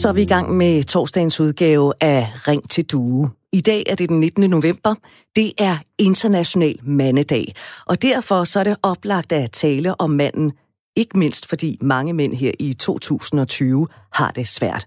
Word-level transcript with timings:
Så 0.00 0.08
er 0.08 0.12
vi 0.12 0.22
i 0.22 0.26
gang 0.26 0.56
med 0.56 0.84
torsdagens 0.84 1.40
udgave 1.40 1.92
af 2.00 2.28
Ring 2.48 2.70
til 2.70 2.84
Due. 2.84 3.30
I 3.52 3.60
dag 3.60 3.84
er 3.86 3.94
det 3.94 4.08
den 4.08 4.20
19. 4.20 4.50
november. 4.50 4.94
Det 5.36 5.52
er 5.58 5.76
International 5.98 6.78
Mandedag, 6.82 7.54
og 7.86 8.02
derfor 8.02 8.44
så 8.44 8.60
er 8.60 8.64
det 8.64 8.76
oplagt 8.82 9.32
at 9.32 9.52
tale 9.52 10.00
om 10.00 10.10
manden, 10.10 10.52
ikke 10.96 11.18
mindst 11.18 11.48
fordi 11.48 11.78
mange 11.80 12.12
mænd 12.12 12.34
her 12.34 12.52
i 12.58 12.74
2020 12.74 13.88
har 14.12 14.30
det 14.30 14.48
svært. 14.48 14.86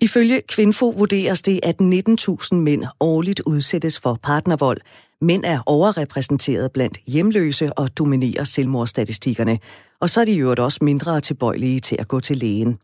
Ifølge 0.00 0.42
Kvinfo 0.48 0.88
vurderes 0.88 1.42
det, 1.42 1.60
at 1.62 1.80
19.000 1.80 2.54
mænd 2.54 2.84
årligt 3.00 3.40
udsættes 3.40 4.00
for 4.00 4.18
partnervold. 4.22 4.80
Mænd 5.20 5.44
er 5.44 5.60
overrepræsenteret 5.66 6.72
blandt 6.72 6.98
hjemløse 7.06 7.72
og 7.72 7.98
dominerer 7.98 8.44
selvmordsstatistikkerne. 8.44 9.58
Og 10.00 10.10
så 10.10 10.20
er 10.20 10.24
de 10.24 10.32
jo 10.32 10.54
også 10.58 10.78
mindre 10.82 11.20
tilbøjelige 11.20 11.80
til 11.80 11.96
at 11.98 12.08
gå 12.08 12.20
til 12.20 12.36
lægen. 12.36 12.78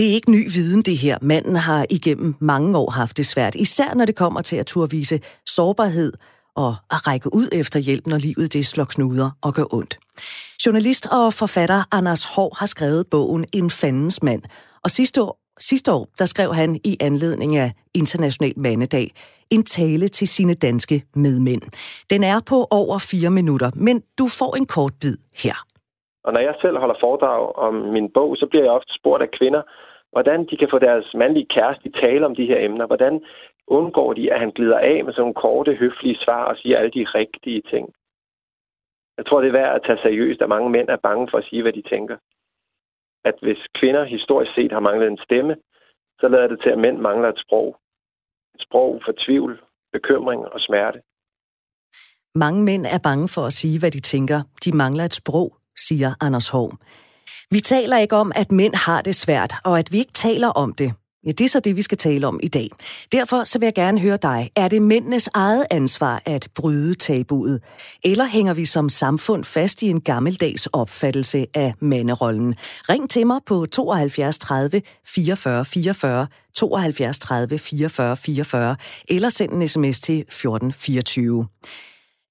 Det 0.00 0.10
er 0.10 0.14
ikke 0.14 0.30
ny 0.30 0.42
viden, 0.56 0.82
det 0.82 0.96
her. 0.98 1.18
Manden 1.22 1.56
har 1.56 1.86
igennem 1.90 2.34
mange 2.38 2.78
år 2.78 2.90
haft 2.90 3.16
det 3.16 3.26
svært, 3.26 3.54
især 3.54 3.94
når 3.94 4.04
det 4.04 4.16
kommer 4.16 4.42
til 4.42 4.56
at 4.56 4.66
turvise 4.66 5.20
sårbarhed 5.46 6.12
og 6.56 6.68
at 6.68 7.06
række 7.06 7.28
ud 7.34 7.48
efter 7.52 7.78
hjælp, 7.80 8.06
når 8.06 8.18
livet 8.18 8.52
det 8.52 8.66
slår 8.66 8.84
knuder 8.84 9.30
og 9.42 9.54
gør 9.54 9.74
ondt. 9.74 9.98
Journalist 10.66 11.06
og 11.06 11.32
forfatter 11.32 11.80
Anders 11.92 12.24
Hård 12.24 12.56
har 12.58 12.66
skrevet 12.66 13.06
bogen 13.10 13.44
En 13.54 13.70
fandens 13.70 14.22
mand, 14.22 14.42
og 14.84 14.90
sidste 14.90 15.22
år, 15.22 15.38
sidste 15.58 15.92
år 15.92 16.08
der 16.18 16.24
skrev 16.24 16.54
han 16.54 16.80
i 16.84 16.96
anledning 17.00 17.56
af 17.56 17.72
International 17.94 18.52
Mandedag 18.56 19.10
en 19.50 19.64
tale 19.64 20.08
til 20.08 20.28
sine 20.28 20.54
danske 20.54 21.04
medmænd. 21.14 21.62
Den 22.10 22.24
er 22.24 22.40
på 22.46 22.66
over 22.70 22.98
fire 22.98 23.30
minutter, 23.30 23.70
men 23.74 24.02
du 24.18 24.26
får 24.28 24.56
en 24.56 24.66
kort 24.66 24.92
bid 25.00 25.16
her. 25.42 25.56
Og 26.24 26.32
når 26.32 26.40
jeg 26.40 26.54
selv 26.60 26.78
holder 26.78 26.94
foredrag 27.00 27.56
om 27.56 27.74
min 27.74 28.08
bog, 28.14 28.36
så 28.36 28.46
bliver 28.50 28.64
jeg 28.64 28.72
ofte 28.72 28.92
spurgt 28.94 29.22
af 29.22 29.30
kvinder, 29.38 29.62
hvordan 30.12 30.46
de 30.46 30.56
kan 30.56 30.68
få 30.70 30.78
deres 30.78 31.14
mandlige 31.14 31.46
kæreste 31.46 31.88
i 31.88 31.92
tale 31.92 32.26
om 32.26 32.34
de 32.34 32.46
her 32.46 32.64
emner. 32.64 32.86
Hvordan 32.86 33.24
undgår 33.66 34.12
de, 34.12 34.32
at 34.32 34.40
han 34.40 34.50
glider 34.50 34.78
af 34.78 35.04
med 35.04 35.12
sådan 35.12 35.22
nogle 35.22 35.34
korte, 35.34 35.74
høflige 35.74 36.16
svar 36.24 36.44
og 36.44 36.56
siger 36.56 36.78
alle 36.78 36.90
de 36.90 37.04
rigtige 37.04 37.62
ting. 37.70 37.94
Jeg 39.16 39.26
tror, 39.26 39.40
det 39.40 39.48
er 39.48 39.52
værd 39.60 39.74
at 39.74 39.82
tage 39.86 39.98
seriøst, 40.02 40.42
at 40.42 40.48
mange 40.48 40.70
mænd 40.70 40.88
er 40.88 40.96
bange 40.96 41.28
for 41.30 41.38
at 41.38 41.44
sige, 41.44 41.62
hvad 41.62 41.72
de 41.72 41.82
tænker. 41.82 42.16
At 43.24 43.34
hvis 43.42 43.58
kvinder 43.74 44.04
historisk 44.04 44.54
set 44.54 44.72
har 44.72 44.80
manglet 44.80 45.08
en 45.08 45.18
stemme, 45.18 45.56
så 46.20 46.28
lader 46.28 46.48
det 46.48 46.60
til, 46.62 46.70
at 46.70 46.78
mænd 46.78 46.98
mangler 46.98 47.28
et 47.28 47.38
sprog. 47.38 47.76
Et 48.54 48.62
sprog 48.62 49.02
for 49.04 49.12
tvivl, 49.18 49.62
bekymring 49.92 50.42
og 50.44 50.60
smerte. 50.60 51.00
Mange 52.34 52.64
mænd 52.64 52.86
er 52.86 52.98
bange 52.98 53.28
for 53.28 53.42
at 53.46 53.52
sige, 53.52 53.78
hvad 53.78 53.90
de 53.90 54.00
tænker. 54.00 54.42
De 54.64 54.76
mangler 54.76 55.04
et 55.04 55.14
sprog, 55.14 55.56
siger 55.88 56.10
Anders 56.20 56.48
Hård. 56.48 56.72
Vi 57.52 57.60
taler 57.60 57.98
ikke 57.98 58.16
om, 58.16 58.32
at 58.34 58.52
mænd 58.52 58.74
har 58.74 59.02
det 59.02 59.14
svært, 59.14 59.54
og 59.64 59.78
at 59.78 59.92
vi 59.92 59.98
ikke 59.98 60.12
taler 60.12 60.48
om 60.48 60.72
det. 60.72 60.92
Ja, 61.26 61.30
det 61.30 61.40
er 61.40 61.48
så 61.48 61.60
det, 61.60 61.76
vi 61.76 61.82
skal 61.82 61.98
tale 61.98 62.26
om 62.26 62.40
i 62.42 62.48
dag. 62.48 62.68
Derfor 63.12 63.44
så 63.44 63.58
vil 63.58 63.66
jeg 63.66 63.74
gerne 63.74 64.00
høre 64.00 64.16
dig. 64.22 64.50
Er 64.56 64.68
det 64.68 64.82
mændenes 64.82 65.28
eget 65.34 65.66
ansvar 65.70 66.22
at 66.26 66.48
bryde 66.54 66.94
tabuet? 66.94 67.62
Eller 68.04 68.24
hænger 68.24 68.54
vi 68.54 68.64
som 68.64 68.88
samfund 68.88 69.44
fast 69.44 69.82
i 69.82 69.86
en 69.88 70.00
gammeldags 70.00 70.66
opfattelse 70.66 71.46
af 71.54 71.74
manderollen? 71.80 72.54
Ring 72.88 73.10
til 73.10 73.26
mig 73.26 73.40
på 73.46 73.66
72 73.66 74.38
30 74.38 74.82
44 75.06 75.64
44, 75.64 76.26
72 76.54 77.18
30 77.18 77.58
44 77.58 78.16
44, 78.16 78.76
eller 79.08 79.28
send 79.28 79.52
en 79.52 79.68
sms 79.68 80.00
til 80.00 80.18
1424. 80.18 81.46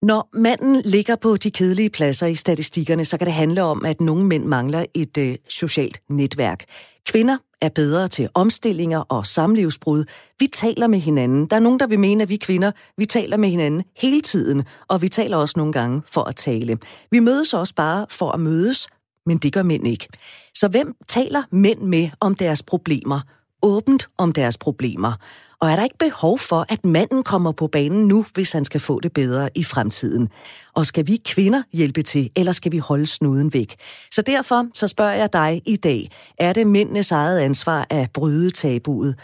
Når 0.02 0.30
manden 0.34 0.82
ligger 0.86 1.16
på 1.16 1.38
de 1.38 1.52
kedelige 1.52 1.90
pladser 1.90 2.28
i 2.28 2.36
statistikkerne, 2.36 3.06
så 3.06 3.18
kan 3.18 3.28
det 3.28 3.34
handle 3.34 3.64
om, 3.64 3.86
at 3.86 4.02
nogle 4.02 4.26
mænd 4.26 4.46
mangler 4.46 4.86
et 4.94 5.18
øh, 5.18 5.36
socialt 5.50 6.02
netværk. 6.10 6.66
Kvinder 7.08 7.38
er 7.62 7.70
bedre 7.70 8.08
til 8.08 8.30
omstillinger 8.34 9.00
og 9.00 9.26
samlivsbrud. 9.26 10.06
Vi 10.40 10.48
taler 10.48 10.88
med 10.88 11.00
hinanden. 11.00 11.46
Der 11.46 11.56
er 11.56 11.60
nogen, 11.60 11.80
der 11.80 11.88
vil 11.88 12.00
mene, 12.00 12.24
at 12.24 12.30
vi 12.30 12.38
kvinder, 12.38 12.72
vi 12.98 13.06
taler 13.06 13.38
med 13.38 13.50
hinanden 13.50 13.84
hele 13.98 14.22
tiden, 14.22 14.64
og 14.88 15.02
vi 15.02 15.10
taler 15.10 15.38
også 15.38 15.54
nogle 15.58 15.74
gange 15.74 16.02
for 16.12 16.24
at 16.24 16.36
tale. 16.36 16.78
Vi 17.12 17.20
mødes 17.20 17.54
også 17.54 17.76
bare 17.76 18.06
for 18.10 18.32
at 18.32 18.40
mødes, 18.40 18.88
men 19.26 19.38
det 19.38 19.54
gør 19.54 19.64
mænd 19.64 19.88
ikke. 19.88 20.08
Så 20.56 20.68
hvem 20.68 20.96
taler 21.08 21.44
mænd 21.52 21.82
med 21.82 22.10
om 22.20 22.36
deres 22.36 22.64
problemer? 22.64 23.20
Åbent 23.64 24.10
om 24.18 24.32
deres 24.32 24.58
problemer. 24.58 25.14
Og 25.62 25.72
er 25.72 25.76
der 25.76 25.84
ikke 25.84 25.98
behov 25.98 26.40
for, 26.40 26.66
at 26.70 26.86
manden 26.86 27.24
kommer 27.24 27.52
på 27.52 27.68
banen 27.68 28.08
nu, 28.08 28.26
hvis 28.34 28.52
han 28.52 28.66
skal 28.66 28.80
få 28.80 29.00
det 29.00 29.14
bedre 29.14 29.50
i 29.56 29.64
fremtiden? 29.64 30.30
Og 30.76 30.86
skal 30.86 31.08
vi 31.08 31.22
kvinder 31.26 31.64
hjælpe 31.74 32.02
til, 32.02 32.30
eller 32.36 32.52
skal 32.52 32.72
vi 32.72 32.78
holde 32.78 33.08
snuden 33.08 33.54
væk? 33.54 33.76
Så 34.12 34.22
derfor 34.22 34.68
så 34.74 34.88
spørger 34.88 35.14
jeg 35.14 35.34
dig 35.34 35.62
i 35.66 35.76
dag, 35.76 36.12
er 36.38 36.54
det 36.54 36.68
mændenes 36.68 37.12
eget 37.12 37.40
ansvar 37.40 37.88
at 37.90 38.12
bryde 38.12 38.50
tabuet? 38.50 39.16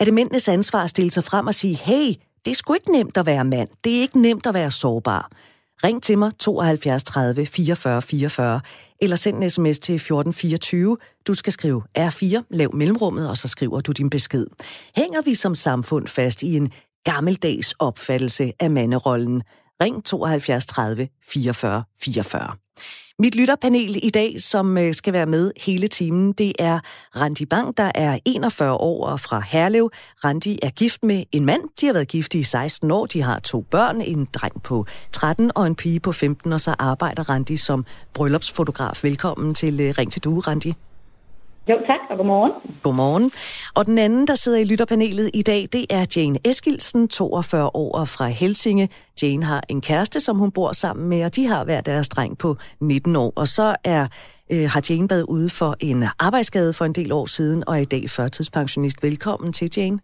Er 0.00 0.04
det 0.04 0.14
mændenes 0.14 0.48
ansvar 0.48 0.84
at 0.84 0.90
stille 0.90 1.10
sig 1.10 1.24
frem 1.24 1.46
og 1.46 1.54
sige, 1.54 1.74
hey, 1.74 2.14
det 2.44 2.50
er 2.50 2.54
sgu 2.54 2.74
ikke 2.74 2.92
nemt 2.92 3.16
at 3.16 3.26
være 3.26 3.44
mand. 3.44 3.68
Det 3.84 3.96
er 3.96 4.00
ikke 4.00 4.20
nemt 4.20 4.46
at 4.46 4.54
være 4.54 4.70
sårbar. 4.70 5.30
Ring 5.84 6.02
til 6.02 6.18
mig 6.18 6.32
72 6.38 7.04
30 7.04 7.46
44 7.46 8.02
44, 8.02 8.60
eller 9.00 9.16
send 9.16 9.36
en 9.36 9.50
sms 9.50 9.78
til 9.78 9.94
1424. 9.94 10.96
Du 11.26 11.34
skal 11.34 11.52
skrive 11.52 11.82
R4, 11.98 12.42
lav 12.50 12.74
mellemrummet, 12.74 13.30
og 13.30 13.36
så 13.36 13.48
skriver 13.48 13.80
du 13.80 13.92
din 13.92 14.10
besked. 14.10 14.46
Hænger 14.96 15.22
vi 15.22 15.34
som 15.34 15.54
samfund 15.54 16.06
fast 16.06 16.42
i 16.42 16.56
en 16.56 16.72
gammeldags 17.04 17.74
opfattelse 17.78 18.52
af 18.60 18.70
manderollen? 18.70 19.42
Ring 19.82 20.04
72 20.04 20.66
30 20.66 21.08
44 21.22 21.84
44. 22.00 22.56
Mit 23.18 23.34
lytterpanel 23.34 23.98
i 24.02 24.10
dag, 24.10 24.40
som 24.40 24.78
øh, 24.78 24.94
skal 24.94 25.12
være 25.12 25.26
med 25.26 25.52
hele 25.60 25.88
timen, 25.88 26.32
det 26.32 26.52
er 26.58 26.80
Randi 27.16 27.44
Bang, 27.46 27.76
der 27.76 27.90
er 27.94 28.18
41 28.24 28.72
år 28.72 29.06
og 29.06 29.20
fra 29.20 29.42
Herlev. 29.46 29.90
Randi 30.24 30.58
er 30.62 30.70
gift 30.70 31.02
med 31.02 31.24
en 31.32 31.44
mand. 31.44 31.62
De 31.80 31.86
har 31.86 31.92
været 31.92 32.08
gift 32.08 32.34
i 32.34 32.42
16 32.42 32.90
år. 32.90 33.06
De 33.06 33.22
har 33.22 33.38
to 33.38 33.60
børn, 33.60 34.00
en 34.00 34.28
dreng 34.34 34.62
på 34.62 34.86
13 35.12 35.50
og 35.54 35.66
en 35.66 35.74
pige 35.74 36.00
på 36.00 36.12
15, 36.12 36.52
og 36.52 36.60
så 36.60 36.74
arbejder 36.78 37.30
Randi 37.30 37.56
som 37.56 37.84
bryllupsfotograf. 38.14 39.04
Velkommen 39.04 39.54
til 39.54 39.80
øh, 39.80 39.94
Ring 39.98 40.12
til 40.12 40.24
Due, 40.24 40.40
Randi. 40.40 40.74
Jo, 41.68 41.76
tak, 41.86 42.00
og 42.10 42.16
godmorgen. 42.16 42.52
Godmorgen. 42.82 43.30
Og 43.74 43.86
den 43.86 43.98
anden, 43.98 44.26
der 44.26 44.34
sidder 44.34 44.58
i 44.58 44.64
lytterpanelet 44.64 45.30
i 45.34 45.42
dag, 45.42 45.68
det 45.72 45.86
er 45.90 46.04
Jane 46.16 46.38
Eskilsen, 46.44 47.08
42 47.08 47.70
år 47.74 48.04
fra 48.04 48.26
Helsinge. 48.26 48.88
Jane 49.22 49.44
har 49.44 49.62
en 49.68 49.80
kæreste, 49.80 50.20
som 50.20 50.38
hun 50.38 50.50
bor 50.50 50.72
sammen 50.72 51.08
med, 51.08 51.24
og 51.24 51.36
de 51.36 51.46
har 51.46 51.64
hver 51.64 51.80
deres 51.80 52.08
dreng 52.08 52.38
på 52.38 52.56
19 52.80 53.16
år. 53.16 53.32
Og 53.36 53.48
så 53.48 53.76
er, 53.84 54.06
øh, 54.52 54.70
har 54.70 54.82
Jane 54.90 55.10
været 55.10 55.24
ude 55.28 55.50
for 55.50 55.76
en 55.80 56.04
arbejdsskade 56.18 56.72
for 56.72 56.84
en 56.84 56.92
del 56.92 57.12
år 57.12 57.26
siden, 57.26 57.64
og 57.66 57.76
er 57.76 57.80
i 57.80 57.84
dag 57.84 58.10
førtidspensionist. 58.10 59.02
Velkommen 59.02 59.52
til, 59.52 59.70
Jane. 59.76 59.98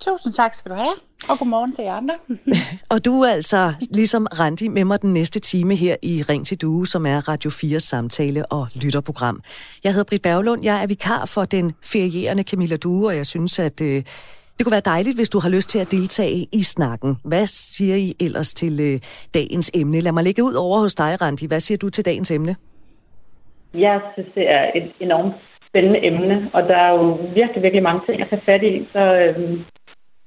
Tusind 0.00 0.32
tak 0.32 0.54
skal 0.54 0.70
du 0.70 0.76
have, 0.76 0.96
og 1.30 1.38
godmorgen 1.38 1.72
til 1.72 1.84
jer 1.84 1.92
andre. 1.92 2.14
og 2.92 3.04
du 3.04 3.20
er 3.22 3.32
altså 3.32 3.74
ligesom 3.90 4.26
Randi 4.40 4.68
med 4.68 4.84
mig 4.84 5.02
den 5.02 5.12
næste 5.12 5.40
time 5.40 5.74
her 5.74 5.96
i 6.02 6.22
Ring 6.28 6.46
til 6.46 6.60
Due, 6.62 6.86
som 6.86 7.06
er 7.06 7.28
Radio 7.28 7.50
4 7.50 7.80
samtale- 7.80 8.46
og 8.52 8.66
lytterprogram. 8.74 9.42
Jeg 9.84 9.92
hedder 9.92 10.08
Britt 10.08 10.22
Berglund, 10.22 10.64
jeg 10.64 10.82
er 10.82 10.86
vikar 10.86 11.30
for 11.34 11.44
den 11.44 11.72
ferierende 11.92 12.42
Camilla 12.42 12.76
Due, 12.76 13.08
og 13.08 13.16
jeg 13.16 13.26
synes, 13.26 13.58
at 13.58 13.80
øh, 13.80 14.02
det 14.56 14.62
kunne 14.64 14.72
være 14.78 14.92
dejligt, 14.94 15.16
hvis 15.16 15.30
du 15.30 15.38
har 15.38 15.48
lyst 15.48 15.68
til 15.70 15.78
at 15.78 15.90
deltage 15.90 16.46
i 16.52 16.62
snakken. 16.62 17.16
Hvad 17.24 17.46
siger 17.46 17.96
I 17.96 18.14
ellers 18.20 18.54
til 18.54 18.74
øh, 18.80 19.00
dagens 19.34 19.70
emne? 19.74 20.00
Lad 20.00 20.12
mig 20.12 20.24
lægge 20.24 20.44
ud 20.44 20.54
over 20.54 20.78
hos 20.78 20.94
dig, 20.94 21.22
Randi. 21.22 21.46
Hvad 21.46 21.60
siger 21.60 21.78
du 21.78 21.90
til 21.90 22.04
dagens 22.04 22.30
emne? 22.30 22.56
Jeg 23.74 24.00
synes, 24.14 24.30
det 24.34 24.50
er 24.50 24.64
et 24.74 24.92
enormt 25.00 25.34
spændende 25.68 26.06
emne, 26.06 26.50
og 26.54 26.62
der 26.62 26.76
er 26.76 26.90
jo 26.90 27.04
virkelig, 27.40 27.62
virkelig 27.62 27.82
mange 27.82 28.02
ting 28.06 28.22
at 28.22 28.28
tage 28.30 28.42
fat 28.46 28.62
i, 28.62 28.74
så 28.92 29.02
øh, 29.22 29.60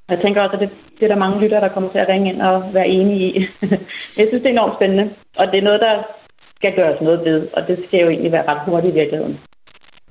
jeg 0.09 0.21
tænker 0.21 0.41
også, 0.41 0.55
at 0.55 0.59
det, 0.59 0.69
det 0.97 1.03
er 1.03 1.07
der 1.07 1.25
mange 1.25 1.39
lyttere, 1.41 1.61
der 1.61 1.73
kommer 1.73 1.89
til 1.91 1.99
at 1.99 2.09
ringe 2.09 2.33
ind 2.33 2.41
og 2.41 2.73
være 2.73 2.87
enige 2.87 3.25
i. 3.29 3.39
jeg 4.17 4.25
synes, 4.27 4.41
det 4.43 4.45
er 4.45 4.57
enormt 4.57 4.77
spændende, 4.77 5.05
og 5.37 5.47
det 5.47 5.57
er 5.57 5.67
noget, 5.69 5.81
der 5.81 5.95
skal 6.55 6.75
gøres 6.75 7.01
noget 7.01 7.19
ved, 7.25 7.47
og 7.53 7.67
det 7.67 7.83
skal 7.87 7.99
jo 7.99 8.09
egentlig 8.09 8.31
være 8.31 8.47
ret 8.47 8.61
hurtigt 8.65 8.95
i 8.95 8.99
virkeligheden. 8.99 9.39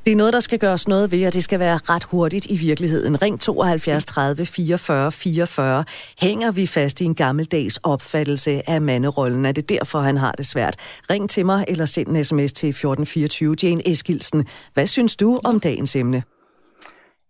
Det 0.08 0.12
er 0.12 0.16
noget, 0.16 0.32
der 0.32 0.40
skal 0.40 0.58
gøres 0.58 0.88
noget 0.88 1.12
ved, 1.12 1.26
og 1.26 1.34
det 1.34 1.44
skal 1.44 1.60
være 1.60 1.76
ret 1.76 2.04
hurtigt 2.04 2.46
i 2.50 2.56
virkeligheden. 2.56 3.22
Ring 3.22 3.40
72 3.40 4.04
30 4.04 4.46
44 4.46 5.12
44. 5.12 5.84
Hænger 6.20 6.50
vi 6.50 6.66
fast 6.66 7.00
i 7.00 7.04
en 7.04 7.14
gammeldags 7.14 7.76
opfattelse 7.82 8.62
af 8.66 8.80
manderollen? 8.80 9.44
Er 9.46 9.52
det 9.52 9.68
derfor, 9.68 9.98
han 9.98 10.16
har 10.16 10.32
det 10.32 10.46
svært? 10.46 10.76
Ring 11.10 11.30
til 11.30 11.46
mig 11.46 11.64
eller 11.68 11.84
send 11.84 12.08
en 12.08 12.24
sms 12.24 12.52
til 12.52 12.68
1424. 12.68 13.56
Jane 13.62 13.88
Eskilsen, 13.88 14.46
hvad 14.74 14.86
synes 14.86 15.16
du 15.16 15.38
om 15.44 15.60
dagens 15.60 15.96
emne? 15.96 16.22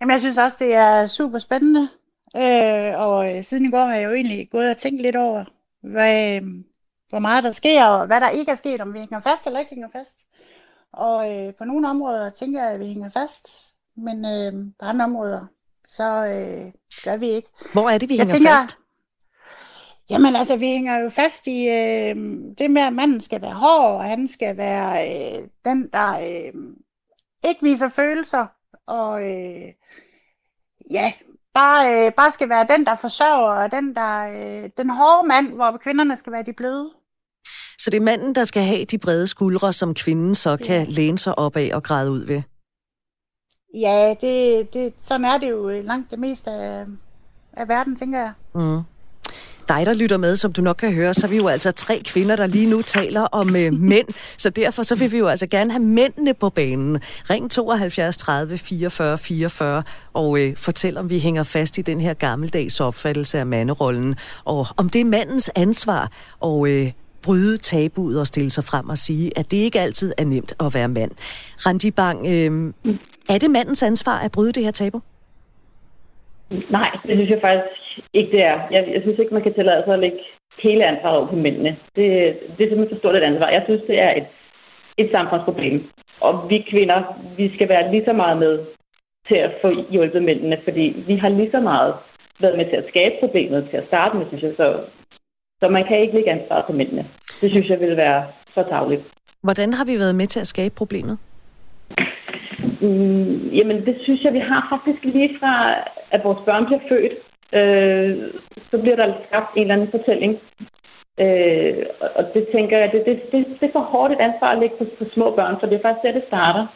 Jamen, 0.00 0.12
jeg 0.12 0.21
synes 0.21 0.38
også, 0.38 0.56
det 0.59 0.75
er 0.75 1.06
super 1.06 1.38
spændende. 1.38 1.88
Øh, 2.38 3.00
og 3.00 3.37
øh, 3.37 3.43
siden 3.43 3.67
i 3.67 3.70
går 3.70 3.85
har 3.85 3.94
jeg 3.94 4.05
jo 4.05 4.12
egentlig 4.12 4.50
gået 4.50 4.70
og 4.70 4.76
tænkt 4.76 5.02
lidt 5.02 5.17
over, 5.17 5.44
hvad, 5.82 6.37
øh, 6.37 6.43
hvor 7.08 7.19
meget 7.19 7.44
der 7.44 7.52
sker, 7.52 7.85
og 7.85 8.06
hvad 8.06 8.20
der 8.20 8.31
ikke 8.31 8.52
er 8.52 8.56
sket, 8.56 8.81
om 8.81 8.94
vi 8.94 8.99
hænger 8.99 9.20
fast 9.20 9.46
eller 9.46 9.58
ikke 9.58 9.75
hænger 9.75 9.88
fast. 9.93 10.19
Og 10.93 11.37
øh, 11.37 11.55
på 11.55 11.64
nogle 11.64 11.88
områder 11.88 12.31
tænker 12.31 12.62
jeg, 12.62 12.73
at 12.73 12.81
vi 12.81 12.87
hænger 12.87 13.11
fast, 13.11 13.49
men 13.96 14.25
øh, 14.25 14.52
på 14.81 14.87
andre 14.87 15.05
områder, 15.05 15.46
så 15.88 16.26
øh, 16.26 16.73
gør 17.05 17.17
vi 17.17 17.31
ikke. 17.31 17.49
Hvor 17.73 17.88
er 17.90 17.99
det, 17.99 18.08
vi 18.08 18.17
jeg 18.17 18.20
hænger 18.20 18.35
tænker, 18.35 18.50
fast? 18.50 18.79
Jamen 20.11 20.37
altså, 20.37 20.56
vi 20.56 20.67
hænger 20.67 20.99
jo 20.99 21.11
fast 21.11 21.46
i 21.46 21.69
øh, 21.69 22.17
det 22.58 22.70
med, 22.70 22.82
at 22.82 22.93
manden 22.93 23.20
skal 23.20 23.43
være 23.43 23.55
hård, 23.55 23.94
og 23.94 24.05
han 24.05 24.29
skal 24.29 24.56
være 24.56 25.08
øh, 25.08 25.49
den, 25.64 25.90
der 25.93 26.19
øh, 26.19 26.52
ikke 27.44 27.62
viser 27.62 27.88
følelser, 27.88 28.46
og 28.87 29.23
øh, 29.23 29.73
ja, 30.90 31.12
bare, 31.55 32.06
øh, 32.06 32.12
bare 32.12 32.31
skal 32.31 32.49
være 32.49 32.67
den, 32.71 32.87
der 32.87 32.95
forsørger, 32.95 33.62
og 33.62 33.71
den, 33.71 33.95
der, 33.95 34.29
øh, 34.29 34.71
den 34.77 34.91
hårde 34.91 35.29
mand, 35.29 35.49
hvor 35.55 35.79
kvinderne 35.83 36.17
skal 36.17 36.33
være 36.33 36.43
de 36.43 36.53
bløde. 36.53 36.91
Så 37.79 37.91
det 37.91 37.97
er 37.97 38.00
manden, 38.00 38.35
der 38.35 38.45
skal 38.45 38.62
have 38.62 38.85
de 38.85 38.99
brede 38.99 39.27
skuldre, 39.27 39.73
som 39.73 39.95
kvinden 39.95 40.35
så 40.35 40.56
kan 40.56 40.87
ja. 40.87 40.87
læne 40.89 41.19
sig 41.19 41.39
op 41.39 41.56
af 41.56 41.71
og 41.75 41.83
græde 41.83 42.11
ud 42.11 42.25
ved? 42.27 42.43
Ja, 43.75 44.15
det, 44.21 44.73
det, 44.75 44.95
sådan 45.03 45.25
er 45.25 45.39
det 45.39 45.50
jo 45.50 45.69
langt 45.69 46.11
det 46.11 46.19
meste 46.19 46.50
af, 46.50 46.87
af 47.53 47.69
verden, 47.69 47.97
tænker 47.97 48.19
jeg. 48.19 48.33
Mm 48.55 48.83
dig, 49.69 49.87
der 49.87 49.94
lytter 49.94 50.19
med, 50.19 50.37
som 50.37 50.53
du 50.53 50.62
nok 50.62 50.76
kan 50.76 50.94
høre, 50.94 51.15
så 51.15 51.26
er 51.26 51.31
vi 51.31 51.37
jo 51.37 51.49
altså 51.49 51.73
tre 51.73 52.03
kvinder, 52.05 52.37
der 52.37 52.47
lige 52.47 52.67
nu 52.67 52.82
taler 52.82 53.20
om 53.20 53.56
øh, 53.56 53.73
mænd. 53.93 54.09
Så 54.38 54.50
derfor 54.50 54.82
så 54.82 54.97
vil 54.97 55.12
vi 55.12 55.19
jo 55.19 55.26
altså 55.26 55.47
gerne 55.47 55.70
have 55.70 55.82
mændene 55.82 56.35
på 56.35 56.50
banen. 56.50 56.99
Ring 57.31 57.50
72 57.50 58.17
30 58.17 58.59
44 58.59 59.19
44 59.19 59.82
og 60.15 60.41
øh, 60.41 60.56
fortæl, 60.56 60.99
om 60.99 61.11
vi 61.11 61.19
hænger 61.19 61.43
fast 61.43 61.79
i 61.79 61.82
den 61.82 62.00
her 62.00 62.15
gammeldags 62.15 62.81
opfattelse 62.81 63.38
af 63.38 63.47
manderollen, 63.47 64.17
og 64.44 64.67
om 64.76 64.88
det 64.88 65.00
er 65.00 65.05
mandens 65.05 65.50
ansvar 65.56 66.11
og 66.41 66.71
øh, 66.71 66.93
bryde 67.23 67.56
tabuet 67.56 68.21
og 68.21 68.26
stille 68.26 68.50
sig 68.50 68.64
frem 68.64 68.88
og 68.88 68.99
sige, 68.99 69.38
at 69.38 69.50
det 69.50 69.56
ikke 69.56 69.81
altid 69.81 70.12
er 70.19 70.25
nemt 70.25 70.53
at 70.61 70.75
være 70.75 70.88
mand. 70.88 71.11
Randi 71.67 71.91
Bang, 71.91 72.19
øh, 72.26 72.73
er 73.29 73.38
det 73.38 73.50
mandens 73.50 73.82
ansvar 73.82 74.19
at 74.19 74.32
bryde 74.32 74.53
det 74.53 74.64
her 74.64 74.71
tabu? 74.71 75.00
Nej, 76.50 76.91
det 77.06 77.14
synes 77.17 77.31
jeg 77.31 77.38
faktisk 77.43 77.88
ikke, 78.12 78.33
det 78.33 78.43
er. 78.45 78.59
Jeg, 78.71 78.89
jeg 78.95 79.03
synes 79.03 79.19
ikke, 79.19 79.35
man 79.35 79.43
kan 79.43 79.55
tillade 79.55 79.83
sig 79.85 79.95
at 79.95 80.00
lægge 80.00 80.19
hele 80.62 80.85
ansvaret 80.85 81.17
over 81.19 81.27
på 81.27 81.37
mændene. 81.37 81.77
Det, 81.97 82.06
det 82.56 82.65
er 82.65 82.69
simpelthen 82.69 82.89
for 82.89 82.99
stort 82.99 83.17
et 83.17 83.23
ansvar. 83.23 83.49
Jeg 83.49 83.62
synes, 83.65 83.83
det 83.87 84.00
er 84.03 84.12
et, 84.21 84.27
et 84.97 85.09
samfundsproblem. 85.12 85.89
Og 86.21 86.50
vi 86.50 86.67
kvinder, 86.71 86.99
vi 87.37 87.55
skal 87.55 87.69
være 87.69 87.91
lige 87.91 88.05
så 88.05 88.12
meget 88.12 88.39
med 88.39 88.65
til 89.29 89.37
at 89.37 89.53
få 89.62 89.69
hjulpet 89.91 90.23
mændene, 90.23 90.59
fordi 90.65 91.05
vi 91.06 91.17
har 91.17 91.29
lige 91.29 91.50
så 91.50 91.61
meget 91.61 91.95
været 92.41 92.56
med 92.56 92.67
til 92.71 92.77
at 92.77 92.89
skabe 92.89 93.15
problemet 93.21 93.69
til 93.71 93.77
at 93.77 93.87
starte 93.87 94.17
med, 94.17 94.27
synes 94.27 94.43
jeg. 94.43 94.53
Så, 94.56 94.81
så 95.61 95.69
man 95.69 95.85
kan 95.89 96.00
ikke 96.00 96.15
lægge 96.15 96.31
ansvaret 96.31 96.65
på 96.67 96.73
mændene. 96.73 97.06
Det 97.41 97.50
synes 97.50 97.69
jeg 97.69 97.81
vil 97.81 97.97
være 97.97 98.27
for 98.55 98.62
tavligt. 98.62 99.03
Hvordan 99.43 99.73
har 99.73 99.85
vi 99.85 99.95
været 99.99 100.15
med 100.15 100.27
til 100.27 100.41
at 100.41 100.47
skabe 100.47 100.75
problemet? 100.75 101.19
Mm, 102.81 103.49
jamen, 103.59 103.87
det 103.87 103.97
synes 104.03 104.23
jeg, 104.25 104.33
vi 104.33 104.39
har 104.39 104.67
faktisk 104.73 105.05
lige 105.05 105.31
fra, 105.41 105.75
at 106.11 106.21
vores 106.25 106.39
børn 106.45 106.67
bliver 106.67 106.81
født. 106.89 107.12
Øh, 107.53 108.17
så 108.71 108.79
bliver 108.79 108.97
der 108.97 109.12
skabt 109.27 109.50
en 109.56 109.62
eller 109.62 109.75
anden 109.75 109.91
fortælling. 109.91 110.39
Øh, 111.21 111.87
og 112.15 112.25
det 112.35 112.49
tænker 112.55 112.79
jeg, 112.79 112.93
det, 112.93 113.06
det, 113.06 113.23
det, 113.33 113.47
det 113.61 113.69
er 113.69 113.73
for 113.73 113.81
hårdt 113.93 114.12
et 114.12 114.21
ansvar 114.21 114.50
at 114.53 114.59
lægge 114.59 114.77
på, 114.79 114.85
på 114.99 115.05
små 115.15 115.31
børn, 115.37 115.56
for 115.61 115.67
det 115.67 115.77
er 115.77 115.83
faktisk 115.83 116.03
der, 116.03 116.12
det 116.12 116.25
starter. 116.27 116.67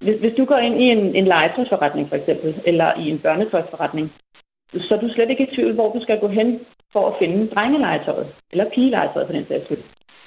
Hvis, 0.00 0.16
hvis 0.20 0.34
du 0.36 0.44
går 0.44 0.56
ind 0.56 0.82
i 0.82 0.84
en, 0.84 1.16
en 1.16 1.24
legetøjsforretning 1.24 2.08
for 2.08 2.16
eksempel, 2.16 2.60
eller 2.64 2.98
i 2.98 3.10
en 3.10 3.18
børnetøjsforretning, 3.18 4.12
så 4.78 4.94
er 4.94 5.00
du 5.00 5.08
slet 5.08 5.30
ikke 5.30 5.48
i 5.48 5.54
tvivl, 5.54 5.74
hvor 5.74 5.92
du 5.92 6.02
skal 6.02 6.20
gå 6.20 6.28
hen 6.28 6.60
for 6.92 7.06
at 7.06 7.14
finde 7.18 7.48
drengelegetøjet, 7.54 8.26
eller 8.52 8.70
pigelegetøjet 8.74 9.26
for 9.26 9.34
den 9.34 9.46
sags 9.48 9.64
skyld. 9.64 9.82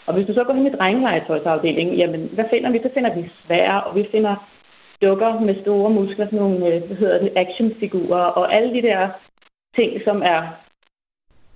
Og 0.06 0.14
hvis 0.14 0.28
du 0.28 0.34
så 0.34 0.44
går 0.44 0.54
hen 0.54 0.68
i 0.68 0.70
drengelegetøjsafdelingen, 0.70 1.96
jamen 1.96 2.30
hvad 2.34 2.46
finder 2.50 2.72
vi? 2.72 2.80
Så 2.84 2.90
finder 2.94 3.16
vi 3.16 3.30
svære, 3.46 3.84
og 3.84 3.96
vi 3.96 4.08
finder 4.12 4.36
dukker 5.02 5.40
med 5.40 5.62
store 5.62 5.90
muskler, 5.90 6.26
sådan 6.26 6.40
nogle, 6.40 6.68
øh, 6.68 6.84
hvad 6.84 6.98
hedder 6.98 7.20
det, 7.20 7.32
actionfigurer, 7.36 8.26
og 8.40 8.54
alle 8.56 8.74
de 8.74 8.82
der 8.82 9.10
ting, 9.76 10.02
som 10.04 10.22
er 10.22 10.42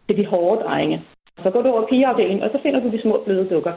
til 0.07 0.17
de 0.17 0.25
hårde 0.25 0.63
drenge. 0.63 1.01
Så 1.43 1.49
går 1.49 1.61
du 1.61 1.69
over 1.69 1.87
pigeafdelingen, 1.87 2.43
og 2.43 2.49
så 2.51 2.59
finder 2.63 2.79
du 2.79 2.91
de 2.91 3.01
små 3.01 3.23
bløde 3.25 3.49
dukker. 3.49 3.73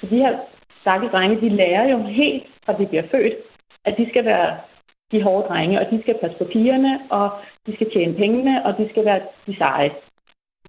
Så 0.00 0.06
de 0.10 0.16
her 0.16 0.38
stakke 0.80 1.08
drenge, 1.08 1.40
de 1.40 1.48
lærer 1.48 1.88
jo 1.88 1.98
helt 2.02 2.46
fra 2.64 2.72
de 2.78 2.86
bliver 2.86 3.06
født, 3.10 3.34
at 3.84 3.94
de 3.98 4.08
skal 4.08 4.24
være 4.24 4.58
de 5.12 5.22
hårde 5.22 5.48
drenge, 5.48 5.80
og 5.80 5.90
de 5.90 6.02
skal 6.02 6.18
passe 6.20 6.38
på 6.38 6.44
pigerne, 6.44 7.00
og 7.10 7.30
de 7.66 7.74
skal 7.74 7.90
tjene 7.90 8.14
pengene, 8.14 8.64
og 8.66 8.78
de 8.78 8.88
skal 8.90 9.04
være 9.04 9.20
de 9.46 9.56
seje. 9.56 9.90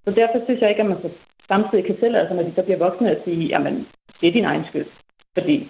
Så 0.05 0.11
derfor 0.11 0.39
synes 0.45 0.61
jeg 0.61 0.69
ikke, 0.69 0.81
at 0.81 0.89
man 0.89 1.01
så 1.01 1.09
samtidig 1.47 1.85
kan 1.85 1.97
tillade 1.97 2.27
sig, 2.27 2.35
når 2.35 2.43
de 2.43 2.53
så 2.55 2.63
bliver 2.63 2.77
voksne, 2.77 3.11
at 3.11 3.23
sige, 3.23 3.47
jamen, 3.47 3.87
det 4.21 4.27
er 4.27 4.31
din 4.31 4.45
egen 4.45 4.65
skyld. 4.65 4.85
Fordi 5.37 5.67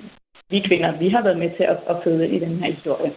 vi 0.50 0.60
kvinder, 0.60 0.98
vi 0.98 1.10
har 1.10 1.24
været 1.24 1.40
med 1.40 1.52
til 1.58 1.64
at, 1.64 1.78
at 1.90 1.96
føde 2.04 2.30
i 2.30 2.40
den 2.40 2.58
her 2.60 2.72
historie. 2.72 3.12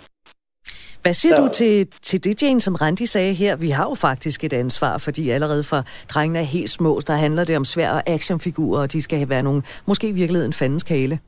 Hvad 1.03 1.15
siger 1.15 1.37
så... 1.37 1.43
du 1.43 1.49
til, 1.49 1.89
til 2.03 2.25
det, 2.25 2.43
Jane, 2.43 2.61
som 2.61 2.75
Randi 2.75 3.07
sagde 3.07 3.35
her? 3.35 3.57
Vi 3.57 3.71
har 3.71 3.85
jo 3.85 3.95
faktisk 3.95 4.45
et 4.45 4.53
ansvar, 4.53 4.99
fordi 4.99 5.31
allerede 5.31 5.65
fra 5.65 5.83
drengene 6.09 6.39
er 6.39 6.43
helt 6.43 6.71
små, 6.71 7.01
der 7.07 7.15
handler 7.15 7.45
det 7.45 7.57
om 7.57 7.65
svære 7.65 8.09
actionfigurer, 8.09 8.83
og 8.83 8.93
de 8.93 9.03
skal 9.03 9.29
være 9.29 9.43
nogle, 9.43 9.63
måske 9.87 10.09
i 10.09 10.13
virkeligheden 10.13 10.53
fandens 10.53 10.83
kale. 10.83 11.21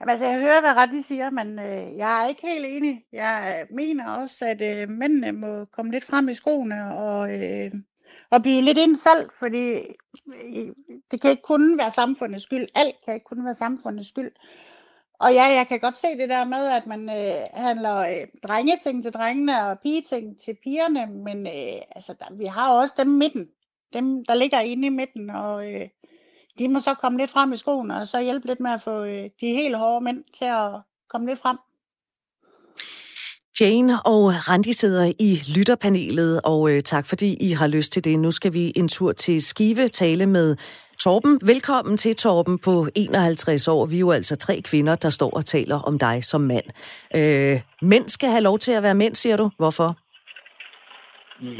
Jamen, 0.00 0.10
altså, 0.10 0.26
jeg 0.26 0.40
hører, 0.40 0.60
hvad 0.60 0.70
Randi 0.70 1.02
siger, 1.02 1.30
men 1.30 1.58
øh, 1.58 1.96
jeg 1.96 2.24
er 2.24 2.28
ikke 2.28 2.40
helt 2.42 2.66
enig. 2.68 3.02
Jeg 3.12 3.66
mener 3.70 4.10
også, 4.10 4.44
at 4.44 4.82
øh, 4.82 4.88
mændene 4.88 5.32
må 5.32 5.64
komme 5.64 5.92
lidt 5.92 6.04
frem 6.04 6.28
i 6.28 6.34
skoene 6.34 6.94
og, 6.94 7.34
øh, 7.34 7.70
og 8.30 8.42
byde 8.42 8.62
lidt 8.62 8.78
ind 8.78 8.96
selv, 8.96 9.30
fordi 9.38 9.72
øh, 10.28 10.68
det 11.10 11.20
kan 11.20 11.30
ikke 11.30 11.42
kun 11.42 11.78
være 11.78 11.90
samfundets 11.90 12.44
skyld. 12.44 12.66
Alt 12.74 12.94
kan 13.04 13.14
ikke 13.14 13.24
kun 13.24 13.44
være 13.44 13.54
samfundets 13.54 14.08
skyld. 14.08 14.30
Og 15.20 15.34
ja, 15.34 15.44
jeg 15.44 15.68
kan 15.68 15.80
godt 15.80 15.96
se 15.96 16.08
det 16.18 16.28
der 16.28 16.44
med, 16.44 16.66
at 16.66 16.86
man 16.86 17.08
øh, 17.08 17.44
handler 17.54 17.96
øh, 17.96 18.26
drengeting 18.42 19.02
til 19.02 19.12
drengene 19.12 19.66
og 19.66 19.78
pigeting 19.78 20.40
til 20.44 20.56
pigerne, 20.64 21.06
men 21.06 21.46
øh, 21.46 21.82
altså, 21.96 22.14
der, 22.18 22.34
vi 22.34 22.44
har 22.44 22.72
også 22.72 22.94
dem 22.98 23.06
midten, 23.06 23.46
dem 23.92 24.24
der 24.24 24.34
ligger 24.34 24.60
inde 24.60 24.86
i 24.86 24.90
midten, 24.90 25.30
og 25.30 25.72
øh, 25.72 25.88
de 26.58 26.68
må 26.68 26.80
så 26.80 26.94
komme 26.94 27.18
lidt 27.18 27.30
frem 27.30 27.52
i 27.52 27.56
skoene, 27.56 27.96
og 27.96 28.08
så 28.08 28.20
hjælpe 28.20 28.46
lidt 28.46 28.60
med 28.60 28.70
at 28.70 28.82
få 28.82 29.04
øh, 29.04 29.30
de 29.40 29.46
helt 29.46 29.76
hårde 29.76 30.04
mænd 30.04 30.24
til 30.38 30.44
at 30.44 30.70
komme 31.10 31.26
lidt 31.26 31.40
frem. 31.40 31.58
Jane 33.60 34.02
og 34.02 34.48
Randi 34.48 34.72
sidder 34.72 35.12
i 35.18 35.42
lytterpanelet, 35.56 36.40
og 36.44 36.70
øh, 36.70 36.82
tak 36.82 37.06
fordi 37.06 37.36
I 37.40 37.52
har 37.52 37.66
lyst 37.66 37.92
til 37.92 38.04
det. 38.04 38.18
Nu 38.18 38.30
skal 38.30 38.52
vi 38.52 38.72
en 38.76 38.88
tur 38.88 39.12
til 39.12 39.42
Skive 39.42 39.88
tale 39.88 40.26
med 40.26 40.56
Torben, 41.04 41.34
velkommen 41.52 41.96
til 41.96 42.12
Torben 42.16 42.56
på 42.68 42.74
51 42.96 43.68
år. 43.68 43.82
Vi 43.92 43.96
er 43.96 44.04
jo 44.06 44.10
altså 44.20 44.34
tre 44.46 44.56
kvinder, 44.70 44.94
der 45.04 45.10
står 45.18 45.30
og 45.38 45.44
taler 45.54 45.78
om 45.88 45.94
dig 46.06 46.16
som 46.30 46.40
mand. 46.52 46.66
Øh, 47.18 47.54
mænd 47.92 48.06
skal 48.16 48.30
have 48.34 48.46
lov 48.48 48.56
til 48.64 48.72
at 48.78 48.82
være 48.86 49.00
mænd, 49.02 49.14
siger 49.22 49.36
du. 49.42 49.46
Hvorfor? 49.60 49.88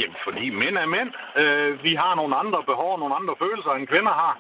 Jamen, 0.01 0.19
fordi 0.27 0.45
mænd 0.63 0.77
er 0.85 0.89
mænd. 0.97 1.11
Øh, 1.41 1.71
vi 1.87 1.93
har 2.03 2.13
nogle 2.21 2.35
andre 2.43 2.61
behov, 2.71 2.91
nogle 3.03 3.15
andre 3.21 3.35
følelser, 3.43 3.73
end 3.75 3.87
kvinder 3.93 4.15
har. 4.23 4.35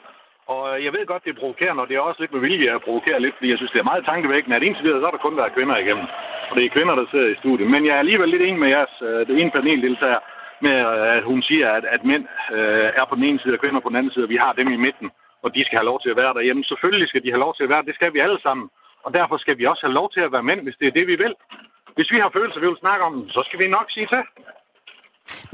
Og 0.55 0.63
øh, 0.71 0.77
jeg 0.85 0.93
ved 0.97 1.05
godt, 1.07 1.25
det 1.25 1.33
er 1.33 1.41
provokerende, 1.43 1.83
og 1.83 1.89
det 1.89 1.97
er 1.97 2.09
også 2.09 2.21
lidt 2.21 2.35
med 2.35 2.43
vilje 2.49 2.75
at 2.77 2.85
provokere 2.87 3.21
lidt, 3.21 3.35
fordi 3.37 3.49
jeg 3.51 3.59
synes, 3.59 3.73
det 3.75 3.81
er 3.81 3.91
meget 3.93 4.09
tankevækkende, 4.11 4.57
at 4.57 4.67
indtil 4.67 4.85
videre, 4.85 5.01
så 5.01 5.07
er 5.07 5.15
der 5.15 5.27
kun 5.27 5.41
været 5.41 5.57
kvinder 5.57 5.77
igennem. 5.77 6.07
Og 6.51 6.55
det 6.57 6.65
er 6.65 6.75
kvinder, 6.77 6.95
der 7.01 7.07
sidder 7.11 7.29
i 7.33 7.41
studiet. 7.43 7.71
Men 7.75 7.83
jeg 7.87 7.95
er 7.95 8.03
alligevel 8.05 8.29
lidt 8.31 8.45
enig 8.47 8.61
med 8.65 8.71
jeres, 8.77 8.95
øh, 9.09 9.21
det 9.29 9.35
ene 9.41 9.55
paneldeltager, 9.57 10.21
med, 10.67 10.77
at 11.17 11.25
hun 11.31 11.43
siger, 11.43 11.69
at, 11.79 11.85
at 11.85 12.03
mænd 12.05 12.25
øh, 12.57 12.89
er 13.01 13.05
på 13.09 13.15
den 13.15 13.25
ene 13.25 13.41
side 13.41 13.55
og 13.55 13.61
kvinder 13.61 13.81
på 13.81 13.89
den 13.89 13.97
anden 13.97 14.13
side, 14.13 14.25
og 14.25 14.33
vi 14.35 14.37
har 14.45 14.53
dem 14.53 14.69
i 14.77 14.83
midten, 14.87 15.09
og 15.43 15.55
de 15.55 15.65
skal 15.65 15.79
have 15.79 15.91
lov 15.91 16.01
til 16.01 16.11
at 16.11 16.17
være 16.17 16.35
derhjemme. 16.35 16.65
Selvfølgelig 16.65 17.09
skal 17.09 17.23
de 17.25 17.31
have 17.35 17.45
lov 17.47 17.55
til 17.55 17.65
at 17.65 17.69
være 17.69 17.87
det 17.89 17.95
skal 17.95 18.15
vi 18.15 18.21
alle 18.27 18.41
sammen. 18.47 18.67
Og 19.05 19.15
derfor 19.15 19.37
skal 19.39 19.59
vi 19.59 19.65
også 19.67 19.83
have 19.87 19.99
lov 20.01 20.11
til 20.13 20.21
at 20.21 20.33
være 20.33 20.49
mænd, 20.51 20.61
hvis 20.63 20.77
det 20.81 20.87
er 20.89 20.97
det, 20.99 21.07
vi 21.07 21.17
vil. 21.25 21.35
Hvis 21.97 22.11
vi 22.13 22.19
har 22.23 22.31
følelser, 22.37 22.61
vi 22.61 22.67
vil 22.67 22.85
snakke 22.85 23.05
om 23.05 23.29
så 23.29 23.43
skal 23.47 23.59
vi 23.59 23.67
nok 23.69 23.87
sige 23.91 24.09
til. 24.13 24.23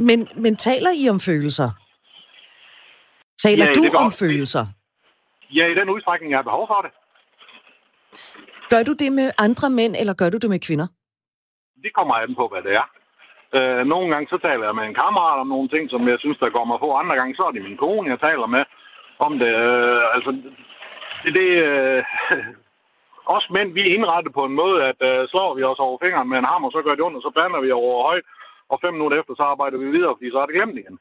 Men, 0.09 0.29
men 0.45 0.57
taler 0.57 0.91
I 1.01 1.09
om 1.09 1.21
følelser? 1.21 1.71
Taler 3.39 3.67
ja, 3.67 3.73
du 3.73 3.83
om 4.05 4.11
følelser? 4.23 4.65
Ja, 5.51 5.67
i 5.67 5.75
den 5.75 5.89
udstrækning, 5.91 6.31
jeg 6.31 6.39
har 6.39 6.49
behov 6.51 6.67
for 6.67 6.81
det. 6.85 6.91
Gør 8.71 8.83
du 8.89 8.93
det 8.93 9.13
med 9.13 9.31
andre 9.39 9.71
mænd, 9.71 9.97
eller 10.01 10.15
gør 10.15 10.31
du 10.31 10.39
det 10.43 10.51
med 10.51 10.61
kvinder? 10.67 10.87
Det 11.83 11.93
kommer 11.95 12.15
an 12.15 12.35
på, 12.35 12.49
hvad 12.53 12.63
det 12.63 12.73
er. 12.73 12.87
Øh, 13.59 13.87
nogle 13.87 14.09
gange 14.13 14.27
så 14.29 14.39
taler 14.39 14.65
jeg 14.67 14.75
med 14.75 14.85
en 14.85 15.01
kammerat 15.03 15.41
om 15.41 15.47
nogle 15.47 15.69
ting, 15.69 15.91
som 15.91 16.09
jeg 16.09 16.19
synes, 16.19 16.39
der 16.39 16.57
går 16.57 16.65
mig 16.65 16.79
på. 16.81 16.89
Andre 16.95 17.17
gange 17.17 17.35
så 17.37 17.43
er 17.43 17.53
det 17.53 17.63
min 17.63 17.77
kone, 17.77 18.11
jeg 18.11 18.21
taler 18.21 18.47
med 18.47 18.65
om 19.19 19.39
det. 19.39 19.53
Øh, 19.65 20.03
altså, 20.15 20.31
det, 21.25 21.35
det 21.39 21.49
øh, 21.69 22.05
os 23.37 23.51
mænd, 23.51 23.73
vi 23.73 23.81
er 23.81 23.95
indrettet 23.95 24.33
på 24.33 24.45
en 24.45 24.55
måde, 24.63 24.79
at 24.91 25.01
øh, 25.11 25.29
slår 25.29 25.55
vi 25.55 25.63
os 25.63 25.79
over 25.79 25.99
fingeren 26.03 26.29
med 26.29 26.39
en 26.39 26.51
hammer, 26.53 26.71
så 26.71 26.83
gør 26.83 26.95
det 26.95 27.05
ondt, 27.05 27.17
og 27.17 27.23
så 27.23 27.31
bander 27.35 27.61
vi 27.61 27.71
over 27.71 28.03
højt. 28.09 28.25
Og 28.69 28.79
fem 28.81 28.93
minutter 28.95 29.21
efter, 29.21 29.35
så 29.35 29.43
arbejder 29.43 29.79
vi 29.79 29.91
videre, 29.91 30.15
fordi 30.17 30.31
så 30.31 30.39
er 30.39 30.47
det 30.47 30.55
glemt 30.55 30.79
igen. 30.79 30.99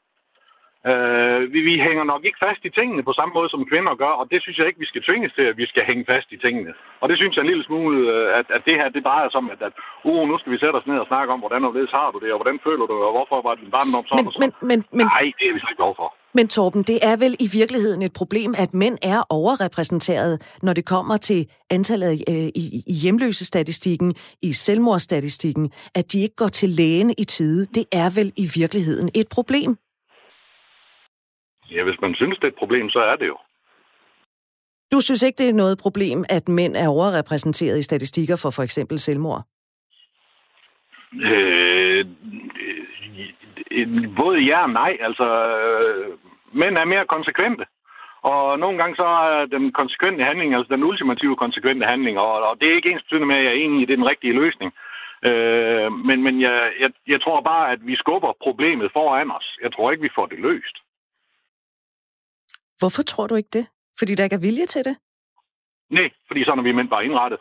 Øh, 0.90 1.40
vi, 1.52 1.60
vi 1.70 1.74
hænger 1.86 2.04
nok 2.12 2.22
ikke 2.24 2.42
fast 2.46 2.62
i 2.68 2.70
tingene 2.78 3.02
på 3.08 3.12
samme 3.18 3.32
måde, 3.36 3.50
som 3.50 3.68
kvinder 3.70 3.94
gør, 4.02 4.12
og 4.20 4.26
det 4.32 4.38
synes 4.42 4.58
jeg 4.58 4.66
ikke, 4.66 4.82
vi 4.84 4.90
skal 4.92 5.02
tvinges 5.08 5.32
til, 5.38 5.44
at 5.50 5.56
vi 5.62 5.66
skal 5.72 5.84
hænge 5.90 6.04
fast 6.12 6.28
i 6.36 6.38
tingene. 6.44 6.72
Og 7.02 7.06
det 7.08 7.16
synes 7.18 7.34
jeg 7.34 7.42
en 7.42 7.52
lille 7.52 7.64
smule, 7.64 7.98
øh, 8.12 8.38
at, 8.38 8.46
at 8.56 8.62
det 8.68 8.74
her, 8.80 8.88
det 8.96 9.02
drejer 9.08 9.28
sig 9.28 9.38
om, 9.42 9.50
at, 9.54 9.60
at 9.68 9.74
uh, 10.08 10.22
nu 10.30 10.34
skal 10.38 10.52
vi 10.52 10.58
sætte 10.58 10.76
os 10.80 10.86
ned 10.90 10.98
og 11.04 11.10
snakke 11.12 11.32
om, 11.34 11.40
hvordan 11.40 11.64
og 11.68 11.72
har 11.98 12.10
du 12.14 12.18
det, 12.24 12.30
og 12.32 12.38
hvordan 12.40 12.58
føler 12.66 12.86
du, 12.90 12.94
og 13.08 13.12
hvorfor 13.16 13.38
var 13.48 13.54
din 13.54 13.70
barndom 13.76 14.04
sådan 14.06 14.18
men, 14.20 14.26
og 14.28 14.32
sådan. 14.32 14.52
Men, 14.60 14.68
men, 14.70 14.78
men, 14.98 15.06
Nej, 15.14 15.24
det 15.38 15.44
er 15.48 15.52
vi 15.56 15.60
slet 15.60 15.74
ikke 15.74 15.84
lov 15.86 15.96
for. 16.02 16.08
Men 16.38 16.48
Torben, 16.48 16.82
det 16.82 16.98
er 17.02 17.16
vel 17.16 17.34
i 17.40 17.48
virkeligheden 17.58 18.02
et 18.02 18.12
problem, 18.12 18.54
at 18.58 18.74
mænd 18.74 18.98
er 19.02 19.20
overrepræsenteret, 19.30 20.58
når 20.62 20.72
det 20.72 20.84
kommer 20.86 21.16
til 21.16 21.46
antallet 21.70 22.12
øh, 22.28 22.34
i, 22.34 22.64
i 22.86 22.94
hjemløsestatistikken, 23.02 24.14
i 24.42 24.52
selvmordsstatistikken, 24.52 25.70
at 25.94 26.12
de 26.12 26.22
ikke 26.22 26.36
går 26.36 26.48
til 26.48 26.68
lægen 26.68 27.10
i 27.18 27.24
tide. 27.24 27.66
Det 27.66 27.84
er 27.92 28.08
vel 28.20 28.32
i 28.36 28.46
virkeligheden 28.60 29.10
et 29.14 29.26
problem? 29.30 29.76
Ja, 31.74 31.82
hvis 31.82 32.00
man 32.00 32.14
synes, 32.14 32.36
det 32.38 32.44
er 32.44 32.48
et 32.48 32.62
problem, 32.62 32.90
så 32.90 32.98
er 32.98 33.16
det 33.16 33.26
jo. 33.26 33.36
Du 34.92 35.00
synes 35.00 35.22
ikke, 35.22 35.38
det 35.38 35.48
er 35.48 35.60
noget 35.62 35.78
problem, 35.78 36.24
at 36.28 36.48
mænd 36.48 36.76
er 36.76 36.88
overrepræsenteret 36.88 37.78
i 37.78 37.82
statistikker 37.82 38.36
for 38.42 38.50
for 38.50 38.62
eksempel 38.62 38.98
selvmord? 38.98 39.42
Øh, 41.12 42.06
både 44.16 44.38
ja 44.38 44.62
og 44.62 44.70
nej. 44.70 44.96
Altså, 45.00 45.26
øh, 45.48 46.18
mænd 46.52 46.78
er 46.78 46.84
mere 46.84 47.06
konsekvente. 47.06 47.64
Og 48.22 48.58
nogle 48.58 48.78
gange 48.78 48.96
så 48.96 49.06
er 49.06 49.46
den 49.46 49.72
konsekvente 49.72 50.24
handling, 50.24 50.54
altså 50.54 50.74
den 50.74 50.84
ultimative 50.84 51.36
konsekvente 51.36 51.86
handling, 51.86 52.18
og, 52.18 52.32
og 52.48 52.56
det 52.60 52.68
er 52.68 52.76
ikke 52.76 52.90
ens 52.90 53.02
betydende 53.02 53.26
med, 53.26 53.36
at 53.36 53.44
jeg 53.44 53.52
er 53.52 53.62
enig 53.64 53.82
i, 53.82 53.84
det 53.84 53.92
er 53.92 54.02
den 54.02 54.12
rigtige 54.12 54.38
løsning. 54.42 54.72
Øh, 55.28 55.92
men 55.92 56.22
men 56.22 56.40
jeg, 56.40 56.72
jeg, 56.80 56.90
jeg 57.06 57.20
tror 57.20 57.40
bare, 57.40 57.72
at 57.72 57.86
vi 57.86 57.96
skubber 57.96 58.32
problemet 58.42 58.92
foran 58.92 59.30
os. 59.30 59.48
Jeg 59.62 59.72
tror 59.72 59.90
ikke, 59.90 60.02
vi 60.02 60.16
får 60.16 60.26
det 60.26 60.38
løst. 60.38 60.76
Hvorfor 62.78 63.02
tror 63.02 63.26
du 63.26 63.34
ikke 63.34 63.52
det? 63.52 63.66
Fordi 63.98 64.14
der 64.14 64.24
ikke 64.24 64.36
er 64.36 64.46
vilje 64.48 64.66
til 64.66 64.84
det? 64.84 64.96
Nej, 65.90 66.10
fordi 66.26 66.44
sådan 66.44 66.58
er 66.58 66.62
vi 66.62 66.72
mænd 66.72 66.88
bare 66.88 67.04
indrettet. 67.04 67.38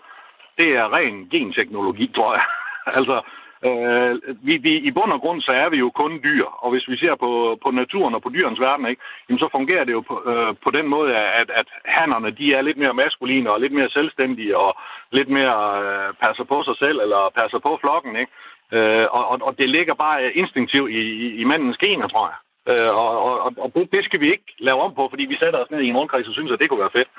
Det 0.57 0.69
er 0.69 0.93
ren 0.93 1.29
genteknologi, 1.29 2.11
tror 2.15 2.33
jeg. 2.33 2.45
altså, 2.97 3.21
Øh, 3.69 4.13
vi, 4.47 4.57
vi, 4.57 4.73
I 4.87 4.91
bund 4.91 5.11
og 5.11 5.21
grund 5.21 5.41
så 5.41 5.51
er 5.51 5.69
vi 5.69 5.77
jo 5.77 5.89
kun 5.89 6.19
dyr, 6.23 6.45
og 6.45 6.71
hvis 6.71 6.87
vi 6.87 6.97
ser 6.97 7.15
på, 7.15 7.59
på 7.63 7.71
naturen 7.71 8.15
og 8.15 8.21
på 8.21 8.29
dyrens 8.29 8.59
verden, 8.59 8.85
ikke, 8.87 9.01
jamen, 9.29 9.39
så 9.39 9.47
fungerer 9.51 9.83
det 9.83 9.93
jo 9.93 10.01
på, 10.01 10.15
øh, 10.31 10.55
på 10.63 10.71
den 10.71 10.87
måde, 10.87 11.15
at, 11.15 11.49
at 11.49 11.67
hannerne 11.85 12.31
de 12.31 12.53
er 12.53 12.61
lidt 12.61 12.77
mere 12.77 12.93
maskuline 12.93 13.51
og 13.51 13.61
lidt 13.61 13.73
mere 13.73 13.89
selvstændige 13.89 14.57
og 14.57 14.77
lidt 15.11 15.29
mere 15.29 15.59
øh, 15.83 16.13
passer 16.13 16.43
på 16.43 16.63
sig 16.63 16.77
selv 16.77 16.99
eller 16.99 17.31
passer 17.35 17.59
på 17.59 17.77
flokken. 17.81 18.15
Ikke? 18.15 18.31
Øh, 18.71 19.07
og, 19.11 19.27
og 19.27 19.37
og 19.41 19.57
det 19.57 19.69
ligger 19.69 19.93
bare 19.93 20.33
instinktivt 20.33 20.89
i, 20.91 21.01
i, 21.25 21.27
i 21.41 21.43
mandens 21.43 21.77
gener, 21.77 22.07
tror 22.07 22.27
jeg. 22.27 22.37
Øh, 22.72 22.91
og 23.01 23.12
og, 23.46 23.53
og 23.63 23.72
det, 23.75 23.91
det 23.91 24.05
skal 24.05 24.20
vi 24.20 24.32
ikke 24.32 24.50
lave 24.60 24.82
om 24.82 24.93
på, 24.96 25.08
fordi 25.10 25.24
vi 25.32 25.38
sætter 25.41 25.60
os 25.60 25.72
ned 25.72 25.82
i 25.82 25.88
en 25.88 25.98
rundkreds 25.98 26.27
og 26.27 26.34
synes, 26.34 26.51
at 26.51 26.60
det 26.60 26.70
kunne 26.70 26.86
være 26.86 26.98
fedt. 26.98 27.10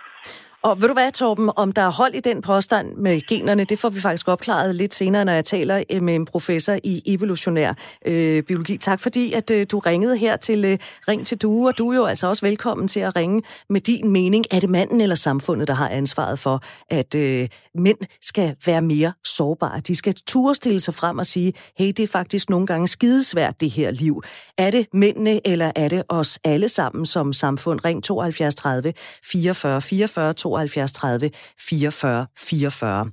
Og 0.64 0.82
ved 0.82 0.88
du 0.88 0.94
hvad, 0.94 1.12
Torben, 1.12 1.50
om 1.56 1.72
der 1.72 1.82
er 1.82 1.90
hold 1.90 2.14
i 2.14 2.20
den 2.20 2.42
påstand 2.42 2.96
med 2.96 3.20
generne, 3.28 3.64
det 3.64 3.78
får 3.78 3.88
vi 3.88 4.00
faktisk 4.00 4.28
opklaret 4.28 4.74
lidt 4.74 4.94
senere, 4.94 5.24
når 5.24 5.32
jeg 5.32 5.44
taler 5.44 5.82
øh, 5.90 6.02
med 6.02 6.14
en 6.14 6.24
professor 6.24 6.78
i 6.84 7.02
evolutionær 7.06 7.74
øh, 8.06 8.42
biologi. 8.42 8.76
Tak 8.76 9.00
fordi, 9.00 9.32
at 9.32 9.50
øh, 9.50 9.66
du 9.70 9.78
ringede 9.78 10.16
her 10.16 10.36
til 10.36 10.64
øh, 10.64 10.78
Ring 11.08 11.26
til 11.26 11.38
Due, 11.38 11.68
og 11.68 11.78
du 11.78 11.90
er 11.90 11.96
jo 11.96 12.04
altså 12.04 12.26
også 12.26 12.46
velkommen 12.46 12.88
til 12.88 13.00
at 13.00 13.16
ringe 13.16 13.42
med 13.70 13.80
din 13.80 14.12
mening. 14.12 14.44
Er 14.50 14.60
det 14.60 14.70
manden 14.70 15.00
eller 15.00 15.14
samfundet, 15.14 15.68
der 15.68 15.74
har 15.74 15.88
ansvaret 15.88 16.38
for, 16.38 16.60
at 16.90 17.14
øh, 17.14 17.48
mænd 17.74 17.98
skal 18.22 18.56
være 18.66 18.82
mere 18.82 19.12
sårbare? 19.24 19.80
De 19.80 19.96
skal 19.96 20.14
turde 20.26 20.54
stille 20.54 20.80
sig 20.80 20.94
frem 20.94 21.18
og 21.18 21.26
sige, 21.26 21.52
hey, 21.78 21.86
det 21.86 22.00
er 22.00 22.06
faktisk 22.06 22.50
nogle 22.50 22.66
gange 22.66 22.88
skidesvært, 22.88 23.60
det 23.60 23.70
her 23.70 23.90
liv. 23.90 24.22
Er 24.58 24.70
det 24.70 24.86
mændene, 24.92 25.46
eller 25.46 25.72
er 25.76 25.88
det 25.88 26.02
os 26.08 26.38
alle 26.44 26.68
sammen 26.68 27.06
som 27.06 27.32
samfund? 27.32 27.84
Ring 27.84 28.04
72 28.04 28.54
30 28.54 28.92
44 29.24 29.80
44 29.82 30.34
72 30.54 30.92
30 30.92 31.30
44 31.58 32.26
44. 32.36 33.10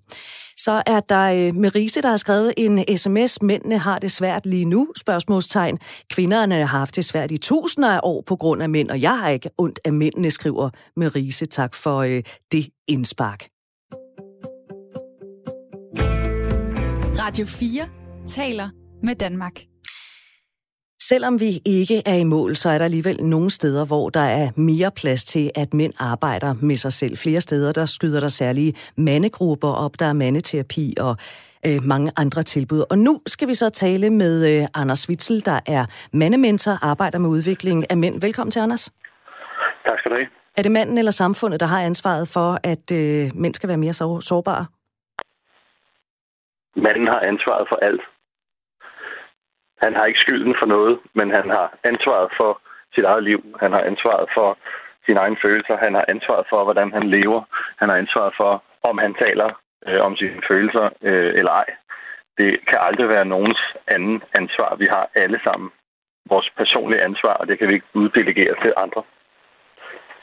Så 0.58 0.84
er 0.86 1.00
der 1.00 1.48
øh, 1.48 1.56
Merise, 1.56 2.02
der 2.02 2.10
har 2.10 2.18
skrevet 2.18 2.54
en 2.58 2.98
sms. 2.98 3.42
Mændene 3.42 3.78
har 3.78 4.00
det 4.00 4.12
svært 4.12 4.46
lige 4.46 4.66
nu, 4.66 4.88
spørgsmålstegn. 4.98 5.80
Kvinderne 6.10 6.56
har 6.56 6.66
haft 6.80 6.96
det 6.96 7.06
svært 7.06 7.32
i 7.32 7.38
tusinder 7.38 7.90
af 7.90 8.00
år 8.04 8.24
på 8.28 8.36
grund 8.36 8.64
af 8.64 8.70
mænd, 8.70 8.92
og 8.92 9.02
jeg 9.02 9.18
har 9.18 9.30
ikke 9.30 9.50
ondt 9.58 9.80
af 9.86 9.94
mændene, 9.94 10.32
skriver 10.32 10.70
Merise. 10.96 11.46
Tak 11.46 11.76
for 11.76 11.98
øh, 11.98 12.24
det 12.52 12.70
indspark. 12.88 13.48
Radio 17.20 17.46
4 17.46 17.88
taler 18.28 18.70
med 19.04 19.16
Danmark. 19.16 19.71
Selvom 21.14 21.40
vi 21.40 21.52
ikke 21.66 21.98
er 22.06 22.18
i 22.24 22.24
mål, 22.24 22.56
så 22.56 22.70
er 22.70 22.78
der 22.78 22.86
alligevel 22.86 23.18
nogle 23.24 23.50
steder, 23.50 23.84
hvor 23.92 24.10
der 24.10 24.28
er 24.42 24.48
mere 24.70 24.92
plads 25.02 25.26
til, 25.26 25.52
at 25.56 25.74
mænd 25.74 25.94
arbejder 26.00 26.52
med 26.70 26.78
sig 26.78 26.94
selv. 26.94 27.18
Flere 27.18 27.42
steder, 27.42 27.72
der 27.80 27.86
skyder 27.86 28.20
der 28.20 28.28
særlige 28.28 28.74
mandegrupper 28.98 29.72
op, 29.86 29.94
der 30.00 30.06
er 30.06 30.14
mandeterapi 30.14 30.86
og 31.08 31.14
øh, 31.68 31.78
mange 31.94 32.12
andre 32.18 32.44
tilbud. 32.44 32.82
Og 32.92 32.98
nu 32.98 33.14
skal 33.34 33.48
vi 33.48 33.54
så 33.54 33.70
tale 33.70 34.10
med 34.10 34.34
øh, 34.52 34.68
Anders 34.82 35.10
Witzel, 35.10 35.46
der 35.46 35.60
er 35.76 35.84
mandementor, 36.14 36.76
arbejder 36.92 37.20
med 37.20 37.30
udvikling 37.30 37.92
af 37.92 37.98
mænd. 37.98 38.22
Velkommen 38.22 38.52
til, 38.52 38.60
Anders. 38.60 38.84
Tak 39.86 39.98
skal 40.00 40.12
du 40.12 40.16
have. 40.16 40.28
Er 40.58 40.64
det 40.64 40.72
manden 40.72 40.98
eller 40.98 41.12
samfundet, 41.12 41.60
der 41.60 41.66
har 41.66 41.82
ansvaret 41.82 42.28
for, 42.36 42.50
at 42.74 42.86
øh, 43.00 43.42
mænd 43.42 43.54
skal 43.54 43.68
være 43.70 43.82
mere 43.86 43.94
så, 43.94 44.06
sårbare? 44.30 44.66
Manden 46.76 47.08
har 47.08 47.20
ansvaret 47.32 47.68
for 47.72 47.76
alt. 47.76 48.02
Han 49.84 49.94
har 49.96 50.06
ikke 50.06 50.24
skylden 50.26 50.56
for 50.60 50.66
noget, 50.76 51.00
men 51.18 51.28
han 51.38 51.48
har 51.58 51.68
ansvaret 51.84 52.30
for 52.40 52.52
sit 52.96 53.06
eget 53.12 53.24
liv. 53.24 53.42
Han 53.64 53.72
har 53.72 53.84
ansvaret 53.92 54.28
for 54.38 54.58
sine 55.06 55.20
egne 55.20 55.38
følelser. 55.42 55.76
Han 55.78 55.94
har 55.94 56.06
ansvaret 56.08 56.46
for, 56.50 56.64
hvordan 56.64 56.92
han 56.98 57.06
lever. 57.16 57.42
Han 57.80 57.90
har 57.90 57.98
ansvaret 58.04 58.34
for, 58.38 58.64
om 58.90 58.98
han 58.98 59.14
taler 59.24 59.50
øh, 59.88 60.02
om 60.08 60.16
sine 60.16 60.42
følelser 60.50 60.86
øh, 61.10 61.32
eller 61.40 61.52
ej. 61.52 61.70
Det 62.38 62.52
kan 62.70 62.80
aldrig 62.88 63.10
være 63.10 63.26
nogens 63.26 63.62
anden 63.96 64.22
ansvar. 64.40 64.76
Vi 64.76 64.88
har 64.96 65.10
alle 65.16 65.40
sammen 65.44 65.70
vores 66.30 66.50
personlige 66.58 67.04
ansvar, 67.04 67.34
og 67.34 67.48
det 67.48 67.60
kan 67.60 67.68
vi 67.68 67.74
ikke 67.74 67.92
uddelegere 67.94 68.56
til 68.64 68.74
andre. 68.78 69.04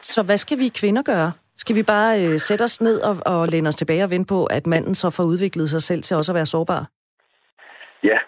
Så 0.03 0.23
hvad 0.23 0.39
skal 0.39 0.59
vi 0.59 0.69
kvinder 0.81 1.03
gøre? 1.03 1.33
Skal 1.57 1.77
vi 1.77 1.83
bare 1.83 2.13
øh, 2.25 2.39
sætte 2.39 2.63
os 2.63 2.81
ned 2.81 3.01
og, 3.01 3.15
og 3.27 3.49
læne 3.49 3.69
os 3.69 3.77
tilbage 3.77 4.05
og 4.05 4.11
vente 4.11 4.29
på, 4.35 4.45
at 4.45 4.67
manden 4.67 4.95
så 4.95 5.11
får 5.17 5.25
udviklet 5.25 5.71
sig 5.71 5.83
selv 5.83 6.03
til 6.03 6.17
også 6.17 6.33
at 6.33 6.37
være 6.37 6.47
sårbar? 6.47 6.87
Ja, 8.03 8.19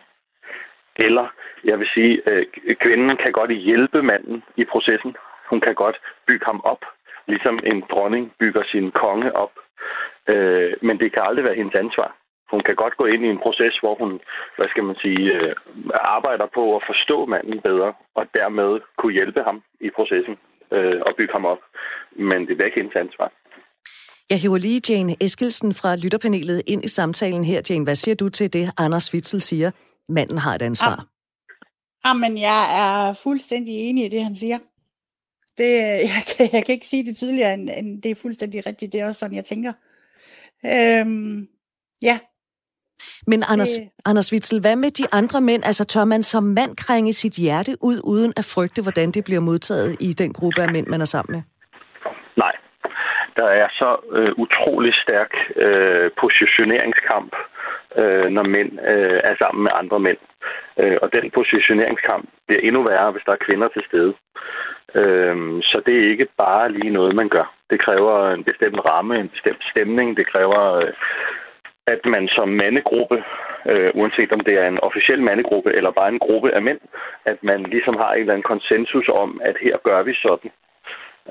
eller, 1.07 1.27
jeg 1.65 1.79
vil 1.79 1.89
sige, 1.95 2.23
øh, 2.33 2.47
kvinden 2.85 3.17
kan 3.17 3.33
godt 3.33 3.53
hjælpe 3.69 4.03
manden 4.03 4.43
i 4.57 4.65
processen. 4.65 5.17
Hun 5.51 5.61
kan 5.61 5.75
godt 5.75 5.97
bygge 6.27 6.47
ham 6.51 6.61
op, 6.65 6.83
ligesom 7.27 7.59
en 7.65 7.85
dronning 7.91 8.33
bygger 8.41 8.63
sin 8.73 8.91
konge 8.91 9.37
op. 9.37 9.53
Øh, 10.29 10.73
men 10.83 10.99
det 11.01 11.13
kan 11.13 11.23
aldrig 11.23 11.45
være 11.45 11.61
hendes 11.61 11.75
ansvar. 11.75 12.17
Hun 12.51 12.61
kan 12.67 12.77
godt 12.83 12.97
gå 12.97 13.05
ind 13.05 13.25
i 13.25 13.29
en 13.29 13.43
proces, 13.45 13.75
hvor 13.83 13.95
hun, 14.01 14.21
hvad 14.57 14.69
skal 14.69 14.85
man 14.85 14.97
sige, 15.05 15.25
øh, 15.39 15.55
arbejder 16.17 16.47
på 16.55 16.77
at 16.77 16.83
forstå 16.87 17.27
manden 17.27 17.61
bedre, 17.61 17.93
og 18.15 18.25
dermed 18.35 18.81
kunne 18.99 19.13
hjælpe 19.13 19.43
ham 19.43 19.63
i 19.81 19.91
processen 19.97 20.37
øh, 20.73 21.01
og 21.07 21.13
bygge 21.19 21.33
ham 21.33 21.45
op. 21.45 21.63
Men 22.17 22.47
det 22.47 22.61
er 22.61 22.65
ikke 22.65 22.81
hendes 22.81 22.97
ansvar. 22.97 23.33
Jeg 24.31 24.39
hiver 24.39 24.59
lige 24.59 24.81
Jane 24.89 25.15
Eskilsen 25.21 25.75
fra 25.81 25.97
lytterpanelet 25.97 26.63
ind 26.67 26.85
i 26.85 26.89
samtalen 26.89 27.45
her. 27.45 27.61
Jane, 27.71 27.85
hvad 27.85 27.95
siger 27.95 28.15
du 28.15 28.29
til 28.29 28.53
det, 28.53 28.65
Anders 28.79 29.15
Witzel 29.15 29.41
siger? 29.41 29.71
Manden 30.11 30.39
har 30.39 30.55
et 30.55 30.63
ansvar. 30.63 31.07
Jamen, 32.07 32.39
jeg 32.39 32.61
er 32.83 33.13
fuldstændig 33.13 33.75
enig 33.75 34.05
i 34.05 34.09
det, 34.09 34.25
han 34.25 34.35
siger. 34.35 34.59
Det, 35.59 35.71
jeg, 36.15 36.23
kan, 36.37 36.49
jeg 36.53 36.65
kan 36.67 36.73
ikke 36.73 36.87
sige 36.87 37.05
det 37.05 37.17
tydeligere, 37.17 37.55
end, 37.55 37.71
end 37.77 38.03
det 38.03 38.11
er 38.11 38.15
fuldstændig 38.15 38.67
rigtigt. 38.67 38.93
Det 38.93 39.01
er 39.01 39.07
også 39.07 39.19
sådan, 39.19 39.37
jeg 39.37 39.45
tænker. 39.45 39.73
Øhm, 40.65 41.49
ja. 42.03 42.19
Men 43.27 43.43
Anders, 43.49 43.69
det... 43.69 43.89
Anders 44.05 44.33
Witzel, 44.33 44.61
hvad 44.61 44.77
med 44.77 44.91
de 44.91 45.05
andre 45.13 45.41
mænd? 45.41 45.65
Altså, 45.65 45.85
tør 45.85 46.05
man 46.05 46.23
som 46.23 46.43
mand 46.43 46.77
krænge 46.77 47.13
sit 47.13 47.33
hjerte 47.33 47.77
ud, 47.83 48.01
uden 48.05 48.33
at 48.37 48.45
frygte, 48.55 48.83
hvordan 48.83 49.11
det 49.11 49.25
bliver 49.25 49.41
modtaget 49.41 49.97
i 50.01 50.13
den 50.13 50.33
gruppe 50.33 50.63
af 50.63 50.73
mænd, 50.73 50.87
man 50.87 51.01
er 51.01 51.05
sammen 51.05 51.33
med? 51.37 51.43
Nej. 52.37 52.57
Der 53.37 53.47
er 53.47 53.69
så 53.69 53.91
øh, 54.13 54.33
utrolig 54.39 54.95
stærk 54.95 55.33
øh, 55.57 56.11
positioneringskamp 56.21 57.33
øh, 57.35 57.60
Øh, 57.97 58.29
når 58.31 58.43
mænd 58.43 58.73
øh, 58.89 59.21
er 59.25 59.35
sammen 59.39 59.63
med 59.63 59.71
andre 59.75 60.01
mænd. 60.01 60.19
Øh, 60.79 60.99
og 61.03 61.13
den 61.13 61.31
positioneringskamp 61.31 62.29
bliver 62.47 62.63
endnu 62.63 62.83
værre, 62.83 63.11
hvis 63.11 63.23
der 63.27 63.33
er 63.33 63.47
kvinder 63.47 63.69
til 63.69 63.83
stede. 63.89 64.15
Øh, 64.95 65.63
så 65.63 65.83
det 65.87 65.95
er 65.99 66.11
ikke 66.11 66.29
bare 66.39 66.73
lige 66.73 66.91
noget, 66.91 67.15
man 67.15 67.29
gør. 67.29 67.55
Det 67.71 67.81
kræver 67.81 68.31
en 68.31 68.45
bestemt 68.45 68.85
ramme, 68.85 69.21
en 69.21 69.29
bestemt 69.29 69.63
stemning. 69.71 70.17
Det 70.17 70.27
kræver, 70.27 70.75
øh, 70.75 70.93
at 71.87 72.01
man 72.05 72.29
som 72.29 72.49
mandegruppe, 72.49 73.25
øh, 73.67 73.91
uanset 73.95 74.33
om 74.33 74.41
det 74.41 74.55
er 74.55 74.69
en 74.69 74.81
officiel 74.81 75.23
mandegruppe 75.23 75.71
eller 75.73 75.91
bare 75.91 76.09
en 76.09 76.19
gruppe 76.19 76.55
af 76.55 76.63
mænd, 76.63 76.81
at 77.25 77.39
man 77.43 77.63
ligesom 77.63 77.97
har 77.97 78.13
en 78.13 78.21
eller 78.21 78.33
anden 78.33 78.51
konsensus 78.53 79.09
om, 79.09 79.41
at 79.45 79.57
her 79.61 79.77
gør 79.85 80.03
vi 80.03 80.15
sådan. 80.15 80.51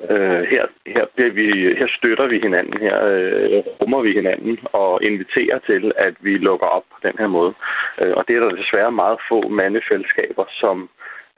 Øh, 0.10 0.44
her, 0.54 0.66
her, 0.96 1.06
bliver 1.16 1.34
vi, 1.40 1.48
her 1.80 1.90
støtter 1.98 2.28
vi 2.28 2.40
hinanden, 2.40 2.82
her 2.82 2.98
øh, 3.06 3.64
rummer 3.82 4.02
vi 4.02 4.12
hinanden 4.14 4.60
og 4.74 5.04
inviterer 5.04 5.60
til, 5.70 5.92
at 5.98 6.14
vi 6.20 6.38
lukker 6.38 6.68
op 6.68 6.84
på 6.94 6.98
den 7.08 7.16
her 7.20 7.28
måde. 7.28 7.54
Øh, 8.02 8.14
og 8.18 8.24
det 8.28 8.36
er 8.36 8.40
der 8.40 8.56
desværre 8.62 8.92
meget 8.92 9.20
få 9.30 9.48
mandefællesskaber, 9.48 10.46
som 10.62 10.90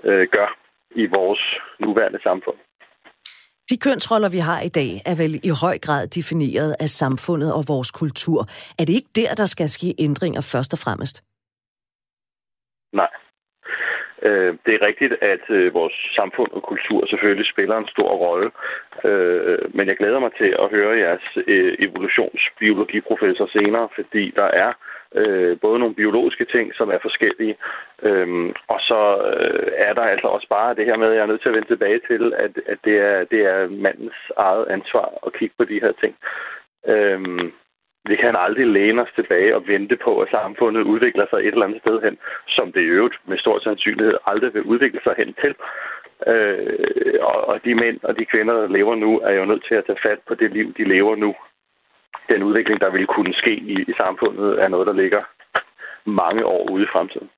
øh, 0.03 0.27
gør 0.36 0.50
i 0.96 1.05
vores 1.05 1.43
nuværende 1.79 2.20
samfund. 2.24 2.58
De 3.70 3.77
kønsroller, 3.77 4.29
vi 4.29 4.41
har 4.50 4.60
i 4.62 4.72
dag, 4.81 4.91
er 5.12 5.15
vel 5.24 5.34
i 5.50 5.51
høj 5.63 5.77
grad 5.86 6.08
defineret 6.08 6.75
af 6.79 6.89
samfundet 7.01 7.53
og 7.58 7.63
vores 7.67 7.91
kultur. 7.91 8.39
Er 8.79 8.86
det 8.86 8.93
ikke 9.00 9.13
der, 9.22 9.31
der 9.41 9.46
skal 9.46 9.70
ske 9.70 9.89
ændringer 10.00 10.41
først 10.53 10.74
og 10.74 10.79
fremmest? 10.86 11.15
Nej. 12.93 13.12
Øh, 14.21 14.57
det 14.65 14.73
er 14.73 14.85
rigtigt, 14.87 15.13
at 15.21 15.43
øh, 15.49 15.73
vores 15.73 15.93
samfund 16.15 16.51
og 16.51 16.63
kultur 16.63 17.05
selvfølgelig 17.05 17.47
spiller 17.53 17.77
en 17.77 17.87
stor 17.87 18.11
rolle, 18.25 18.51
øh, 19.03 19.75
men 19.75 19.87
jeg 19.87 19.97
glæder 19.97 20.19
mig 20.19 20.31
til 20.37 20.55
at 20.63 20.69
høre 20.69 20.99
jeres 20.99 21.27
øh, 21.47 21.75
evolutionsbiologiprofessor 21.79 23.47
senere, 23.47 23.89
fordi 23.95 24.33
der 24.35 24.49
er 24.65 24.71
øh, 25.15 25.59
både 25.59 25.79
nogle 25.79 25.95
biologiske 25.95 26.45
ting, 26.45 26.75
som 26.75 26.89
er 26.89 26.99
forskellige, 27.01 27.55
øh, 28.01 28.53
og 28.67 28.79
så 28.79 29.01
øh, 29.31 29.71
er 29.75 29.93
der 29.93 30.01
altså 30.01 30.27
også 30.27 30.47
bare 30.49 30.75
det 30.75 30.85
her 30.85 30.97
med, 30.97 31.07
at 31.07 31.15
jeg 31.15 31.21
er 31.21 31.31
nødt 31.31 31.41
til 31.41 31.49
at 31.49 31.55
vende 31.55 31.67
tilbage 31.67 31.99
til, 32.07 32.33
at, 32.37 32.51
at 32.65 32.77
det, 32.85 32.97
er, 32.97 33.23
det 33.23 33.41
er 33.53 33.69
mandens 33.69 34.19
eget 34.37 34.65
ansvar 34.69 35.07
at 35.25 35.33
kigge 35.33 35.55
på 35.57 35.63
de 35.63 35.81
her 35.81 35.91
ting. 36.01 36.15
Øh, 36.87 37.19
vi 38.05 38.15
kan 38.15 38.36
aldrig 38.38 38.67
læne 38.67 39.01
os 39.01 39.13
tilbage 39.15 39.55
og 39.55 39.67
vente 39.67 39.96
på, 39.96 40.20
at 40.20 40.29
samfundet 40.29 40.81
udvikler 40.81 41.25
sig 41.29 41.39
et 41.39 41.48
eller 41.48 41.65
andet 41.65 41.81
sted 41.81 42.01
hen, 42.01 42.17
som 42.48 42.72
det 42.72 42.81
i 42.81 42.93
øvrigt 42.98 43.17
med 43.25 43.38
stor 43.38 43.60
sandsynlighed 43.60 44.17
aldrig 44.25 44.53
vil 44.53 44.63
udvikle 44.63 45.00
sig 45.03 45.13
hen 45.17 45.34
til. 45.41 45.55
Øh, 46.27 47.20
og, 47.22 47.48
og 47.48 47.65
de 47.65 47.75
mænd 47.75 48.00
og 48.03 48.17
de 48.20 48.25
kvinder, 48.25 48.53
der 48.53 48.67
lever 48.67 48.96
nu, 48.96 49.20
er 49.20 49.34
jo 49.34 49.46
nødt 49.46 49.65
til 49.67 49.75
at 49.75 49.86
tage 49.86 50.03
fat 50.08 50.20
på 50.27 50.36
det 50.36 50.51
liv, 50.51 50.74
de 50.74 50.84
lever 50.84 51.15
nu. 51.15 51.36
Den 52.29 52.43
udvikling, 52.43 52.81
der 52.81 52.91
vil 52.91 53.08
kunne 53.08 53.34
ske 53.34 53.53
i, 53.53 53.75
i 53.91 53.93
samfundet, 54.01 54.62
er 54.63 54.67
noget, 54.67 54.88
der 54.88 54.93
ligger 54.93 55.22
mange 56.05 56.46
år 56.46 56.70
ude 56.72 56.84
i 56.84 56.91
fremtiden. 56.93 57.29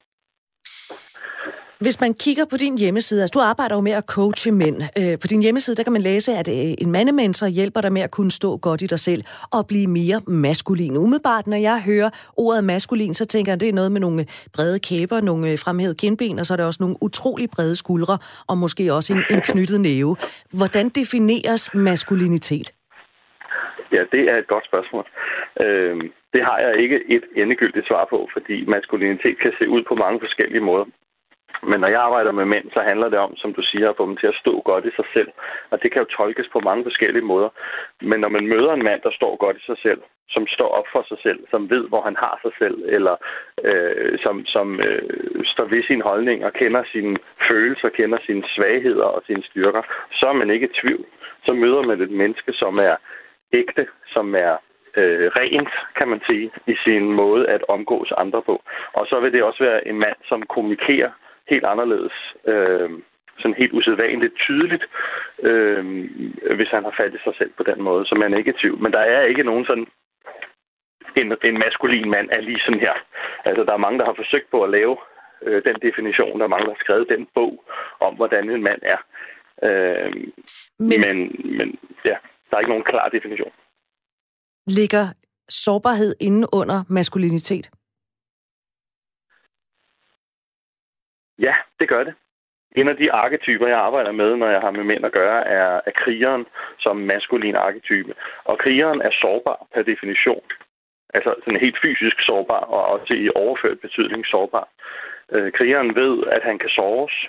Hvis 1.86 2.02
man 2.02 2.14
kigger 2.14 2.46
på 2.52 2.58
din 2.64 2.78
hjemmeside, 2.78 3.22
altså 3.22 3.36
du 3.38 3.42
arbejder 3.52 3.76
jo 3.76 3.82
med 3.82 3.96
at 4.02 4.06
coache 4.16 4.52
mænd. 4.52 4.78
Øh, 5.00 5.16
på 5.22 5.28
din 5.32 5.42
hjemmeside, 5.46 5.76
der 5.78 5.84
kan 5.84 5.94
man 5.98 6.02
læse, 6.02 6.32
at 6.42 6.48
øh, 6.58 6.74
en 6.84 6.92
mandementor 6.92 7.48
hjælper 7.48 7.82
dig 7.82 7.92
med 7.98 8.02
at 8.08 8.12
kunne 8.18 8.32
stå 8.32 8.58
godt 8.58 8.82
i 8.82 8.88
dig 8.94 9.00
selv 9.00 9.22
og 9.56 9.62
blive 9.72 9.88
mere 10.00 10.18
maskulin. 10.48 10.98
Umiddelbart, 10.98 11.46
når 11.48 11.60
jeg 11.70 11.78
hører 11.90 12.10
ordet 12.38 12.64
maskulin, 12.64 13.14
så 13.14 13.26
tænker 13.26 13.50
jeg, 13.52 13.58
at 13.58 13.64
det 13.64 13.70
er 13.70 13.80
noget 13.80 13.92
med 13.92 14.02
nogle 14.02 14.22
brede 14.56 14.80
kæber, 14.90 15.18
nogle 15.22 15.44
øh, 15.52 15.56
fremhævede 15.66 15.98
kindben, 16.04 16.40
og 16.40 16.46
så 16.46 16.54
er 16.54 16.58
der 16.60 16.66
også 16.70 16.84
nogle 16.84 16.96
utrolig 17.08 17.48
brede 17.56 17.76
skuldre, 17.84 18.18
og 18.50 18.56
måske 18.64 18.84
også 18.98 19.10
en, 19.16 19.22
en 19.36 19.42
knyttet 19.52 19.80
næve. 19.82 20.12
Hvordan 20.60 20.86
defineres 21.00 21.64
maskulinitet? 21.74 22.68
Ja, 23.96 24.02
det 24.14 24.24
er 24.32 24.38
et 24.44 24.48
godt 24.54 24.66
spørgsmål. 24.70 25.06
Øh, 25.64 25.96
det 26.34 26.42
har 26.48 26.58
jeg 26.66 26.74
ikke 26.84 26.98
et 27.16 27.26
endegyldigt 27.42 27.88
svar 27.88 28.08
på, 28.14 28.20
fordi 28.36 28.56
maskulinitet 28.76 29.36
kan 29.44 29.52
se 29.60 29.66
ud 29.76 29.84
på 29.90 29.96
mange 29.96 30.20
forskellige 30.26 30.66
måder. 30.72 30.86
Men 31.70 31.80
når 31.80 31.88
jeg 31.88 32.02
arbejder 32.02 32.32
med 32.32 32.46
mænd, 32.46 32.68
så 32.74 32.80
handler 32.80 33.10
det 33.10 33.20
om, 33.20 33.36
som 33.36 33.54
du 33.54 33.62
siger, 33.62 33.90
at 33.90 33.98
få 33.98 34.06
dem 34.06 34.18
til 34.18 34.28
at 34.28 34.40
stå 34.42 34.62
godt 34.62 34.86
i 34.86 34.96
sig 34.96 35.06
selv. 35.14 35.32
Og 35.72 35.84
det 35.84 35.92
kan 35.92 36.02
jo 36.02 36.16
tolkes 36.18 36.48
på 36.54 36.60
mange 36.60 36.84
forskellige 36.84 37.26
måder. 37.26 37.50
Men 38.02 38.20
når 38.20 38.30
man 38.30 38.48
møder 38.48 38.74
en 38.74 38.84
mand, 38.84 39.02
der 39.02 39.12
står 39.12 39.36
godt 39.36 39.58
i 39.58 39.66
sig 39.66 39.78
selv, 39.82 40.02
som 40.30 40.48
står 40.48 40.70
op 40.80 40.88
for 40.92 41.06
sig 41.08 41.18
selv, 41.24 41.40
som 41.52 41.70
ved, 41.70 41.88
hvor 41.88 42.02
han 42.02 42.16
har 42.16 42.40
sig 42.42 42.52
selv, 42.62 42.78
eller 42.98 43.16
øh, 43.64 44.20
som, 44.24 44.46
som 44.46 44.80
øh, 44.80 45.46
står 45.46 45.66
ved 45.66 45.84
sin 45.84 46.02
holdning 46.02 46.46
og 46.46 46.54
kender 46.54 46.84
sine 46.92 47.18
følelser, 47.50 47.90
kender 47.90 48.18
sine 48.26 48.44
svagheder 48.56 49.06
og 49.16 49.24
sine 49.28 49.44
styrker, 49.44 49.82
så 50.12 50.26
er 50.28 50.34
man 50.34 50.50
ikke 50.50 50.68
i 50.70 50.76
tvivl. 50.82 51.06
Så 51.46 51.54
møder 51.54 51.82
man 51.82 52.02
et 52.02 52.12
menneske, 52.12 52.54
som 52.54 52.74
er 52.90 52.96
ægte, 53.54 53.88
som 54.08 54.36
er 54.36 54.54
øh, 54.98 55.28
rent, 55.40 55.74
kan 55.98 56.08
man 56.10 56.22
sige, 56.28 56.52
i 56.68 56.76
sin 56.86 57.12
måde 57.12 57.48
at 57.48 57.64
omgås 57.68 58.12
andre 58.18 58.42
på. 58.42 58.62
Og 58.94 59.08
så 59.08 59.20
vil 59.20 59.34
det 59.34 59.44
også 59.44 59.64
være 59.64 59.88
en 59.88 60.00
mand, 60.00 60.16
som 60.30 60.42
kommunikerer 60.42 61.12
helt 61.50 61.66
anderledes. 61.66 62.16
Øh, 62.48 62.90
sådan 63.40 63.62
helt 63.62 63.74
usædvanligt 63.74 64.36
tydeligt, 64.36 64.86
øh, 65.50 65.84
hvis 66.58 66.72
han 66.76 66.84
har 66.84 66.94
fat 67.00 67.14
i 67.14 67.24
sig 67.24 67.34
selv 67.38 67.52
på 67.58 67.64
den 67.64 67.82
måde, 67.82 68.06
så 68.06 68.16
man 68.16 68.34
er 68.34 68.38
ikke 68.38 68.54
i 68.54 68.60
tvivl. 68.62 68.80
Men 68.82 68.92
der 68.92 69.00
er 69.00 69.22
ikke 69.22 69.44
nogen 69.44 69.66
sådan 69.66 69.88
en, 71.16 71.28
en 71.44 71.58
maskulin 71.66 72.10
mand 72.10 72.28
er 72.32 72.42
lige 72.42 72.62
sådan 72.66 72.80
her. 72.80 72.96
Altså, 73.46 73.64
der 73.64 73.74
er 73.74 73.86
mange, 73.86 74.00
der 74.00 74.06
har 74.06 74.14
forsøgt 74.22 74.52
på 74.52 74.64
at 74.64 74.70
lave 74.70 74.98
øh, 75.46 75.64
den 75.68 75.76
definition. 75.88 76.40
Der 76.40 76.46
er 76.46 76.54
mange, 76.54 76.66
der 76.66 76.74
har 76.76 76.84
skrevet 76.86 77.10
den 77.10 77.28
bog 77.36 77.64
om, 78.00 78.16
hvordan 78.16 78.50
en 78.50 78.64
mand 78.64 78.82
er. 78.94 79.00
Øh, 79.68 80.12
men, 80.80 81.00
men, 81.06 81.18
men 81.58 81.80
ja, 82.06 82.16
der 82.48 82.54
er 82.56 82.60
ikke 82.60 82.74
nogen 82.76 82.90
klar 82.92 83.10
definition. 83.10 83.54
Ligger 84.68 85.06
sårbarhed 85.50 86.16
inde 86.20 86.48
under 86.54 86.84
maskulinitet? 86.90 87.70
Ja, 91.40 91.56
det 91.80 91.90
gør 91.90 92.04
det. 92.04 92.14
En 92.76 92.88
af 92.88 92.98
de 92.98 93.12
arketyper, 93.12 93.68
jeg 93.68 93.78
arbejder 93.78 94.12
med, 94.12 94.36
når 94.36 94.48
jeg 94.48 94.62
har 94.62 94.72
med 94.72 94.84
mænd 94.84 95.06
at 95.06 95.12
gøre, 95.12 95.48
er, 95.48 95.82
er 95.86 95.92
krigeren 95.92 96.46
som 96.80 96.98
maskulin 96.98 97.56
arketype. 97.56 98.14
Og 98.44 98.58
krigeren 98.58 99.02
er 99.02 99.12
sårbar 99.22 99.66
per 99.74 99.82
definition. 99.82 100.44
Altså 101.14 101.36
sådan 101.40 101.60
helt 101.60 101.78
fysisk 101.82 102.16
sårbar, 102.20 102.60
og 102.60 102.86
også 102.86 103.14
i 103.14 103.30
overført 103.36 103.80
betydning 103.80 104.26
sårbar. 104.26 104.68
Øh, 105.32 105.52
krigeren 105.52 105.96
ved, 105.96 106.24
at 106.28 106.44
han 106.44 106.60
kan 106.60 106.70
såres. 106.70 107.28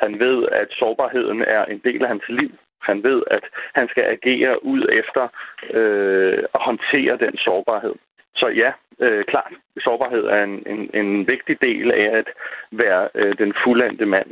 Han 0.00 0.18
ved, 0.18 0.48
at 0.52 0.68
sårbarheden 0.70 1.42
er 1.42 1.64
en 1.64 1.78
del 1.78 2.02
af 2.02 2.08
hans 2.08 2.28
liv. 2.28 2.52
Han 2.82 3.02
ved, 3.02 3.22
at 3.30 3.44
han 3.74 3.88
skal 3.88 4.04
agere 4.04 4.64
ud 4.64 4.82
efter 4.92 5.28
øh, 5.70 6.38
at 6.54 6.60
håndtere 6.62 7.16
den 7.16 7.36
sårbarhed. 7.36 7.94
Så 8.40 8.46
ja, 8.62 8.70
øh, 9.04 9.24
klart, 9.24 9.52
sårbarhed 9.84 10.24
er 10.24 10.42
en, 10.44 10.54
en, 10.72 10.80
en 11.00 11.10
vigtig 11.32 11.56
del 11.60 11.90
af 11.90 12.18
at 12.18 12.28
være 12.72 13.08
øh, 13.14 13.38
den 13.38 13.54
fuldendte 13.64 14.06
mand. 14.06 14.30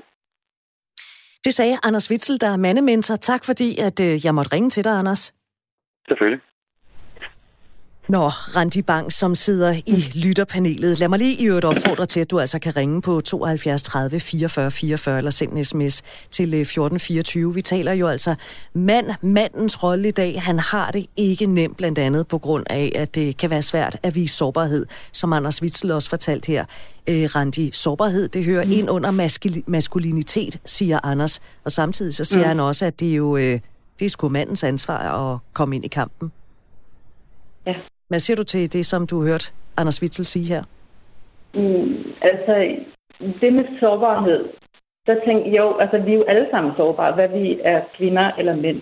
Det 1.44 1.54
sagde 1.54 1.76
Anders 1.82 2.10
Witzel, 2.10 2.40
der 2.40 2.50
er 2.52 2.56
mandementor. 2.56 3.16
Tak 3.16 3.44
fordi, 3.44 3.68
at 3.88 4.00
øh, 4.00 4.24
jeg 4.24 4.34
måtte 4.34 4.52
ringe 4.52 4.70
til 4.70 4.84
dig, 4.84 4.92
Anders. 4.92 5.34
Selvfølgelig. 6.08 6.40
Nå, 8.08 8.28
Randi 8.28 8.82
Bang, 8.82 9.12
som 9.12 9.34
sidder 9.34 9.72
i 9.86 10.10
lytterpanelet. 10.14 10.98
Lad 10.98 11.08
mig 11.08 11.18
lige 11.18 11.42
i 11.42 11.46
øvrigt 11.46 11.64
opfordre 11.64 12.06
til, 12.06 12.20
at 12.20 12.30
du 12.30 12.40
altså 12.40 12.58
kan 12.58 12.76
ringe 12.76 13.02
på 13.02 13.20
72 13.20 13.82
30 13.82 14.20
44 14.20 14.70
44 14.70 15.18
eller 15.18 15.30
sende 15.30 15.58
en 15.58 15.64
sms 15.64 16.02
til 16.30 16.54
1424. 16.54 17.48
Øh, 17.50 17.54
Vi 17.56 17.62
taler 17.62 17.92
jo 17.92 18.06
altså 18.06 18.34
mand, 18.74 19.06
mandens 19.20 19.82
rolle 19.82 20.08
i 20.08 20.10
dag. 20.10 20.42
Han 20.42 20.58
har 20.58 20.90
det 20.90 21.06
ikke 21.16 21.46
nemt, 21.46 21.76
blandt 21.76 21.98
andet 21.98 22.28
på 22.28 22.38
grund 22.38 22.64
af, 22.70 22.92
at 22.94 23.14
det 23.14 23.36
kan 23.36 23.50
være 23.50 23.62
svært 23.62 23.96
at 24.02 24.14
vise 24.14 24.36
sårbarhed, 24.36 24.86
som 25.12 25.32
Anders 25.32 25.62
Witzel 25.62 25.90
også 25.90 26.08
fortalt 26.08 26.46
her. 26.46 26.64
Øh, 27.06 27.24
Randi, 27.34 27.70
sårbarhed, 27.72 28.28
det 28.28 28.44
hører 28.44 28.64
mm. 28.64 28.72
ind 28.72 28.90
under 28.90 29.10
maskul- 29.10 29.62
maskulinitet, 29.66 30.60
siger 30.66 31.00
Anders. 31.02 31.40
Og 31.64 31.72
samtidig 31.72 32.14
så 32.14 32.24
siger 32.24 32.42
mm. 32.42 32.48
han 32.48 32.60
også, 32.60 32.86
at 32.86 33.00
det 33.00 33.10
er 33.10 33.14
jo 33.14 33.36
øh, 33.36 33.60
det 33.98 34.04
er 34.04 34.08
sgu 34.08 34.28
mandens 34.28 34.64
ansvar 34.64 35.32
at 35.32 35.38
komme 35.52 35.76
ind 35.76 35.84
i 35.84 35.88
kampen. 35.88 36.32
Ja. 37.66 37.74
Hvad 38.08 38.18
siger 38.18 38.36
du 38.36 38.44
til 38.44 38.72
det, 38.72 38.86
som 38.86 39.06
du 39.06 39.20
har 39.20 39.28
hørt 39.28 39.54
Anders 39.76 40.02
Witzel 40.02 40.24
sige 40.24 40.54
her? 40.54 40.62
Mm, 41.54 42.12
altså, 42.22 42.76
det 43.40 43.52
med 43.52 43.64
sårbarhed, 43.80 44.44
der 45.06 45.16
tænker 45.26 45.50
jo, 45.50 45.76
altså 45.76 45.98
vi 45.98 46.10
er 46.10 46.16
jo 46.16 46.22
alle 46.22 46.46
sammen 46.50 46.72
sårbare, 46.76 47.14
hvad 47.14 47.28
vi 47.28 47.60
er 47.64 47.80
kvinder 47.96 48.32
eller 48.38 48.56
mænd. 48.56 48.80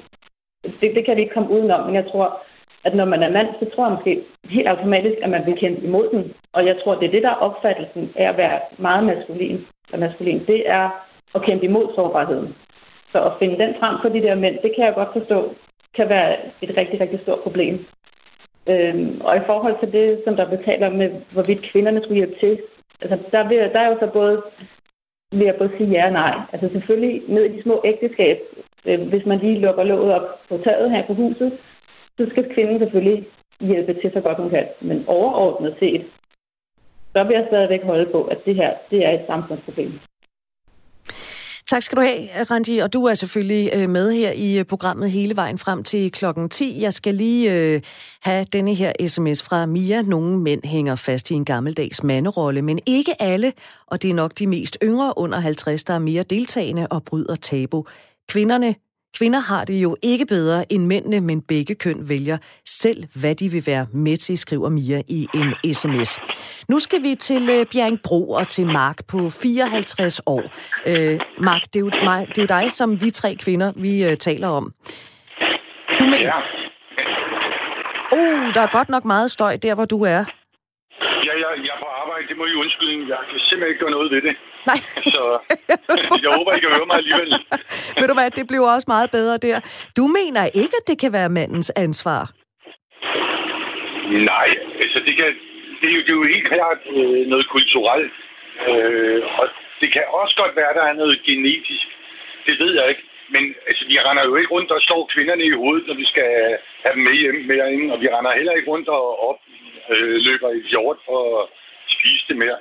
Det, 0.65 0.95
det 0.95 1.05
kan 1.05 1.17
vi 1.17 1.21
ikke 1.21 1.35
komme 1.35 1.51
udenom, 1.51 1.87
men 1.87 1.95
jeg 1.95 2.07
tror, 2.11 2.43
at 2.85 2.95
når 2.95 3.05
man 3.05 3.23
er 3.23 3.31
mand, 3.31 3.49
så 3.61 3.71
tror 3.71 3.87
jeg 3.87 3.97
måske 3.97 4.25
helt 4.45 4.69
automatisk, 4.69 5.17
at 5.23 5.31
man 5.31 5.47
vil 5.47 5.57
kæmpe 5.57 5.83
imod 5.87 6.09
den. 6.11 6.33
Og 6.53 6.67
jeg 6.67 6.77
tror, 6.85 6.95
det 6.95 7.07
er 7.07 7.11
det, 7.11 7.23
der 7.23 7.31
er 7.31 7.45
opfattelsen 7.49 8.13
af 8.17 8.29
at 8.29 8.37
være 8.37 8.61
meget 8.79 9.05
maskulin. 9.05 9.67
Og 9.93 9.99
maskulin, 9.99 10.47
det 10.47 10.71
er 10.71 11.05
at 11.35 11.43
kæmpe 11.43 11.65
imod 11.65 11.87
sårbarheden. 11.95 12.55
Så 13.13 13.25
at 13.25 13.33
finde 13.39 13.59
den 13.59 13.75
frem 13.81 13.97
for 14.03 14.09
de 14.09 14.23
der 14.23 14.35
mænd, 14.35 14.59
det 14.63 14.73
kan 14.77 14.85
jeg 14.85 14.95
godt 14.95 15.13
forstå, 15.13 15.55
kan 15.97 16.09
være 16.09 16.37
et 16.63 16.77
rigtig, 16.77 17.01
rigtig 17.01 17.21
stort 17.23 17.41
problem. 17.41 17.87
Øhm, 18.73 19.21
og 19.21 19.37
i 19.37 19.47
forhold 19.47 19.77
til 19.81 19.93
det, 19.93 20.23
som 20.25 20.37
der 20.37 20.57
betaler 20.57 20.91
med, 20.91 21.11
hvorvidt 21.33 21.71
kvinderne 21.71 22.01
skulle 22.03 22.21
hjælpe 22.21 22.37
til, 22.41 22.63
altså 23.03 23.19
der, 23.33 23.49
vil, 23.49 23.59
der 23.59 23.81
er 23.81 23.89
jo 23.89 23.97
så 24.01 24.11
både, 24.13 24.43
vil 25.33 25.47
jeg 25.47 25.57
både 25.59 25.71
sige 25.77 25.91
ja 25.91 26.07
og 26.07 26.13
nej. 26.13 26.35
Altså 26.53 26.69
selvfølgelig 26.73 27.23
ned 27.29 27.45
i 27.45 27.57
de 27.57 27.63
små 27.63 27.83
ægteskab, 27.85 28.39
øh, 28.85 29.09
hvis 29.09 29.27
man 29.27 29.39
lige 29.39 29.59
lukker 29.59 29.85
låget 29.85 30.15
op 30.15 30.29
på 30.49 30.59
taget 30.59 30.91
her 30.91 31.07
på 31.07 31.15
huset, 31.15 31.59
så 32.19 32.27
skal 32.31 32.55
kvinden 32.55 32.79
selvfølgelig 32.79 33.27
hjælpe 33.61 33.95
til 33.95 34.11
så 34.13 34.21
godt 34.21 34.39
hun 34.39 34.51
kan. 34.51 34.67
Men 34.81 35.05
overordnet 35.07 35.77
set, 35.79 36.05
så 37.13 37.25
vil 37.25 37.35
jeg 37.35 37.47
stadigvæk 37.49 37.83
holde 37.83 38.07
på, 38.13 38.25
at 38.25 38.39
det 38.47 38.55
her 38.55 38.75
det 38.91 39.07
er 39.07 39.11
et 39.11 39.27
samfundsproblem. 39.27 39.93
Tak 41.67 41.83
skal 41.83 41.97
du 41.97 42.03
have, 42.03 42.45
Randi, 42.51 42.79
og 42.79 42.93
du 42.93 43.05
er 43.05 43.15
selvfølgelig 43.15 43.71
øh, 43.75 43.89
med 43.89 44.13
her 44.13 44.33
i 44.33 44.59
øh, 44.59 44.65
programmet 44.65 45.11
hele 45.11 45.37
vejen 45.37 45.59
frem 45.59 45.83
til 45.83 46.13
klokken 46.13 46.49
10. 46.49 46.81
Jeg 46.81 46.93
skal 46.93 47.15
lige 47.15 47.75
øh, 47.75 47.81
have 48.21 48.45
denne 48.45 48.75
her 48.75 48.93
sms 49.07 49.43
fra 49.43 49.67
Mia. 49.67 50.03
Nogle 50.03 50.39
mænd 50.39 50.65
hænger 50.65 50.95
fast 50.95 51.31
i 51.31 51.35
en 51.35 51.45
gammeldags 51.45 52.03
manderolle, 52.03 52.63
men 52.63 52.81
ikke 52.87 53.23
alle, 53.23 53.53
og 53.87 54.03
det 54.03 54.11
er 54.11 54.15
nok 54.15 54.39
de 54.39 54.47
mest 54.47 54.79
yngre 54.83 55.19
under 55.19 55.41
50, 55.41 55.85
der 55.85 55.95
er 55.95 55.99
mere 55.99 56.23
deltagende 56.23 56.87
og 56.87 57.05
bryder 57.05 57.37
tabu. 57.37 57.85
Kvinderne 58.29 58.75
Kvinder 59.19 59.39
har 59.39 59.65
det 59.65 59.83
jo 59.83 59.97
ikke 60.03 60.27
bedre 60.27 60.73
end 60.73 60.87
mændene, 60.87 61.21
men 61.21 61.43
begge 61.43 61.75
køn 61.75 62.09
vælger 62.09 62.39
selv, 62.67 63.05
hvad 63.21 63.35
de 63.35 63.49
vil 63.49 63.63
være 63.67 63.87
med 63.93 64.17
til, 64.17 64.39
skriver 64.39 64.69
Mia 64.69 65.03
i 65.09 65.29
en 65.35 65.75
sms. 65.75 66.19
Nu 66.69 66.79
skal 66.79 67.03
vi 67.03 67.15
til 67.15 67.43
uh, 67.43 67.67
Bjerringbro 67.73 68.31
og 68.31 68.49
til 68.49 68.67
Mark 68.67 69.07
på 69.09 69.19
54 69.31 70.21
år. 70.27 70.43
Uh, 70.87 70.95
Mark, 71.45 71.63
det 71.63 71.77
er, 71.77 71.81
jo 71.81 71.91
mig, 72.05 72.29
det 72.29 72.39
er 72.39 72.43
jo 72.43 72.63
dig, 72.63 72.73
som 72.73 73.01
vi 73.01 73.11
tre 73.11 73.35
kvinder, 73.35 73.73
vi 73.77 74.07
uh, 74.07 74.15
taler 74.15 74.49
om. 74.49 74.73
Du 76.01 76.05
med... 76.05 76.19
Ja. 76.19 76.39
Uh, 78.19 78.55
der 78.55 78.61
er 78.61 78.71
godt 78.79 78.89
nok 78.89 79.05
meget 79.05 79.31
støj 79.31 79.57
der, 79.57 79.75
hvor 79.75 79.85
du 79.85 79.99
er. 80.03 80.25
Ja, 81.27 81.33
jeg, 81.43 81.51
jeg 81.67 81.73
er 81.77 81.81
på 81.85 81.89
arbejde. 82.01 82.14
Det 82.29 82.37
må 82.39 82.45
I 82.53 82.55
undskylde. 82.63 83.09
Jeg 83.15 83.21
kan 83.31 83.39
simpelthen 83.49 83.73
ikke 83.73 83.83
gøre 83.85 83.97
noget 83.99 84.11
ved 84.15 84.23
det. 84.29 84.35
Nej. 84.71 84.81
Så 85.15 85.23
jeg 86.25 86.31
håber, 86.37 86.51
I 86.57 86.61
kan 86.65 86.71
høre 86.77 86.89
mig 86.91 86.97
alligevel. 87.03 87.31
Ved 88.01 88.07
du 88.11 88.15
hvad, 88.19 88.31
det 88.39 88.45
bliver 88.51 88.67
også 88.75 88.89
meget 88.95 89.09
bedre 89.19 89.37
der. 89.47 89.59
Du 89.99 90.05
mener 90.19 90.43
ikke, 90.63 90.75
at 90.81 90.87
det 90.91 90.97
kan 91.03 91.13
være 91.19 91.31
mandens 91.39 91.71
ansvar? 91.85 92.23
Nej, 94.33 94.49
altså 94.83 94.99
det, 95.07 95.15
kan, 95.19 95.31
det, 95.81 95.87
er, 95.91 95.95
jo, 95.97 96.01
det 96.07 96.13
er 96.15 96.21
jo 96.23 96.33
helt 96.35 96.49
klart 96.53 96.81
øh, 96.97 97.21
noget 97.33 97.47
kulturelt. 97.55 98.13
Øh, 98.71 99.21
og 99.41 99.47
det 99.81 99.89
kan 99.95 100.05
også 100.21 100.35
godt 100.43 100.57
være, 100.57 100.71
at 100.71 100.79
der 100.81 100.87
er 100.89 101.01
noget 101.03 101.17
genetisk. 101.29 101.87
Det 102.47 102.55
ved 102.63 102.73
jeg 102.79 102.89
ikke. 102.89 103.05
Men 103.35 103.45
altså, 103.69 103.85
vi 103.91 103.97
render 104.07 104.25
jo 104.25 104.35
ikke 104.37 104.53
rundt 104.55 104.71
og 104.71 104.81
slår 104.81 105.11
kvinderne 105.15 105.45
i 105.45 105.59
hovedet, 105.61 105.87
når 105.87 105.97
vi 106.03 106.07
skal 106.13 106.31
have 106.85 106.95
dem 106.95 107.03
med 107.07 107.15
hjem 107.21 107.39
med 107.49 107.57
herinde. 107.57 107.93
Og 107.95 108.01
vi 108.03 108.09
render 108.09 108.33
heller 108.39 108.53
ikke 108.53 108.71
rundt 108.71 108.89
og 108.89 109.05
op 109.29 109.41
øh, 109.93 110.17
løber 110.27 110.51
i 110.51 110.61
hjort 110.73 110.99
for 111.07 111.23
at 112.05 112.11
spise 112.11 112.25
det 112.29 112.37
mere. 112.43 112.57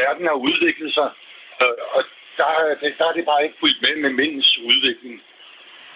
Verden 0.00 0.24
har 0.30 0.38
udviklet 0.48 0.90
sig, 0.98 1.08
øh, 1.62 1.76
og 1.96 2.02
der, 2.38 2.48
der 2.98 3.06
er 3.10 3.14
det 3.18 3.24
bare 3.30 3.44
ikke 3.44 3.60
fuldt 3.60 3.78
med 3.84 3.94
med 4.04 4.12
mændens 4.20 4.50
udvikling. 4.70 5.16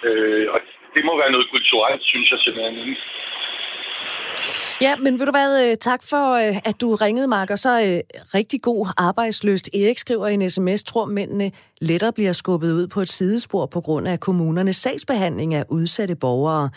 Øh, 0.08 0.46
og 0.54 0.60
det 0.94 1.02
må 1.04 1.12
være 1.22 1.34
noget 1.34 1.50
kulturelt, 1.54 2.02
synes 2.12 2.30
jeg 2.30 2.38
simpelthen. 2.40 2.96
Ja, 4.80 4.96
men 4.96 5.12
vil 5.18 5.26
du 5.26 5.30
hvad, 5.30 5.52
øh, 5.64 5.76
tak 5.76 6.00
for, 6.10 6.24
øh, 6.42 6.56
at 6.70 6.76
du 6.80 6.88
ringede, 7.04 7.28
Mark, 7.28 7.50
og 7.50 7.58
så 7.58 7.72
øh, 7.86 8.00
rigtig 8.38 8.62
god 8.62 8.86
arbejdsløst. 8.96 9.66
Erik 9.74 9.98
skriver 9.98 10.26
i 10.26 10.34
en 10.34 10.50
sms, 10.50 10.84
tror 10.84 11.06
mændene 11.06 11.50
lettere 11.80 12.12
bliver 12.12 12.32
skubbet 12.32 12.72
ud 12.78 12.88
på 12.94 13.00
et 13.00 13.08
sidespor 13.08 13.66
på 13.66 13.80
grund 13.80 14.08
af 14.08 14.20
kommunernes 14.20 14.76
sagsbehandling 14.76 15.54
af 15.54 15.64
udsatte 15.70 16.16
borgere. 16.20 16.70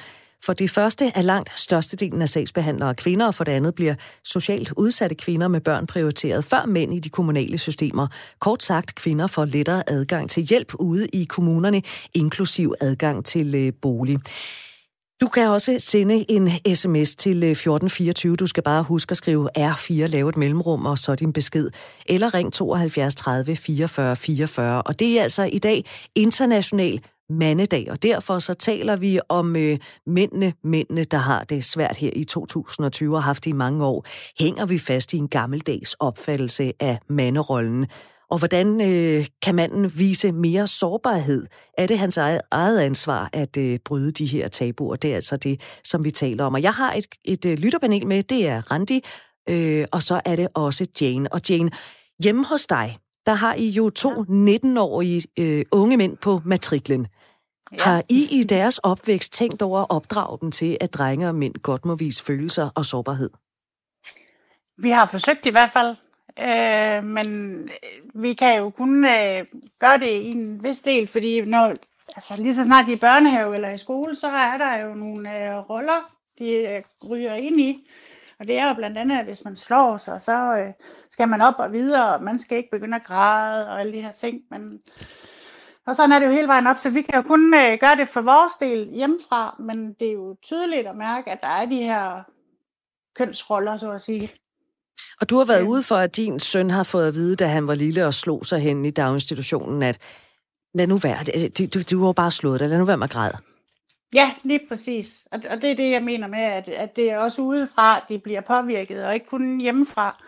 For 0.45 0.54
det 0.54 0.69
første 0.69 1.12
er 1.15 1.21
langt 1.21 1.60
størstedelen 1.60 2.21
af 2.21 2.30
sagsbehandlere 2.30 2.95
kvinder, 2.95 3.28
og 3.28 3.36
for 3.36 3.43
det 3.43 3.52
andet 3.52 3.75
bliver 3.75 3.95
socialt 4.23 4.73
udsatte 4.78 5.15
kvinder 5.15 5.47
med 5.47 5.62
børn 5.62 5.88
prioriteret 5.88 6.45
før 6.45 6.65
mænd 6.65 6.93
i 6.93 6.99
de 6.99 7.10
kommunale 7.10 7.58
systemer. 7.58 8.08
Kort 8.39 8.63
sagt, 8.63 8.95
kvinder 8.95 9.28
får 9.28 9.45
lettere 9.45 9.84
adgang 9.89 10.30
til 10.30 10.43
hjælp 10.43 10.73
ude 10.80 11.08
i 11.08 11.23
kommunerne, 11.23 11.82
inklusiv 12.13 12.73
adgang 12.82 13.25
til 13.25 13.56
øh, 13.56 13.73
bolig. 13.82 14.19
Du 15.21 15.28
kan 15.28 15.47
også 15.47 15.75
sende 15.80 16.32
en 16.32 16.75
sms 16.75 17.15
til 17.15 17.43
øh, 17.43 17.52
1424. 17.52 18.36
Du 18.36 18.47
skal 18.47 18.63
bare 18.63 18.84
huske 18.84 19.12
at 19.12 19.17
skrive 19.17 19.49
R4, 19.58 19.93
lave 19.93 20.30
et 20.30 20.38
mellemrum 20.38 20.86
og 20.86 20.97
så 20.97 21.15
din 21.15 21.34
besked. 21.34 21.69
Eller 22.06 22.34
ring 22.34 22.54
72 22.54 23.15
30 23.15 23.56
44 23.56 24.15
44. 24.15 24.82
Og 24.82 24.99
det 24.99 25.19
er 25.19 25.23
altså 25.23 25.43
i 25.43 25.58
dag 25.58 25.86
international 26.15 27.02
mandedag, 27.29 27.87
og 27.91 28.03
derfor 28.03 28.39
så 28.39 28.53
taler 28.53 28.95
vi 28.95 29.19
om 29.29 29.55
øh, 29.55 29.77
mændene, 30.05 30.53
mændene, 30.63 31.03
der 31.03 31.17
har 31.17 31.43
det 31.43 31.65
svært 31.65 31.97
her 31.97 32.11
i 32.15 32.23
2020 32.23 33.15
og 33.15 33.23
haft 33.23 33.45
det 33.45 33.49
i 33.49 33.53
mange 33.53 33.85
år. 33.85 34.05
Hænger 34.39 34.65
vi 34.65 34.79
fast 34.79 35.13
i 35.13 35.17
en 35.17 35.27
gammeldags 35.27 35.93
opfattelse 35.93 36.73
af 36.79 36.99
manderollen? 37.09 37.87
Og 38.31 38.37
hvordan 38.37 38.81
øh, 38.81 39.25
kan 39.41 39.55
manden 39.55 39.91
vise 39.97 40.31
mere 40.31 40.67
sårbarhed? 40.67 41.45
Er 41.77 41.87
det 41.87 41.99
hans 41.99 42.17
eget, 42.17 42.41
eget 42.51 42.79
ansvar 42.79 43.29
at 43.33 43.57
øh, 43.57 43.79
bryde 43.85 44.11
de 44.11 44.25
her 44.25 44.47
tabuer? 44.47 44.95
Det 44.95 45.11
er 45.11 45.15
altså 45.15 45.37
det, 45.37 45.61
som 45.83 46.03
vi 46.03 46.11
taler 46.11 46.43
om. 46.43 46.53
Og 46.53 46.61
jeg 46.61 46.73
har 46.73 46.93
et, 46.93 47.05
et 47.25 47.45
øh, 47.45 47.57
lytterpanel 47.57 48.07
med, 48.07 48.23
det 48.23 48.47
er 48.47 48.71
Randi, 48.71 49.03
øh, 49.49 49.85
og 49.91 50.03
så 50.03 50.21
er 50.25 50.35
det 50.35 50.47
også 50.53 50.85
Jane. 51.01 51.33
Og 51.33 51.41
Jane, 51.49 51.71
hjemme 52.23 52.45
hos 52.45 52.67
dig, 52.67 52.97
der 53.29 53.35
har 53.35 53.53
I 53.53 53.69
jo 53.69 53.89
to 53.89 54.09
19-årige 54.11 55.23
øh, 55.39 55.65
unge 55.71 55.97
mænd 55.97 56.17
på 56.17 56.41
matriklen. 56.45 57.07
Ja. 57.71 57.83
Har 57.83 58.03
I 58.09 58.39
i 58.39 58.43
deres 58.43 58.77
opvækst 58.77 59.33
tænkt 59.33 59.61
over 59.61 59.79
at 59.79 59.85
opdrage 59.89 60.37
dem 60.41 60.51
til, 60.51 60.77
at 60.81 60.93
drenge 60.93 61.27
og 61.27 61.35
mænd 61.35 61.55
godt 61.55 61.85
må 61.85 61.95
vise 61.95 62.23
følelser 62.23 62.69
og 62.75 62.85
sårbarhed? 62.85 63.29
Vi 64.77 64.89
har 64.89 65.05
forsøgt 65.05 65.45
i 65.45 65.49
hvert 65.49 65.71
fald. 65.73 65.95
Øh, 66.39 67.03
men 67.03 67.29
vi 68.15 68.33
kan 68.33 68.57
jo 68.57 68.69
kun 68.69 69.05
øh, 69.05 69.45
gøre 69.79 69.97
det 69.99 70.07
i 70.07 70.31
en 70.31 70.63
vis 70.63 70.79
del, 70.79 71.07
fordi 71.07 71.41
når, 71.41 71.73
altså, 72.15 72.33
lige 72.37 72.55
så 72.55 72.63
snart 72.63 72.85
de 72.85 72.91
er 72.91 72.95
i 72.95 72.99
børnehave 72.99 73.55
eller 73.55 73.69
i 73.69 73.77
skole, 73.77 74.15
så 74.15 74.27
er 74.27 74.57
der 74.57 74.77
jo 74.77 74.93
nogle 74.93 75.45
øh, 75.45 75.69
roller, 75.69 76.11
de 76.39 76.49
øh, 76.51 77.09
ryger 77.09 77.35
ind 77.35 77.59
i. 77.59 77.87
Og 78.39 78.47
det 78.47 78.58
er 78.58 78.69
jo 78.69 78.73
blandt 78.73 78.97
andet, 78.97 79.19
at 79.19 79.25
hvis 79.25 79.43
man 79.45 79.56
slår 79.56 79.97
sig, 79.97 80.21
så 80.21 80.58
øh, 80.58 80.73
skal 81.10 81.28
man 81.28 81.41
op 81.41 81.54
og 81.58 81.71
videre, 81.71 82.15
og 82.15 82.23
man 82.23 82.39
skal 82.39 82.58
ikke 82.58 82.69
begynde 82.71 82.95
at 82.95 83.06
græde 83.06 83.67
og 83.67 83.80
alle 83.80 83.93
de 83.93 84.02
her 84.02 84.12
ting. 84.12 84.41
Men, 84.52 84.80
og 85.88 85.95
sådan 85.95 86.12
er 86.12 86.19
det 86.19 86.25
jo 86.25 86.32
hele 86.32 86.47
vejen 86.47 86.67
op, 86.67 86.78
så 86.78 86.89
vi 86.89 87.02
kan 87.02 87.15
jo 87.15 87.21
kun 87.21 87.54
øh, 87.54 87.80
gøre 87.80 87.95
det 87.95 88.10
for 88.10 88.21
vores 88.21 88.54
del 88.60 88.89
hjemmefra, 88.93 89.56
men 89.60 89.93
det 89.93 90.08
er 90.08 90.13
jo 90.13 90.38
tydeligt 90.43 90.88
at 90.88 90.95
mærke, 90.95 91.32
at 91.32 91.41
der 91.41 91.47
er 91.47 91.65
de 91.65 91.78
her 91.78 92.23
kønsroller, 93.15 93.78
så 93.78 93.91
at 93.91 94.02
sige. 94.02 94.30
Og 95.21 95.30
du 95.30 95.38
har 95.38 95.45
været 95.45 95.63
ja. 95.63 95.67
ude 95.67 95.84
for, 95.84 95.95
at 95.95 96.15
din 96.15 96.39
søn 96.39 96.71
har 96.71 96.84
fået 96.84 97.08
at 97.08 97.15
vide, 97.15 97.36
da 97.36 97.47
han 97.47 97.67
var 97.67 97.75
lille 97.75 98.06
og 98.06 98.13
slog 98.13 98.45
sig 98.45 98.60
hen 98.60 98.86
i 98.86 98.89
daginstitutionen, 98.89 99.84
at 99.84 99.97
lad 100.73 100.88
nu 100.88 100.97
være, 100.97 101.49
du, 101.49 101.65
du, 101.73 101.80
du 101.91 102.06
har 102.06 102.13
bare 102.13 102.32
slået 102.32 102.60
dig, 102.60 102.69
lad 102.69 102.78
nu 102.78 102.86
være 102.86 102.97
med 102.97 103.04
at 103.04 103.12
græde. 103.12 103.38
Ja, 104.13 104.31
lige 104.43 104.61
præcis. 104.69 105.27
Og, 105.31 105.39
og 105.51 105.61
det 105.61 105.71
er 105.71 105.75
det, 105.75 105.91
jeg 105.91 106.03
mener 106.03 106.27
med, 106.27 106.39
at, 106.39 106.69
at 106.69 106.95
det 106.95 107.11
er 107.11 107.19
også 107.19 107.41
udefra, 107.41 107.97
at 107.97 108.03
de 108.09 108.19
bliver 108.19 108.41
påvirket, 108.41 109.05
og 109.05 109.13
ikke 109.13 109.25
kun 109.25 109.59
hjemmefra. 109.61 110.23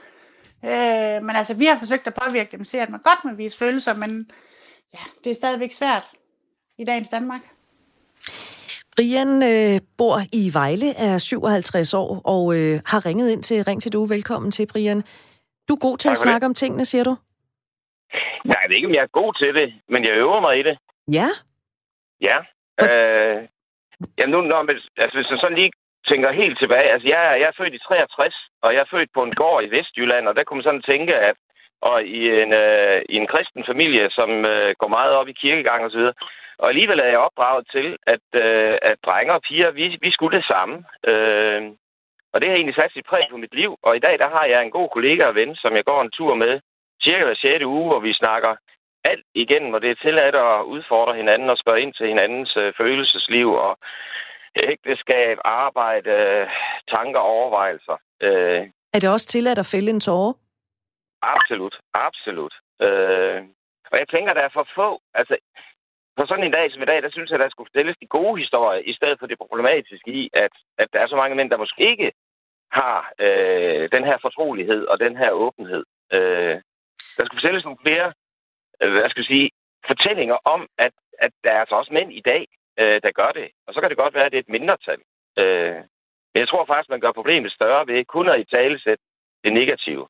Øh, 0.65 1.23
men 1.23 1.35
altså, 1.35 1.57
vi 1.57 1.65
har 1.65 1.79
forsøgt 1.79 2.07
at 2.07 2.13
påvirke 2.13 2.57
dem, 2.57 2.65
se 2.65 2.79
at 2.79 2.89
man 2.89 2.99
godt 2.99 3.25
må 3.25 3.31
vise 3.33 3.57
følelser, 3.57 3.93
men 3.93 4.31
ja, 4.93 4.99
det 5.23 5.31
er 5.31 5.35
stadigvæk 5.35 5.73
svært 5.73 6.05
i 6.77 6.85
dagens 6.85 7.09
Danmark. 7.09 7.41
Brian 8.95 9.43
øh, 9.43 9.79
bor 9.97 10.17
i 10.33 10.53
Vejle, 10.53 10.95
er 10.95 11.17
57 11.17 11.93
år 11.93 12.21
og 12.25 12.55
øh, 12.57 12.79
har 12.85 13.05
ringet 13.05 13.31
ind 13.31 13.43
til 13.43 13.63
Ring 13.63 13.81
til 13.81 13.93
Du. 13.93 14.05
Velkommen 14.05 14.51
til, 14.51 14.67
Brian. 14.67 15.03
Du 15.69 15.73
er 15.73 15.79
god 15.79 15.97
til 15.97 16.09
at 16.09 16.17
snakke 16.17 16.45
om 16.45 16.53
tingene, 16.53 16.85
siger 16.85 17.03
du? 17.03 17.15
Nej, 18.45 18.59
jeg 18.61 18.69
ved 18.69 18.75
ikke, 18.75 18.87
om 18.87 18.93
jeg 18.93 19.03
er 19.03 19.19
god 19.21 19.33
til 19.41 19.53
det, 19.53 19.73
men 19.89 20.03
jeg 20.03 20.11
øver 20.11 20.41
mig 20.41 20.59
i 20.59 20.63
det. 20.63 20.77
Ja? 21.11 21.27
Ja. 22.21 22.37
Øh, 22.83 23.47
ja 24.19 24.25
nu, 24.25 24.41
når 24.41 24.61
man, 24.67 24.75
altså, 25.03 25.15
hvis 25.17 25.31
man 25.31 25.39
sådan 25.39 25.59
lige 25.61 25.71
tænker 26.09 26.39
helt 26.41 26.57
tilbage, 26.59 26.91
altså 26.93 27.07
jeg, 27.07 27.21
jeg 27.41 27.47
er 27.49 27.57
født 27.57 27.73
i 27.73 27.85
63, 27.87 28.35
og 28.63 28.73
jeg 28.73 28.81
er 28.81 28.91
født 28.93 29.09
på 29.13 29.23
en 29.23 29.35
gård 29.41 29.63
i 29.63 29.71
Vestjylland, 29.75 30.27
og 30.27 30.35
der 30.35 30.43
kunne 30.43 30.57
man 30.57 30.69
sådan 30.69 30.89
tænke, 30.91 31.15
at 31.15 31.35
og 31.89 32.03
i 32.03 32.21
en, 32.43 32.53
øh, 32.53 33.01
i 33.09 33.15
en 33.21 33.27
kristen 33.27 33.63
familie, 33.71 34.09
som 34.17 34.29
øh, 34.45 34.75
går 34.79 34.87
meget 34.87 35.13
op 35.19 35.27
i 35.27 35.39
kirkegang 35.41 35.85
osv., 35.85 36.03
og 36.61 36.69
alligevel 36.69 36.99
er 36.99 37.11
jeg 37.13 37.25
opdraget 37.27 37.65
til, 37.75 37.97
at, 38.13 38.25
øh, 38.43 38.77
at 38.81 38.97
drenge 39.05 39.33
og 39.33 39.41
piger, 39.47 39.71
vi, 39.71 39.97
vi 40.01 40.11
skulle 40.11 40.37
det 40.37 40.45
samme. 40.51 40.75
Øh, 41.11 41.61
og 42.33 42.37
det 42.41 42.49
har 42.49 42.55
egentlig 42.55 42.75
sat 42.75 42.91
sit 42.93 43.05
præg 43.09 43.25
på 43.31 43.37
mit 43.37 43.55
liv. 43.55 43.71
Og 43.83 43.95
i 43.95 44.03
dag, 44.05 44.19
der 44.19 44.29
har 44.29 44.45
jeg 44.45 44.61
en 44.61 44.71
god 44.71 44.89
kollega 44.89 45.23
og 45.25 45.35
ven, 45.35 45.55
som 45.55 45.75
jeg 45.75 45.85
går 45.85 46.01
en 46.01 46.11
tur 46.17 46.35
med 46.35 46.59
cirka 47.03 47.23
hver 47.25 47.35
6. 47.35 47.63
uge, 47.63 47.87
hvor 47.87 47.99
vi 47.99 48.13
snakker 48.13 48.55
alt 49.03 49.25
igennem, 49.33 49.69
hvor 49.69 49.79
det 49.79 49.91
er 49.91 50.03
tilladt 50.05 50.35
at 50.35 50.63
udfordre 50.63 51.15
hinanden 51.15 51.49
og 51.49 51.57
spørge 51.57 51.81
ind 51.81 51.93
til 51.93 52.07
hinandens 52.07 52.53
øh, 52.57 52.73
følelsesliv 52.77 53.49
og 53.53 53.77
ægteskab, 54.71 55.37
arbejde, 55.45 56.13
tanker 56.89 57.19
og 57.19 57.29
overvejelser. 57.37 57.97
Øh, 58.21 58.61
er 58.93 58.99
det 58.99 59.09
også 59.09 59.27
tilladt 59.27 59.59
at 59.59 59.71
fælde 59.73 59.89
en 59.91 59.99
tårer? 59.99 60.33
Absolut, 61.21 61.75
absolut. 61.93 62.53
Øh, 62.81 63.41
og 63.91 63.97
jeg 63.99 64.07
tænker, 64.09 64.33
der 64.33 64.41
er 64.41 64.53
for 64.53 64.67
få. 64.75 65.01
Altså, 65.13 65.35
på 66.17 66.25
sådan 66.27 66.43
en 66.43 66.51
dag 66.51 66.71
som 66.71 66.81
i 66.81 66.85
dag, 66.85 67.03
der 67.03 67.11
synes 67.11 67.29
jeg, 67.29 67.39
at 67.39 67.43
der 67.43 67.49
skulle 67.49 67.69
fortælles 67.69 67.97
de 68.01 68.07
gode 68.07 68.39
historier, 68.41 68.81
i 68.91 68.93
stedet 68.93 69.19
for 69.19 69.27
det 69.27 69.37
problematiske 69.37 70.11
i, 70.11 70.29
at, 70.33 70.53
at 70.77 70.87
der 70.93 70.99
er 70.99 71.07
så 71.07 71.15
mange 71.15 71.35
mænd, 71.35 71.49
der 71.49 71.57
måske 71.57 71.89
ikke 71.91 72.11
har 72.71 73.11
øh, 73.19 73.89
den 73.91 74.03
her 74.03 74.17
fortrolighed 74.21 74.85
og 74.85 74.99
den 74.99 75.17
her 75.17 75.31
åbenhed. 75.31 75.83
Øh, 76.13 76.55
der 77.17 77.23
skal 77.25 77.37
fortælles 77.37 77.63
nogle 77.63 77.83
flere, 77.85 78.07
øh, 78.07 78.13
hvad 78.89 79.09
skal 79.09 79.21
jeg 79.21 79.31
sige, 79.33 79.49
fortællinger 79.87 80.37
om, 80.53 80.61
at, 80.77 80.93
at 81.19 81.31
der 81.43 81.51
er 81.51 81.59
altså 81.59 81.75
også 81.75 81.93
mænd 81.93 82.13
i 82.13 82.21
dag, 82.31 82.47
øh, 82.79 83.01
der 83.03 83.11
gør 83.19 83.31
det. 83.39 83.47
Og 83.67 83.73
så 83.73 83.81
kan 83.81 83.89
det 83.89 83.97
godt 83.97 84.13
være, 84.13 84.25
at 84.25 84.31
det 84.31 84.37
er 84.37 84.45
et 84.47 84.55
mindretal. 84.57 85.01
Øh, 85.41 85.79
men 86.31 86.39
jeg 86.43 86.47
tror 86.49 86.65
faktisk, 86.65 86.89
man 86.89 87.03
gør 87.05 87.11
problemet 87.11 87.51
større 87.51 87.87
ved 87.87 88.05
kun 88.05 88.29
at 88.29 88.39
i 88.39 88.45
tale 88.55 88.79
sætte 88.79 89.03
det 89.43 89.53
negative. 89.53 90.07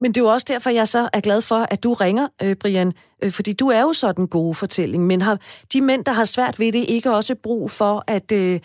Men 0.00 0.08
det 0.12 0.20
er 0.20 0.24
jo 0.24 0.34
også 0.36 0.46
derfor, 0.54 0.70
jeg 0.70 0.88
så 0.88 1.02
er 1.12 1.20
glad 1.20 1.40
for, 1.50 1.60
at 1.74 1.84
du 1.84 1.92
ringer, 1.92 2.28
øh, 2.42 2.56
Brian, 2.62 2.92
øh, 3.22 3.30
fordi 3.36 3.52
du 3.52 3.66
er 3.68 3.80
jo 3.80 3.92
så 3.92 4.12
den 4.12 4.28
gode 4.28 4.54
fortælling. 4.54 5.06
Men 5.06 5.20
har 5.22 5.36
de 5.72 5.80
mænd, 5.80 6.04
der 6.04 6.12
har 6.12 6.24
svært 6.24 6.58
ved 6.58 6.72
det, 6.72 6.84
ikke 6.88 7.10
også 7.10 7.34
brug 7.42 7.70
for, 7.70 7.94
at, 8.16 8.28
øh, 8.32 8.60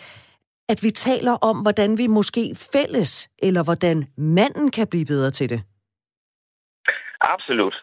at 0.68 0.78
vi 0.82 0.90
taler 0.90 1.32
om, 1.32 1.56
hvordan 1.62 1.98
vi 1.98 2.06
måske 2.06 2.42
fælles, 2.72 3.28
eller 3.38 3.62
hvordan 3.64 3.96
manden 4.16 4.70
kan 4.70 4.86
blive 4.90 5.06
bedre 5.06 5.30
til 5.30 5.50
det? 5.50 5.60
Absolut. 7.20 7.76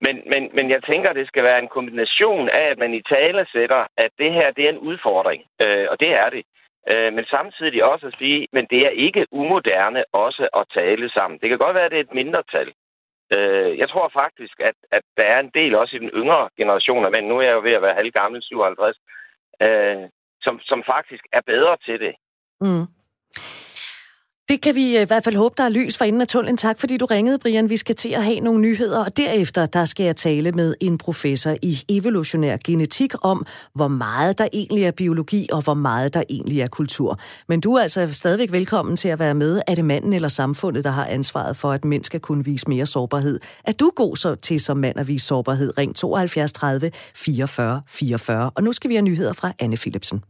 Men, 0.00 0.16
men, 0.32 0.50
men 0.56 0.70
jeg 0.70 0.82
tænker, 0.82 1.12
det 1.12 1.26
skal 1.28 1.44
være 1.44 1.58
en 1.62 1.74
kombination 1.76 2.48
af, 2.48 2.64
at 2.72 2.78
man 2.78 2.94
i 2.94 3.02
tale 3.02 3.46
sætter, 3.52 3.86
at 3.96 4.10
det 4.18 4.32
her 4.32 4.50
det 4.50 4.64
er 4.64 4.72
en 4.72 4.84
udfordring. 4.90 5.42
Øh, 5.62 5.86
og 5.90 6.00
det 6.00 6.10
er 6.22 6.30
det. 6.30 6.42
Øh, 6.92 7.12
men 7.12 7.24
samtidig 7.24 7.84
også 7.84 8.06
at 8.06 8.14
sige, 8.18 8.48
men 8.52 8.66
det 8.70 8.80
er 8.86 9.02
ikke 9.06 9.26
umoderne 9.30 10.04
også 10.12 10.48
at 10.60 10.64
tale 10.74 11.10
sammen. 11.10 11.40
Det 11.40 11.48
kan 11.48 11.58
godt 11.58 11.74
være, 11.74 11.84
at 11.84 11.90
det 11.90 12.00
er 12.00 12.06
et 12.08 12.18
mindretal. 12.20 12.72
Øh, 13.36 13.78
jeg 13.78 13.88
tror 13.88 14.08
faktisk, 14.08 14.60
at, 14.60 14.74
at 14.90 15.02
der 15.16 15.22
er 15.22 15.40
en 15.40 15.50
del 15.54 15.74
også 15.74 15.96
i 15.96 15.98
den 15.98 16.08
yngre 16.08 16.48
generation 16.56 17.04
af 17.04 17.10
mænd, 17.10 17.26
nu 17.26 17.38
er 17.38 17.42
jeg 17.42 17.52
jo 17.52 17.60
ved 17.60 17.72
at 17.72 17.82
være 17.82 17.94
halvgammel, 17.94 18.42
57, 18.42 18.96
øh, 19.62 20.08
som, 20.40 20.60
som 20.60 20.82
faktisk 20.86 21.24
er 21.32 21.40
bedre 21.46 21.76
til 21.86 22.00
det. 22.00 22.14
Mm. 22.60 22.86
Det 24.48 24.60
kan 24.60 24.74
vi 24.74 24.96
øh, 24.96 25.02
i 25.02 25.04
hvert 25.04 25.24
fald 25.24 25.36
håbe, 25.36 25.54
der 25.56 25.64
er 25.64 25.68
lys 25.68 25.96
for 25.96 26.04
inden 26.04 26.20
af 26.20 26.26
tunnelen. 26.26 26.56
Tak 26.56 26.80
fordi 26.80 26.96
du 26.96 27.06
ringede, 27.06 27.38
Brian. 27.38 27.70
Vi 27.70 27.76
skal 27.76 27.94
til 27.94 28.08
at 28.08 28.24
have 28.24 28.40
nogle 28.40 28.60
nyheder, 28.60 29.04
og 29.04 29.16
derefter 29.16 29.66
der 29.66 29.84
skal 29.84 30.04
jeg 30.04 30.16
tale 30.16 30.52
med 30.52 30.74
en 30.80 30.98
professor 30.98 31.56
i 31.62 31.84
evolutionær 31.88 32.56
genetik 32.64 33.12
om, 33.22 33.46
hvor 33.74 33.88
meget 33.88 34.38
der 34.38 34.48
egentlig 34.52 34.84
er 34.84 34.90
biologi, 34.90 35.48
og 35.52 35.62
hvor 35.62 35.74
meget 35.74 36.14
der 36.14 36.22
egentlig 36.28 36.60
er 36.60 36.66
kultur. 36.66 37.18
Men 37.48 37.60
du 37.60 37.74
er 37.74 37.82
altså 37.82 38.08
stadigvæk 38.12 38.52
velkommen 38.52 38.96
til 38.96 39.08
at 39.08 39.18
være 39.18 39.34
med. 39.34 39.62
Er 39.66 39.74
det 39.74 39.84
manden 39.84 40.12
eller 40.12 40.28
samfundet, 40.28 40.84
der 40.84 40.90
har 40.90 41.04
ansvaret 41.04 41.56
for, 41.56 41.72
at 41.72 41.84
mænd 41.84 42.04
skal 42.04 42.20
kunne 42.20 42.44
vise 42.44 42.68
mere 42.68 42.86
sårbarhed? 42.86 43.40
Er 43.64 43.72
du 43.72 43.90
god 43.96 44.16
så 44.16 44.34
til 44.34 44.60
som 44.60 44.76
mand 44.76 44.98
at 44.98 45.08
vise 45.08 45.26
sårbarhed? 45.26 45.78
Ring 45.78 45.96
72 45.96 46.52
30 46.52 46.90
44 47.14 47.82
44. 47.88 48.50
Og 48.54 48.62
nu 48.62 48.72
skal 48.72 48.90
vi 48.90 48.94
have 48.94 49.02
nyheder 49.02 49.32
fra 49.32 49.52
Anne 49.58 49.76
Philipsen. 49.76 50.22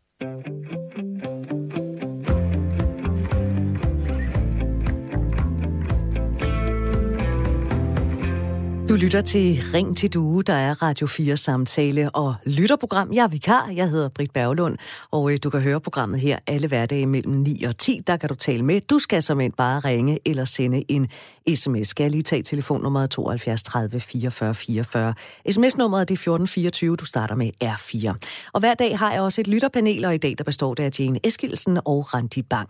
Du 8.89 8.95
lytter 8.95 9.21
til 9.21 9.63
Ring 9.75 9.97
til 9.97 10.13
Due, 10.15 10.43
der 10.43 10.55
er 10.55 10.83
Radio 10.83 11.07
4 11.07 11.37
samtale 11.37 12.11
og 12.11 12.35
lytterprogram. 12.47 13.13
Jeg 13.13 13.25
er 13.25 13.29
vikar, 13.29 13.71
jeg 13.77 13.91
hedder 13.91 14.09
Britt 14.09 14.33
Berglund, 14.33 14.79
og 15.11 15.33
øh, 15.33 15.39
du 15.45 15.51
kan 15.51 15.61
høre 15.61 15.81
programmet 15.81 16.21
her 16.21 16.39
alle 16.47 16.69
hverdage 16.69 17.07
mellem 17.07 17.35
9 17.35 17.65
og 17.65 17.79
10. 17.79 18.01
Der 18.07 18.17
kan 18.17 18.29
du 18.29 18.35
tale 18.35 18.63
med. 18.65 18.81
Du 18.81 18.99
skal 18.99 19.23
som 19.23 19.41
end 19.41 19.53
bare 19.53 19.81
ringe 19.81 20.19
eller 20.27 20.45
sende 20.45 20.85
en 20.89 21.09
sms. 21.57 21.89
Skal 21.89 22.05
jeg 22.05 22.11
lige 22.11 22.23
tage 22.23 22.43
telefonnummeret 22.43 23.11
72 23.11 23.63
30 23.63 24.01
44 24.01 24.55
44. 24.55 25.15
Sms-nummeret 25.51 26.01
er 26.01 26.15
1424, 26.15 26.97
du 26.97 27.05
starter 27.05 27.35
med 27.35 27.51
R4. 27.65 28.15
Og 28.53 28.61
hver 28.61 28.75
dag 28.75 28.99
har 28.99 29.13
jeg 29.13 29.21
også 29.21 29.41
et 29.41 29.47
lytterpanel, 29.47 30.05
og 30.05 30.15
i 30.15 30.19
dag 30.19 30.35
der 30.39 30.45
består 30.45 30.75
det 30.75 30.83
af 30.83 31.01
Jane 31.01 31.27
Eskilsen 31.27 31.79
og 31.85 32.15
Randi 32.15 32.43
Bang. 32.43 32.69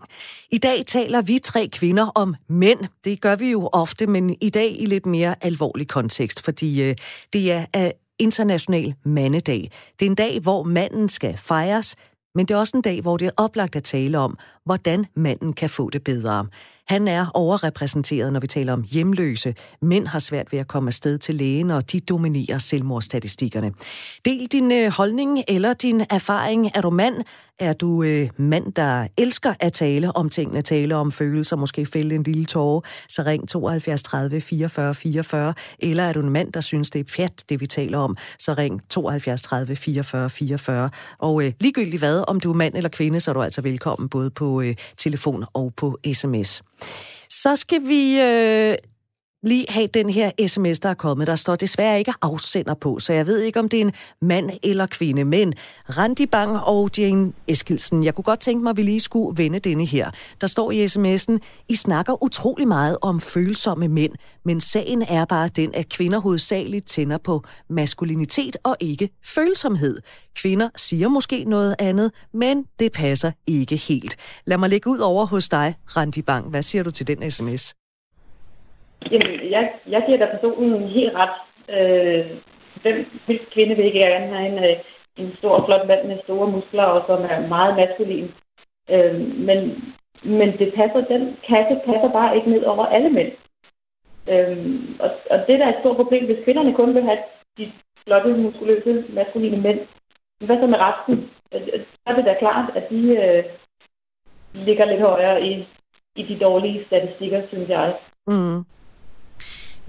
I 0.51 0.57
dag 0.57 0.83
taler 0.87 1.21
vi 1.21 1.39
tre 1.43 1.69
kvinder 1.71 2.07
om 2.15 2.35
mænd. 2.47 2.79
Det 3.03 3.21
gør 3.21 3.35
vi 3.35 3.51
jo 3.51 3.69
ofte, 3.73 4.07
men 4.07 4.35
i 4.41 4.49
dag 4.49 4.81
i 4.81 4.85
lidt 4.85 5.05
mere 5.05 5.35
alvorlig 5.41 5.87
kontekst, 5.87 6.08
fordi 6.43 6.81
øh, 6.83 6.95
det 7.33 7.51
er 7.51 7.65
af 7.73 7.93
international 8.19 8.93
mandedag. 9.05 9.71
Det 9.99 10.05
er 10.05 10.09
en 10.09 10.15
dag, 10.15 10.39
hvor 10.39 10.63
manden 10.63 11.09
skal 11.09 11.37
fejres, 11.37 11.95
men 12.35 12.45
det 12.45 12.53
er 12.53 12.57
også 12.57 12.77
en 12.77 12.81
dag, 12.81 13.01
hvor 13.01 13.17
det 13.17 13.25
er 13.27 13.31
oplagt 13.37 13.75
at 13.75 13.83
tale 13.83 14.17
om, 14.17 14.37
hvordan 14.65 15.05
manden 15.15 15.53
kan 15.53 15.69
få 15.69 15.89
det 15.89 16.03
bedre. 16.03 16.47
Han 16.89 17.07
er 17.07 17.25
overrepræsenteret, 17.33 18.33
når 18.33 18.39
vi 18.39 18.47
taler 18.47 18.73
om 18.73 18.83
hjemløse. 18.83 19.55
Mænd 19.81 20.07
har 20.07 20.19
svært 20.19 20.51
ved 20.51 20.59
at 20.59 20.67
komme 20.67 20.87
afsted 20.87 21.17
til 21.17 21.35
lægen, 21.35 21.71
og 21.71 21.91
de 21.91 21.99
dominerer 21.99 22.57
selvmordsstatistikkerne. 22.57 23.71
Del 24.25 24.47
din 24.47 24.71
øh, 24.71 24.91
holdning 24.91 25.43
eller 25.47 25.73
din 25.73 26.05
erfaring. 26.09 26.71
Er 26.75 26.81
du 26.81 26.89
mand? 26.89 27.23
Er 27.59 27.73
du 27.73 28.03
øh, 28.03 28.29
mand, 28.37 28.73
der 28.73 29.07
elsker 29.17 29.53
at 29.59 29.73
tale 29.73 30.15
om 30.15 30.29
tingene, 30.29 30.61
tale 30.61 30.95
om 30.95 31.11
følelser, 31.11 31.55
måske 31.55 31.85
fælde 31.85 32.15
en 32.15 32.23
lille 32.23 32.45
tåre, 32.45 32.81
så 33.07 33.23
ring 33.23 33.49
72 33.49 34.03
30 34.03 34.41
44 34.41 34.95
44. 34.95 35.53
Eller 35.79 36.03
er 36.03 36.13
du 36.13 36.19
en 36.19 36.29
mand, 36.29 36.53
der 36.53 36.61
synes, 36.61 36.89
det 36.89 36.99
er 36.99 37.03
pjat, 37.15 37.43
det 37.49 37.61
vi 37.61 37.67
taler 37.67 37.97
om, 37.97 38.17
så 38.39 38.53
ring 38.53 38.89
72 38.89 39.41
30 39.41 39.75
44 39.75 40.29
44. 40.29 40.89
Og 41.19 41.43
øh, 41.43 41.51
ligegyldigt 41.59 42.01
hvad, 42.01 42.23
om 42.27 42.39
du 42.39 42.51
er 42.51 42.55
mand 42.55 42.75
eller 42.75 42.89
kvinde, 42.89 43.19
så 43.19 43.31
er 43.31 43.33
du 43.33 43.41
altså 43.41 43.61
velkommen 43.61 44.09
både 44.09 44.31
på 44.31 44.61
øh, 44.61 44.75
telefon 44.97 45.45
og 45.53 45.73
på 45.77 45.97
sms. 46.13 46.61
Så 47.29 47.55
skal 47.55 47.87
vi 47.87 48.19
øh, 48.21 48.75
lige 49.43 49.65
have 49.69 49.87
den 49.87 50.09
her 50.09 50.31
sms, 50.47 50.79
der 50.79 50.89
er 50.89 50.93
kommet. 50.93 51.27
Der 51.27 51.35
står 51.35 51.55
desværre 51.55 51.99
ikke 51.99 52.13
afsender 52.21 52.73
på, 52.73 52.99
så 52.99 53.13
jeg 53.13 53.27
ved 53.27 53.41
ikke, 53.41 53.59
om 53.59 53.69
det 53.69 53.77
er 53.77 53.85
en 53.85 53.91
mand 54.21 54.51
eller 54.63 54.85
kvinde. 54.85 55.25
Men 55.25 55.53
Randi 55.97 56.25
Bang 56.25 56.59
og 56.59 56.89
Jane 56.97 57.33
Eskilsen, 57.47 58.03
jeg 58.03 58.15
kunne 58.15 58.23
godt 58.23 58.39
tænke 58.39 58.63
mig, 58.63 58.69
at 58.69 58.77
vi 58.77 58.81
lige 58.81 58.99
skulle 58.99 59.43
vende 59.43 59.59
denne 59.59 59.85
her. 59.85 60.11
Der 60.41 60.47
står 60.47 60.71
i 60.71 60.85
sms'en, 60.85 61.37
I 61.69 61.75
snakker 61.75 62.23
utrolig 62.23 62.67
meget 62.67 62.97
om 63.01 63.19
følsomme 63.19 63.87
mænd, 63.87 64.13
men 64.45 64.61
sagen 64.61 65.01
er 65.01 65.25
bare 65.25 65.47
den, 65.47 65.75
at 65.75 65.89
kvinder 65.89 66.19
hovedsageligt 66.19 66.87
tænder 66.87 67.17
på 67.17 67.43
maskulinitet 67.69 68.57
og 68.63 68.75
ikke 68.79 69.09
følsomhed. 69.25 69.97
Kvinder 70.35 70.69
siger 70.75 71.07
måske 71.07 71.43
noget 71.43 71.75
andet, 71.79 72.11
men 72.33 72.65
det 72.79 72.91
passer 72.91 73.31
ikke 73.47 73.75
helt. 73.75 74.15
Lad 74.45 74.57
mig 74.57 74.69
lægge 74.69 74.89
ud 74.89 74.99
over 74.99 75.25
hos 75.25 75.49
dig, 75.49 75.75
Randi 75.97 76.21
Bang. 76.21 76.49
Hvad 76.49 76.63
siger 76.63 76.83
du 76.83 76.91
til 76.91 77.07
den 77.07 77.31
sms? 77.31 77.78
Jamen, 79.11 79.51
jeg, 79.51 79.73
jeg 79.87 80.03
giver 80.05 80.17
da 80.17 80.25
personen 80.25 80.87
helt 80.87 81.13
ret. 81.15 81.37
Øh, 81.69 82.25
hvem 82.81 83.05
vil 83.27 83.39
kvinde 83.51 83.75
vil 83.75 83.85
ikke 83.85 83.99
gerne 83.99 84.37
have 84.37 84.47
en, 84.51 84.63
øh, 84.63 84.77
en 85.17 85.35
stor, 85.37 85.65
flot 85.65 85.87
mand 85.87 86.07
med 86.07 86.17
store 86.23 86.51
muskler, 86.51 86.83
og 86.83 87.03
som 87.07 87.25
er 87.29 87.47
meget 87.47 87.75
maskulin. 87.75 88.31
Øh, 88.89 89.15
men, 89.47 89.59
men 90.23 90.57
det 90.59 90.73
passer, 90.73 91.01
den 91.13 91.37
kasse 91.47 91.75
passer 91.85 92.11
bare 92.11 92.35
ikke 92.35 92.49
ned 92.49 92.63
over 92.63 92.85
alle 92.85 93.09
mænd. 93.09 93.31
Øh, 94.27 94.57
og, 94.99 95.09
og 95.31 95.37
det 95.47 95.59
der 95.59 95.65
er 95.65 95.73
et 95.73 95.81
stort 95.81 95.95
problem, 95.95 96.25
hvis 96.25 96.43
kvinderne 96.43 96.73
kun 96.73 96.95
vil 96.95 97.03
have 97.03 97.19
de 97.57 97.71
flotte, 98.03 98.29
muskuløse, 98.33 99.05
maskuline 99.09 99.61
mænd, 99.61 99.79
hvad 100.45 100.57
så 100.59 100.67
med 100.67 100.79
resten? 100.79 101.29
Øh, 101.53 101.61
øh, 101.73 101.79
så 101.79 101.97
er 102.05 102.15
det 102.15 102.25
da 102.25 102.35
klart, 102.39 102.71
at 102.75 102.89
de 102.89 103.01
øh, 103.23 103.43
ligger 104.53 104.85
lidt 104.85 105.01
højere 105.01 105.41
i, 105.43 105.67
i 106.15 106.23
de 106.23 106.39
dårlige 106.39 106.85
statistikker, 106.85 107.41
synes 107.47 107.69
jeg. 107.69 107.95
Mm. 108.27 108.65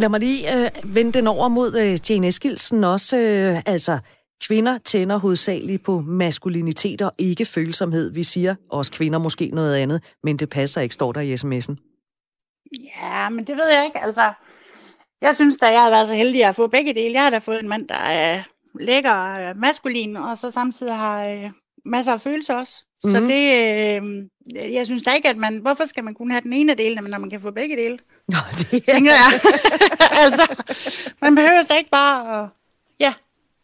Lad 0.00 0.08
mig 0.08 0.20
lige 0.20 0.64
øh, 0.64 0.70
vende 0.84 1.12
den 1.12 1.26
over 1.26 1.48
mod 1.48 1.76
øh, 1.76 2.10
Jane 2.10 2.28
Eskilsen 2.28 2.84
også. 2.84 3.16
Øh, 3.16 3.62
altså, 3.66 3.98
kvinder 4.42 4.78
tænder 4.78 5.16
hovedsageligt 5.16 5.84
på 5.84 6.00
maskulinitet 6.00 7.02
og 7.02 7.12
ikke 7.18 7.44
følsomhed. 7.44 8.12
Vi 8.12 8.22
siger 8.22 8.54
også 8.70 8.92
kvinder 8.92 9.18
måske 9.18 9.50
noget 9.52 9.76
andet, 9.76 10.02
men 10.24 10.36
det 10.36 10.48
passer 10.48 10.80
ikke, 10.80 10.94
står 10.94 11.12
der 11.12 11.20
i 11.20 11.34
sms'en. 11.34 11.74
Ja, 13.02 13.28
men 13.28 13.46
det 13.46 13.56
ved 13.56 13.68
jeg 13.76 13.84
ikke. 13.86 13.98
Altså, 13.98 14.32
jeg 15.22 15.34
synes 15.34 15.56
da, 15.56 15.66
jeg 15.66 15.82
har 15.82 15.90
været 15.90 16.08
så 16.08 16.14
heldig 16.14 16.44
at 16.44 16.56
få 16.56 16.66
begge 16.66 16.94
dele. 16.94 17.14
Jeg 17.14 17.22
har 17.22 17.30
da 17.30 17.38
fået 17.38 17.62
en 17.62 17.68
mand, 17.68 17.88
der 17.88 17.94
er 17.94 18.42
lækker 18.80 19.12
og 19.12 19.56
maskulin, 19.56 20.16
og 20.16 20.38
så 20.38 20.50
samtidig 20.50 20.96
har 20.96 21.26
øh, 21.26 21.50
masser 21.84 22.12
af 22.12 22.20
følelser 22.20 22.54
også. 22.54 22.84
Mm-hmm. 23.04 23.16
Så 23.16 23.32
det, 23.32 23.42
øh, 24.56 24.74
jeg 24.74 24.86
synes 24.86 25.02
da 25.02 25.12
ikke, 25.12 25.28
at 25.28 25.36
man, 25.36 25.58
hvorfor 25.58 25.84
skal 25.84 26.04
man 26.04 26.14
kun 26.14 26.30
have 26.30 26.40
den 26.40 26.52
ene 26.52 26.74
del, 26.74 26.94
når 26.94 27.18
man 27.18 27.30
kan 27.30 27.40
få 27.40 27.50
begge 27.50 27.76
dele? 27.76 27.98
Nå, 28.30 28.38
det 28.58 28.84
er... 28.88 28.92
Tænker 28.92 29.12
jeg. 29.12 29.40
altså, 30.24 30.46
man 31.22 31.34
behøver 31.34 31.62
så 31.62 31.76
ikke 31.76 31.90
bare 31.90 32.42
at, 32.42 32.48
ja, 33.00 33.12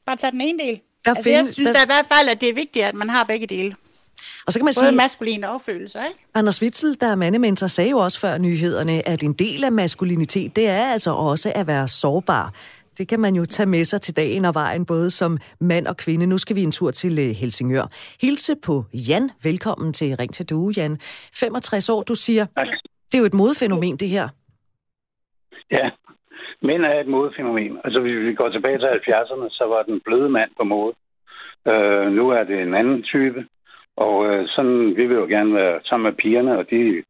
bare 0.07 0.17
tage 0.17 0.31
den 0.31 0.41
ene 0.41 0.59
del. 0.59 0.81
Der 1.05 1.11
altså, 1.11 1.23
find, 1.25 1.37
jeg 1.37 1.55
synes 1.55 1.67
der... 1.67 1.73
da 1.73 1.83
i 1.83 1.87
hvert 1.87 2.07
fald, 2.13 2.29
at 2.29 2.41
det 2.41 2.49
er 2.49 2.55
vigtigt, 2.55 2.85
at 2.85 2.95
man 2.95 3.11
har 3.11 3.25
begge 3.25 3.47
dele. 3.47 3.77
Og 4.47 4.53
så 4.53 4.59
kan 4.59 4.65
man 4.65 4.75
Både 4.77 4.87
sige, 4.87 4.97
maskulin 4.97 5.45
og 5.45 5.61
følelser, 5.61 6.05
ikke? 6.05 6.21
Anders 6.35 6.63
Witzel, 6.63 6.97
der 7.01 7.07
er 7.07 7.15
mandementor, 7.15 7.67
sagde 7.67 7.91
jo 7.91 7.99
også 7.99 8.21
før 8.21 8.39
nyhederne, 8.39 9.09
at 9.09 9.23
en 9.23 9.33
del 9.33 9.65
af 9.65 9.73
maskulinitet, 9.73 10.57
det 10.57 10.69
er 10.69 10.93
altså 10.93 11.11
også 11.11 11.53
at 11.55 11.67
være 11.67 11.89
sårbar. 11.89 12.53
Det 12.99 13.09
kan 13.09 13.21
man 13.21 13.35
jo 13.37 13.47
tage 13.47 13.67
med 13.67 13.85
sig 13.85 14.01
til 14.01 14.17
dagen 14.17 14.45
og 14.45 14.55
vejen, 14.55 14.85
både 14.85 15.11
som 15.11 15.39
mand 15.61 15.87
og 15.87 15.97
kvinde. 15.97 16.27
Nu 16.27 16.39
skal 16.39 16.57
vi 16.57 16.63
en 16.63 16.73
tur 16.73 16.91
til 16.91 17.19
øh, 17.19 17.31
Helsingør. 17.31 17.87
Hilse 18.21 18.55
på 18.63 18.85
Jan. 18.93 19.31
Velkommen 19.43 19.93
til 19.93 20.17
Ring 20.17 20.35
til 20.35 20.47
Due, 20.47 20.75
Jan. 20.77 20.99
65 21.35 21.89
år, 21.89 22.03
du 22.03 22.15
siger. 22.15 22.47
Det 23.13 23.15
er 23.15 23.19
jo 23.19 23.25
et 23.25 23.35
modfænomen, 23.35 23.97
det 23.97 24.09
her. 24.09 24.29
Ja, 25.71 25.91
mænd 26.63 26.85
er 26.85 27.01
et 27.01 27.07
modefænomen. 27.07 27.79
Altså, 27.85 28.01
hvis 28.01 28.27
vi 28.27 28.35
går 28.35 28.49
tilbage 28.49 28.79
til 28.79 28.87
70'erne, 28.87 29.49
så 29.51 29.65
var 29.69 29.83
den 29.83 30.01
bløde 30.01 30.29
mand 30.29 30.51
på 30.57 30.65
mode. 30.65 30.95
Uh, 31.67 32.07
nu 32.19 32.31
er 32.31 32.45
det 32.45 32.63
en 32.63 32.75
anden 32.75 33.03
type. 33.03 33.47
Og 33.97 34.19
uh, 34.19 34.45
sådan, 34.47 34.97
vi 34.97 35.07
vil 35.07 35.17
jo 35.17 35.27
gerne 35.27 35.55
være 35.55 35.81
sammen 35.85 36.05
med 36.05 36.19
pigerne, 36.23 36.59
og 36.59 36.71
de 36.71 37.03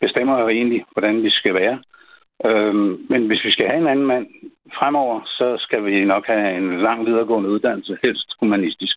bestemmer 0.00 0.40
jo 0.40 0.48
egentlig, 0.48 0.84
hvordan 0.92 1.22
vi 1.22 1.30
skal 1.30 1.54
være. 1.54 1.82
Uh, 2.44 2.74
men 3.10 3.26
hvis 3.26 3.44
vi 3.44 3.50
skal 3.50 3.66
have 3.68 3.80
en 3.80 3.88
anden 3.88 4.06
mand 4.06 4.26
fremover, 4.78 5.20
så 5.26 5.56
skal 5.58 5.84
vi 5.84 6.04
nok 6.04 6.26
have 6.26 6.56
en 6.56 6.82
lang 6.82 7.06
videregående 7.06 7.50
uddannelse, 7.50 7.98
helst 8.02 8.34
humanistisk. 8.40 8.96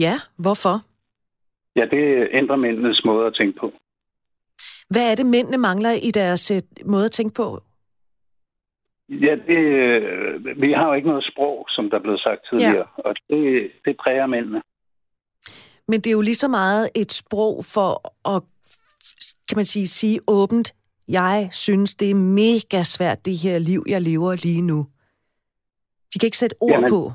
Ja, 0.00 0.14
hvorfor? 0.36 0.76
Ja, 1.76 1.84
det 1.90 2.28
ændrer 2.32 2.56
mændenes 2.56 3.04
måde 3.04 3.26
at 3.26 3.34
tænke 3.34 3.58
på. 3.60 3.72
Hvad 4.90 5.10
er 5.10 5.14
det, 5.14 5.26
mændene 5.26 5.58
mangler 5.58 5.90
i 5.90 6.10
deres 6.10 6.52
måde 6.84 7.04
at 7.04 7.10
tænke 7.10 7.34
på? 7.34 7.62
Ja, 9.08 9.36
det, 9.46 9.58
øh, 9.58 10.60
vi 10.60 10.72
har 10.72 10.86
jo 10.86 10.92
ikke 10.92 11.08
noget 11.08 11.28
sprog, 11.32 11.66
som 11.68 11.90
der 11.90 11.96
er 11.96 12.02
blevet 12.02 12.20
sagt 12.20 12.40
tidligere, 12.50 12.88
ja. 12.98 13.02
og 13.04 13.14
det, 13.28 13.70
det 13.84 13.96
præger 13.96 14.26
mændene. 14.26 14.62
Men 15.88 16.00
det 16.00 16.06
er 16.06 16.12
jo 16.12 16.20
lige 16.20 16.34
så 16.34 16.48
meget 16.48 16.90
et 16.94 17.12
sprog 17.12 17.64
for 17.74 17.90
at, 18.34 18.42
kan 19.48 19.56
man 19.56 19.64
sige, 19.64 19.86
sige 19.86 20.20
åbent, 20.28 20.74
jeg 21.08 21.48
synes, 21.52 21.94
det 21.94 22.10
er 22.10 22.14
mega 22.14 22.82
svært, 22.82 23.26
det 23.26 23.36
her 23.36 23.58
liv, 23.58 23.84
jeg 23.88 24.02
lever 24.02 24.32
lige 24.46 24.62
nu. 24.62 24.78
De 26.14 26.18
kan 26.18 26.26
ikke 26.26 26.42
sætte 26.42 26.56
ord 26.60 26.70
Jamen, 26.70 26.90
på. 26.90 27.12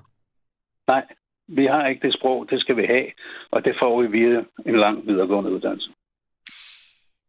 Nej, 0.88 1.04
vi 1.48 1.66
har 1.66 1.88
ikke 1.88 2.08
det 2.08 2.14
sprog, 2.14 2.50
det 2.50 2.62
skal 2.62 2.78
vi 2.78 2.86
have, 2.86 3.08
og 3.52 3.66
det 3.66 3.76
får 3.80 4.02
vi 4.02 4.08
via 4.08 4.44
en 4.66 4.76
lang 4.76 5.08
videregående 5.08 5.52
uddannelse. 5.52 5.92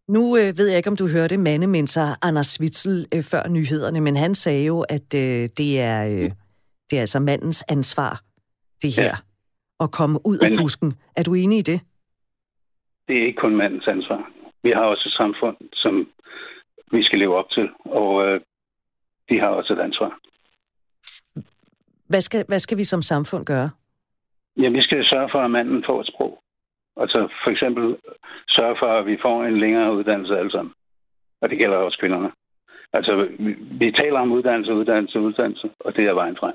Nu 0.09 0.37
øh, 0.37 0.59
ved 0.59 0.69
jeg 0.69 0.77
ikke, 0.77 0.91
om 0.91 0.97
du 0.97 1.09
hørte 1.09 1.37
mandementor 1.39 2.27
Anders 2.27 2.61
Witzel 2.61 3.07
øh, 3.15 3.23
før 3.23 3.49
nyhederne, 3.49 4.01
men 4.01 4.17
han 4.17 4.35
sagde 4.35 4.65
jo, 4.67 4.81
at 4.81 5.15
øh, 5.15 5.49
det, 5.59 5.81
er, 5.81 6.07
øh, 6.07 6.31
det 6.91 6.97
er 6.97 7.01
altså 7.01 7.21
mandens 7.21 7.65
ansvar, 7.69 8.23
det 8.83 8.97
her, 8.97 9.05
ja. 9.05 9.17
at 9.81 9.91
komme 9.91 10.19
ud 10.25 10.39
men, 10.43 10.53
af 10.53 10.59
busken. 10.59 10.93
Er 11.17 11.23
du 11.23 11.35
enig 11.35 11.59
i 11.59 11.63
det? 11.63 11.81
Det 13.09 13.17
er 13.19 13.27
ikke 13.27 13.41
kun 13.41 13.57
mandens 13.57 13.89
ansvar. 13.89 14.31
Vi 14.63 14.71
har 14.71 14.85
også 14.85 15.09
et 15.09 15.13
samfund, 15.13 15.57
som 15.73 16.09
vi 16.93 17.03
skal 17.03 17.19
leve 17.19 17.37
op 17.37 17.51
til, 17.51 17.69
og 17.85 18.27
øh, 18.27 18.41
de 19.29 19.39
har 19.41 19.49
også 19.49 19.73
et 19.73 19.81
ansvar. 19.81 20.19
Hvad 22.09 22.21
skal, 22.21 22.45
hvad 22.49 22.59
skal 22.59 22.79
vi 22.79 22.85
som 22.85 23.03
samfund 23.03 23.47
gøre? 23.47 23.71
Ja, 24.57 24.69
vi 24.69 24.83
skal 24.83 25.05
sørge 25.05 25.29
for, 25.33 25.39
at 25.39 25.51
manden 25.51 25.85
får 25.87 26.01
et 26.01 26.07
sprog. 26.07 26.42
Altså 26.97 27.29
for 27.45 27.51
eksempel 27.51 27.97
sørge 28.49 28.77
for, 28.79 28.87
at 28.87 29.07
vi 29.07 29.19
får 29.23 29.45
en 29.45 29.61
længere 29.61 29.95
uddannelse 29.95 30.39
alle 30.39 30.51
sammen. 30.51 30.75
Og 31.41 31.51
det 31.51 31.59
gælder 31.59 31.77
også 31.77 31.99
kvinderne. 31.99 32.31
Altså, 32.93 33.29
vi, 33.39 33.53
vi 33.53 33.93
taler 33.93 34.21
om 34.21 34.33
uddannelse, 34.33 34.75
uddannelse, 34.75 35.21
uddannelse, 35.21 35.71
og 35.81 35.97
det 35.97 36.05
er 36.05 36.15
vejen 36.15 36.37
frem. 36.37 36.55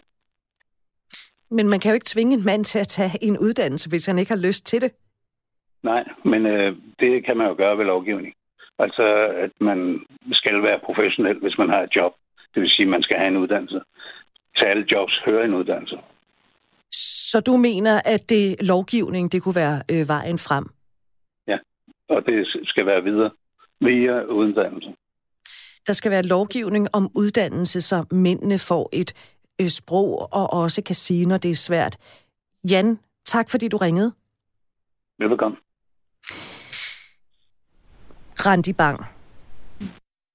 Men 1.49 1.69
man 1.69 1.79
kan 1.79 1.91
jo 1.91 1.93
ikke 1.93 2.13
tvinge 2.13 2.33
en 2.37 2.45
mand 2.45 2.65
til 2.65 2.79
at 2.79 2.87
tage 2.87 3.11
en 3.21 3.37
uddannelse, 3.37 3.89
hvis 3.89 4.05
han 4.05 4.19
ikke 4.19 4.31
har 4.31 4.45
lyst 4.47 4.65
til 4.65 4.81
det. 4.81 4.91
Nej, 5.83 6.03
men 6.25 6.45
øh, 6.45 6.75
det 6.99 7.25
kan 7.25 7.37
man 7.37 7.47
jo 7.47 7.55
gøre 7.57 7.77
ved 7.77 7.85
lovgivning. 7.85 8.33
Altså, 8.79 9.03
at 9.45 9.51
man 9.59 9.99
skal 10.31 10.63
være 10.63 10.79
professionel, 10.79 11.39
hvis 11.39 11.57
man 11.57 11.69
har 11.69 11.81
et 11.81 11.95
job. 11.95 12.13
Det 12.53 12.61
vil 12.61 12.69
sige, 12.69 12.85
at 12.85 12.89
man 12.89 13.03
skal 13.03 13.17
have 13.17 13.27
en 13.27 13.37
uddannelse. 13.37 13.81
Til 14.57 14.65
alle 14.65 14.85
jobs 14.91 15.21
hører 15.25 15.45
en 15.45 15.53
uddannelse. 15.53 15.97
Så 17.31 17.39
du 17.39 17.57
mener, 17.57 18.01
at 18.05 18.29
det 18.29 18.61
lovgivning, 18.61 19.31
det 19.31 19.43
kunne 19.43 19.55
være 19.55 19.81
øh, 19.91 20.07
vejen 20.07 20.37
frem? 20.37 20.65
Ja, 21.47 21.57
og 22.09 22.25
det 22.25 22.47
skal 22.63 22.85
være 22.85 23.03
videre 23.03 23.31
via 23.79 24.23
uddannelse. 24.23 24.89
Der 25.87 25.93
skal 25.93 26.11
være 26.11 26.23
lovgivning 26.23 26.87
om 26.93 27.11
uddannelse, 27.15 27.81
så 27.81 28.05
mændene 28.11 28.59
får 28.59 28.89
et 28.93 29.13
øh, 29.61 29.67
sprog 29.67 30.33
og 30.33 30.53
også 30.53 30.81
kan 30.81 30.95
sige, 30.95 31.25
når 31.25 31.37
det 31.37 31.51
er 31.51 31.55
svært. 31.55 31.97
Jan, 32.71 32.99
tak 33.25 33.49
fordi 33.49 33.67
du 33.67 33.77
ringede. 33.77 34.11
Velkommen. 35.19 35.59
Randi 38.45 38.73
Bang. 38.73 38.99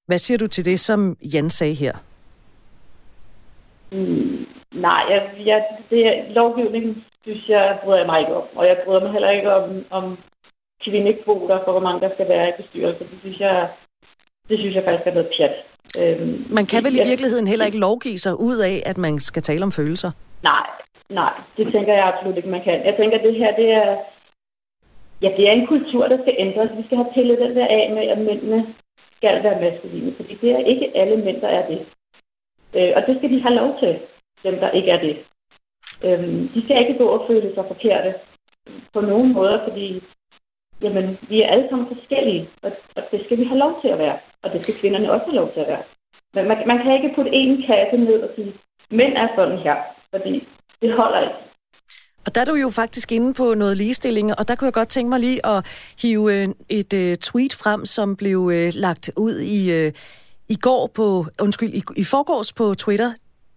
Hvad 0.07 0.19
siger 0.19 0.39
du 0.39 0.47
til 0.47 0.65
det, 0.65 0.81
som 0.81 1.17
Jan 1.35 1.51
sagde 1.51 1.75
her? 1.75 1.93
Mm, 3.93 4.22
nej, 4.89 5.03
jeg, 5.13 5.21
jeg, 5.51 5.59
det 5.91 6.01
lovgivning, 6.39 6.87
synes 7.23 7.49
jeg, 7.49 7.79
bryder 7.83 7.99
jeg 7.99 8.07
mig 8.07 8.21
ikke 8.21 8.35
om. 8.41 8.47
Og 8.59 8.65
jeg 8.67 8.77
bryder 8.85 9.03
mig 9.05 9.13
heller 9.13 9.31
ikke 9.31 9.55
om, 9.55 9.85
om 9.91 10.19
kvindekvoter 10.85 11.59
for, 11.65 11.73
hvor 11.73 11.87
mange 11.87 12.01
der 12.01 12.15
skal 12.15 12.29
være 12.29 12.49
i 12.49 12.63
bestyrelsen. 12.63 13.07
Det 13.13 13.19
synes 13.21 13.41
jeg, 13.41 13.69
det 14.49 14.59
synes 14.59 14.75
jeg 14.75 14.85
faktisk 14.85 15.07
er 15.07 15.15
noget 15.15 15.33
pjat. 15.37 15.55
Øhm, 16.01 16.47
man 16.59 16.67
kan 16.71 16.85
vel 16.85 16.99
i 16.99 17.09
virkeligheden 17.11 17.47
heller 17.47 17.67
ikke 17.67 17.85
lovgive 17.87 18.19
sig 18.19 18.35
ud 18.49 18.59
af, 18.71 18.77
at 18.91 18.99
man 18.99 19.15
skal 19.19 19.43
tale 19.43 19.63
om 19.65 19.73
følelser? 19.73 20.11
Nej, 20.43 20.67
nej. 21.11 21.35
Det 21.57 21.73
tænker 21.73 21.93
jeg 21.95 22.05
absolut 22.07 22.37
ikke, 22.37 22.55
man 22.57 22.65
kan. 22.65 22.87
Jeg 22.89 22.95
tænker, 22.97 23.19
at 23.19 23.25
det 23.25 23.35
her, 23.35 23.57
det 23.61 23.69
er, 23.71 23.89
ja, 25.23 25.29
det 25.37 25.49
er 25.49 25.53
en 25.53 25.67
kultur, 25.67 26.09
der 26.09 26.19
skal 26.23 26.35
ændres. 26.39 26.77
Vi 26.79 26.85
skal 26.85 26.97
have 26.97 27.13
pillet 27.15 27.39
den 27.39 27.57
der 27.57 27.67
af 27.67 27.91
med, 27.97 28.05
at 28.15 28.19
mændene 28.19 28.75
skal 29.17 29.43
være 29.45 29.61
maskuline. 29.61 30.15
Fordi 30.17 30.35
det 30.43 30.51
er 30.51 30.59
ikke 30.73 30.93
alle 30.95 31.17
mænd, 31.17 31.41
der 31.41 31.49
er 31.49 31.67
det. 31.71 31.81
Øh, 32.77 32.93
og 32.97 33.03
det 33.07 33.15
skal 33.19 33.31
de 33.31 33.43
have 33.43 33.55
lov 33.55 33.79
til, 33.81 33.99
dem 34.45 34.55
der 34.63 34.71
ikke 34.71 34.91
er 34.91 35.01
det. 35.07 35.17
Øhm, 36.07 36.49
de 36.55 36.65
skal 36.65 36.81
ikke 36.81 36.99
gå 36.99 37.07
og 37.07 37.25
føle 37.29 37.55
sig 37.55 37.65
forkerte 37.69 38.15
på 38.95 39.01
nogen 39.01 39.33
måder, 39.33 39.59
fordi 39.69 40.03
jamen, 40.83 41.19
vi 41.29 41.43
er 41.43 41.49
alle 41.49 41.67
sammen 41.71 41.87
forskellige, 41.95 42.49
og, 42.63 42.73
og 42.97 43.03
det 43.13 43.21
skal 43.25 43.39
vi 43.39 43.45
have 43.45 43.59
lov 43.59 43.73
til 43.83 43.89
at 43.89 43.99
være. 43.99 44.19
Og 44.43 44.51
det 44.53 44.63
skal 44.63 44.75
kvinderne 44.81 45.13
også 45.13 45.25
have 45.25 45.41
lov 45.41 45.53
til 45.53 45.61
at 45.61 45.69
være. 45.69 45.83
Men 46.35 46.49
man, 46.49 46.59
man 46.67 46.79
kan 46.83 46.95
ikke 46.95 47.15
putte 47.17 47.31
en 47.33 47.63
kasse 47.67 47.97
ned 47.97 48.21
og 48.27 48.31
sige, 48.37 48.53
mænd 48.91 49.13
er 49.17 49.29
sådan 49.37 49.59
her, 49.59 49.77
fordi 50.11 50.49
det 50.83 50.93
holder 50.93 51.21
ikke. 51.21 51.35
Og 52.27 52.35
der 52.35 52.41
er 52.41 52.45
du 52.45 52.55
jo 52.55 52.71
faktisk 52.71 53.13
inde 53.13 53.35
på 53.35 53.55
noget 53.55 53.77
ligestilling, 53.77 54.39
og 54.39 54.49
der 54.49 54.55
kunne 54.55 54.67
jeg 54.67 54.73
godt 54.73 54.89
tænke 54.89 55.11
mig 55.11 55.21
lige 55.21 55.47
at 55.47 55.59
hive 56.03 56.43
øh, 56.43 56.49
et 56.69 56.93
øh, 56.93 57.17
tweet 57.17 57.55
frem, 57.63 57.87
som 57.87 58.17
blev 58.17 58.51
øh, 58.53 58.73
lagt 58.75 59.11
ud 59.17 59.41
i, 59.41 59.61
i 60.49 60.57
går 60.57 60.91
på, 60.95 61.27
undskyld, 61.41 61.75
i, 61.75 61.83
i 61.97 62.05
forgårs 62.05 62.53
på 62.53 62.75
Twitter. 62.75 63.11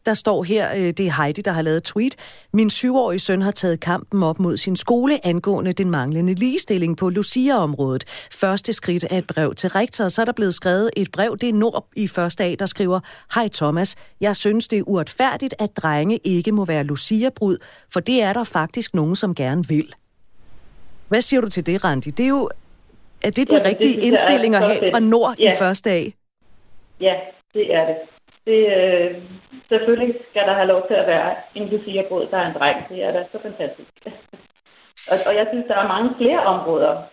Der 0.05 0.13
står 0.13 0.43
her, 0.43 0.73
øh, 0.73 0.81
det 0.81 0.99
er 0.99 1.23
Heidi, 1.23 1.41
der 1.41 1.51
har 1.51 1.61
lavet 1.61 1.83
tweet. 1.83 2.15
Min 2.53 2.69
syvårige 2.69 3.19
søn 3.19 3.41
har 3.41 3.51
taget 3.51 3.79
kampen 3.79 4.23
op 4.23 4.39
mod 4.39 4.57
sin 4.57 4.75
skole 4.75 5.25
angående 5.27 5.73
den 5.73 5.91
manglende 5.91 6.33
ligestilling 6.33 6.97
på 6.97 7.09
Lucia-området. 7.09 8.03
Første 8.31 8.73
skridt 8.73 9.05
er 9.09 9.17
et 9.17 9.27
brev 9.27 9.55
til 9.55 9.69
rektor, 9.69 10.05
og 10.05 10.11
så 10.11 10.21
er 10.21 10.25
der 10.25 10.33
blevet 10.33 10.53
skrevet 10.53 10.89
et 10.97 11.11
brev. 11.11 11.37
Det 11.37 11.49
er 11.49 11.53
Nord 11.53 11.87
i 11.95 12.07
første 12.07 12.43
af, 12.43 12.57
der 12.57 12.65
skriver, 12.65 12.99
Hej 13.35 13.47
Thomas, 13.47 13.95
jeg 14.21 14.35
synes 14.35 14.67
det 14.67 14.79
er 14.79 14.83
uretfærdigt, 14.87 15.55
at 15.59 15.77
drenge 15.77 16.19
ikke 16.23 16.51
må 16.51 16.65
være 16.65 16.83
Lucia-brud, 16.83 17.57
for 17.93 17.99
det 17.99 18.21
er 18.21 18.33
der 18.33 18.43
faktisk 18.43 18.93
nogen, 18.93 19.15
som 19.15 19.35
gerne 19.35 19.67
vil. 19.67 19.93
Hvad 21.07 21.21
siger 21.21 21.41
du 21.41 21.49
til 21.49 21.65
det, 21.65 21.83
Randi? 21.83 22.09
Det 22.09 22.23
er 22.23 22.29
jo 22.29 22.49
er 23.23 23.29
det 23.29 23.49
den 23.49 23.57
ja, 23.57 23.67
rigtige 23.69 23.95
det, 23.95 24.03
indstilling 24.03 24.55
at 24.55 24.61
have 24.61 24.79
fra 24.91 24.99
Nord 24.99 25.35
ja. 25.39 25.53
i 25.53 25.57
første 25.59 25.89
af? 25.89 26.13
Ja, 27.01 27.13
det 27.53 27.75
er 27.75 27.85
det 27.85 27.95
det 28.45 28.61
øh, 28.77 29.23
selvfølgelig 29.69 30.15
skal 30.29 30.47
der 30.47 30.53
have 30.53 30.67
lov 30.67 30.87
til 30.87 30.93
at 30.93 31.07
være 31.07 31.35
en 31.55 31.67
Lucia-brud, 31.69 32.27
der 32.31 32.37
er 32.37 32.47
en 32.47 32.57
dreng. 32.59 32.89
Det 32.89 33.03
er 33.03 33.11
da 33.11 33.25
så 33.31 33.39
fantastisk. 33.41 33.91
og, 35.11 35.17
og 35.27 35.35
jeg 35.35 35.47
synes, 35.51 35.65
der 35.67 35.77
er 35.77 35.87
mange 35.87 36.15
flere 36.17 36.39
områder, 36.39 37.03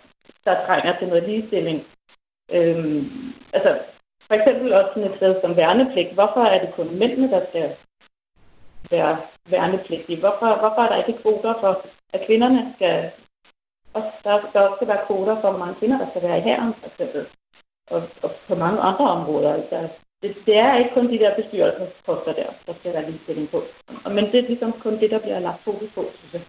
der 0.45 0.67
trænger 0.67 0.99
til 0.99 1.09
noget 1.09 1.29
ligestilling. 1.29 1.85
Øhm, 2.51 3.33
altså, 3.53 3.79
for 4.27 4.35
eksempel 4.35 4.73
også 4.73 4.91
sådan 4.95 5.11
et 5.11 5.17
sted 5.17 5.41
som 5.41 5.57
værnepligt. 5.57 6.15
Hvorfor 6.15 6.43
er 6.45 6.59
det 6.65 6.75
kun 6.75 6.99
mændene, 6.99 7.31
der 7.31 7.47
skal 7.49 7.77
være 8.91 9.21
værnepligtige? 9.51 10.21
Hvorfor, 10.21 10.49
hvorfor 10.61 10.83
er 10.83 10.89
der 10.89 11.05
ikke 11.05 11.23
kvoter 11.23 11.55
for, 11.61 11.87
at 12.13 12.27
kvinderne 12.27 12.73
skal... 12.77 13.11
Også, 13.95 14.09
der, 14.25 14.51
der 14.53 14.61
også 14.61 14.77
skal 14.77 14.89
være 14.89 15.07
kvoter 15.07 15.41
for, 15.41 15.51
hvor 15.51 15.59
mange 15.59 15.75
kvinder, 15.75 15.99
der 15.99 16.11
skal 16.11 16.23
være 16.23 16.39
i 16.39 16.43
hæren, 16.43 16.75
for 16.81 16.87
eksempel. 16.87 17.27
Og, 17.91 18.03
og 18.23 18.31
på 18.49 18.55
mange 18.55 18.81
andre 18.81 19.11
områder. 19.11 19.53
Altså, 19.55 19.89
det, 20.23 20.37
det 20.47 20.57
er 20.57 20.79
ikke 20.79 20.95
kun 20.95 21.09
de 21.13 21.19
der 21.19 21.37
bestyrelsesposter 21.37 22.33
der, 22.33 22.51
der 22.67 22.75
skal 22.79 22.93
være 22.93 23.11
ligestilling 23.11 23.49
på. 23.51 23.63
Men 24.17 24.25
det 24.25 24.39
er 24.39 24.49
ligesom 24.49 24.73
kun 24.73 25.01
det, 25.01 25.11
der 25.11 25.19
bliver 25.19 25.39
lagt 25.39 25.65
fokus 25.65 25.91
på, 25.95 26.05
synes 26.19 26.33
jeg. 26.33 26.43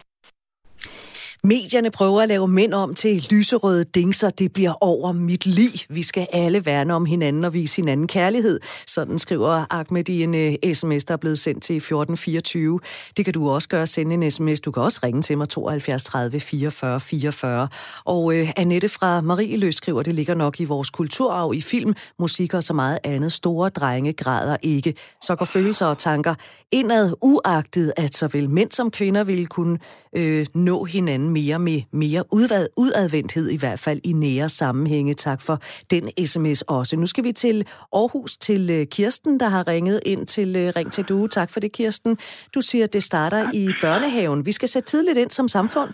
Medierne 1.47 1.91
prøver 1.91 2.21
at 2.21 2.27
lave 2.27 2.47
mænd 2.47 2.73
om 2.73 2.95
til 2.95 3.27
lyserøde 3.31 3.83
dingser. 3.83 4.29
Det 4.29 4.53
bliver 4.53 4.73
over 4.81 5.11
mit 5.11 5.45
liv. 5.45 5.69
Vi 5.89 6.03
skal 6.03 6.27
alle 6.33 6.65
værne 6.65 6.93
om 6.93 7.05
hinanden 7.05 7.45
og 7.45 7.53
vise 7.53 7.75
hinanden 7.75 8.07
kærlighed. 8.07 8.59
Sådan 8.87 9.19
skriver 9.19 9.65
Ahmed 9.69 10.09
i 10.09 10.23
en 10.23 10.35
øh, 10.35 10.53
uh, 10.65 10.73
sms, 10.73 11.05
der 11.05 11.13
er 11.13 11.17
blevet 11.17 11.39
sendt 11.39 11.63
til 11.63 11.75
1424. 11.75 12.79
Det 13.17 13.25
kan 13.25 13.33
du 13.33 13.49
også 13.49 13.67
gøre. 13.67 13.87
Sende 13.87 14.13
en 14.13 14.31
sms. 14.31 14.59
Du 14.59 14.71
kan 14.71 14.83
også 14.83 14.99
ringe 15.03 15.21
til 15.21 15.37
mig 15.37 15.49
72 15.49 16.03
30 16.03 16.39
44 16.39 16.99
44. 16.99 17.67
Og 18.05 18.23
uh, 18.25 18.49
Annette 18.55 18.89
fra 18.89 19.21
Marie 19.21 19.57
Løs 19.57 19.75
skriver, 19.75 20.03
det 20.03 20.15
ligger 20.15 20.35
nok 20.35 20.59
i 20.59 20.65
vores 20.65 20.89
kulturarv 20.89 21.53
i 21.53 21.61
film, 21.61 21.93
musik 22.19 22.53
og 22.53 22.63
så 22.63 22.73
meget 22.73 22.99
andet. 23.03 23.31
Store 23.31 23.69
drenge 23.69 24.13
græder 24.13 24.57
ikke. 24.61 24.93
Så 25.21 25.35
går 25.35 25.45
følelser 25.45 25.85
og 25.85 25.97
tanker 25.97 26.35
indad, 26.71 27.13
uagtet 27.21 27.93
at 27.97 28.15
såvel 28.15 28.49
mænd 28.49 28.71
som 28.71 28.91
kvinder 28.91 29.23
ville 29.23 29.45
kunne 29.45 29.79
øh, 30.15 30.45
nå 30.53 30.83
hinanden 30.83 31.32
mere 31.39 31.59
med 31.67 31.79
mere 32.03 32.23
udvad, 32.37 32.65
udadvendthed, 32.83 33.45
i 33.55 33.59
hvert 33.63 33.81
fald 33.85 33.99
i 34.11 34.13
nære 34.23 34.49
sammenhænge. 34.49 35.13
Tak 35.13 35.39
for 35.47 35.55
den 35.93 36.03
sms 36.31 36.61
også. 36.77 36.93
Nu 36.97 37.07
skal 37.11 37.23
vi 37.23 37.31
til 37.31 37.57
Aarhus 37.99 38.31
til 38.47 38.63
øh, 38.77 38.83
Kirsten, 38.95 39.39
der 39.41 39.49
har 39.55 39.63
ringet 39.67 39.99
ind 40.05 40.23
til 40.35 40.49
øh, 40.61 40.67
Ring 40.77 40.91
til 40.91 41.03
Due. 41.09 41.27
Tak 41.27 41.49
for 41.53 41.59
det, 41.59 41.71
Kirsten. 41.77 42.17
Du 42.55 42.61
siger, 42.61 42.83
at 42.87 42.93
det 42.93 43.03
starter 43.03 43.41
i 43.61 43.63
børnehaven. 43.81 44.45
Vi 44.45 44.51
skal 44.51 44.69
sætte 44.69 44.87
tidligt 44.87 45.17
ind 45.17 45.29
som 45.29 45.47
samfund. 45.47 45.89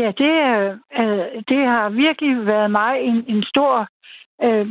Ja, 0.00 0.08
det, 0.22 0.32
øh, 1.00 1.22
det 1.50 1.60
har 1.72 1.88
virkelig 2.04 2.46
været 2.46 2.70
mig 2.70 2.92
en, 3.00 3.24
en 3.34 3.42
stor 3.52 3.88
øh, 4.44 4.66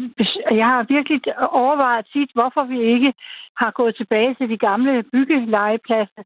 jeg 0.62 0.68
har 0.74 0.94
virkelig 0.96 1.20
overvejet 1.52 2.06
tit, 2.14 2.30
hvorfor 2.34 2.64
vi 2.64 2.80
ikke 2.94 3.14
har 3.58 3.72
gået 3.72 3.96
tilbage 3.96 4.36
til 4.36 4.50
de 4.50 4.58
gamle 4.58 5.04
byggelegepladser, 5.14 6.24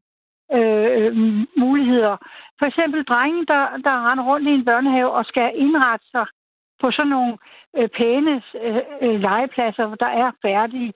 Øh, 0.52 0.88
øh, 0.98 1.16
muligheder. 1.56 2.16
For 2.58 2.66
eksempel 2.66 3.04
drenge, 3.04 3.46
der, 3.46 3.62
der 3.84 4.10
render 4.10 4.24
rundt 4.24 4.48
i 4.48 4.50
en 4.50 4.64
børnehave 4.64 5.10
og 5.10 5.24
skal 5.24 5.52
indrette 5.54 6.06
sig 6.10 6.26
på 6.80 6.90
sådan 6.90 7.10
nogle 7.10 7.38
øh, 7.76 7.88
pæne 7.88 8.42
øh, 8.64 8.82
øh, 9.02 9.20
legepladser, 9.20 9.94
der 9.94 10.10
er 10.22 10.30
færdige. 10.42 10.92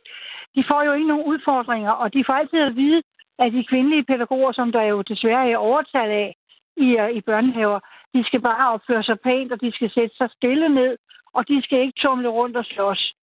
De 0.54 0.64
får 0.68 0.82
jo 0.82 0.92
ikke 0.92 1.08
nogen 1.08 1.24
udfordringer, 1.32 1.90
og 1.90 2.14
de 2.14 2.24
får 2.26 2.32
altid 2.32 2.60
at 2.60 2.76
vide, 2.76 3.02
at 3.38 3.52
de 3.52 3.64
kvindelige 3.64 4.04
pædagoger, 4.04 4.52
som 4.52 4.72
der 4.72 4.82
jo 4.82 5.02
desværre 5.02 5.50
er 5.50 5.56
overtal 5.56 6.10
af 6.10 6.34
i, 6.76 6.88
øh, 6.96 7.10
i 7.10 7.20
børnehaver, 7.20 7.80
de 8.14 8.24
skal 8.24 8.40
bare 8.40 8.72
opføre 8.74 9.02
sig 9.02 9.20
pænt, 9.20 9.52
og 9.52 9.60
de 9.60 9.72
skal 9.72 9.90
sætte 9.90 10.16
sig 10.16 10.30
stille 10.30 10.68
ned, 10.68 10.96
og 11.34 11.48
de 11.48 11.62
skal 11.62 11.78
ikke 11.80 12.00
tumle 12.00 12.28
rundt 12.28 12.56
og 12.56 12.64
slås. 12.64 13.14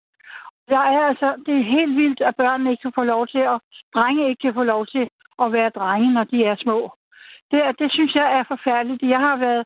Der 0.70 0.78
er 0.78 1.02
altså, 1.10 1.36
det 1.46 1.56
er 1.60 1.72
helt 1.78 1.98
vildt, 1.98 2.22
at 2.22 2.36
børnene 2.36 2.72
ikke 2.72 2.82
kan 2.82 2.92
få 2.96 3.04
lov 3.04 3.28
til, 3.28 3.44
at 3.54 3.60
drenge 3.96 4.30
ikke 4.30 4.42
kan 4.42 4.54
få 4.54 4.64
lov 4.64 4.86
til 4.86 5.10
at 5.46 5.54
være 5.54 5.70
drenge, 5.70 6.14
når 6.14 6.24
de 6.24 6.46
er 6.46 6.56
små. 6.56 6.92
Det, 7.52 7.62
det 7.80 7.92
synes 7.92 8.16
jeg 8.16 8.38
er 8.40 8.44
forfærdeligt. 8.44 9.04
Jeg 9.04 9.20
har 9.20 9.38
været 9.38 9.64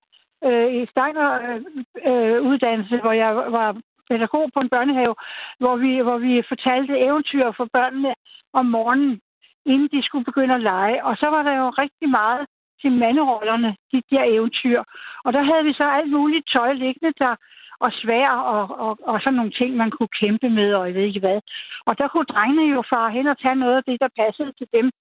øh, 0.47 0.69
i 0.81 0.85
Steiner 0.91 1.29
øh, 1.47 1.61
øh, 2.09 2.41
uddannelse, 2.41 2.97
hvor 2.97 3.11
jeg 3.11 3.35
var 3.35 3.77
pædagog 4.09 4.49
på 4.53 4.59
en 4.59 4.69
børnehave, 4.69 5.15
hvor 5.59 5.75
vi, 5.75 5.99
hvor 5.99 6.17
vi 6.17 6.43
fortalte 6.47 6.99
eventyr 6.99 7.51
for 7.51 7.67
børnene 7.73 8.13
om 8.53 8.65
morgenen, 8.65 9.21
inden 9.65 9.89
de 9.91 10.03
skulle 10.03 10.25
begynde 10.25 10.53
at 10.55 10.61
lege. 10.61 11.05
Og 11.05 11.17
så 11.17 11.27
var 11.27 11.43
der 11.43 11.55
jo 11.57 11.69
rigtig 11.69 12.09
meget 12.09 12.45
til 12.81 12.91
manderollerne, 12.91 13.75
de 13.91 14.01
der 14.11 14.23
eventyr. 14.23 14.83
Og 15.25 15.33
der 15.33 15.43
havde 15.43 15.63
vi 15.63 15.73
så 15.73 15.83
alt 15.83 16.11
muligt 16.11 16.49
tøj 16.53 16.73
liggende 16.73 17.13
der, 17.19 17.35
og 17.79 17.91
svær 17.91 18.29
og, 18.29 18.79
og, 18.85 18.97
og 19.03 19.21
sådan 19.21 19.33
nogle 19.33 19.51
ting, 19.51 19.75
man 19.75 19.91
kunne 19.91 20.13
kæmpe 20.21 20.49
med, 20.49 20.73
og 20.73 20.87
jeg 20.87 20.95
ved 20.95 21.03
ikke 21.03 21.19
hvad. 21.19 21.39
Og 21.85 21.97
der 21.97 22.07
kunne 22.07 22.25
drengene 22.25 22.73
jo 22.75 22.83
fare 22.89 23.11
hen 23.11 23.27
og 23.27 23.37
tage 23.39 23.55
noget 23.55 23.75
af 23.77 23.83
det, 23.83 23.97
der 23.99 24.17
passede 24.21 24.51
til 24.51 24.67
dem 24.73 24.91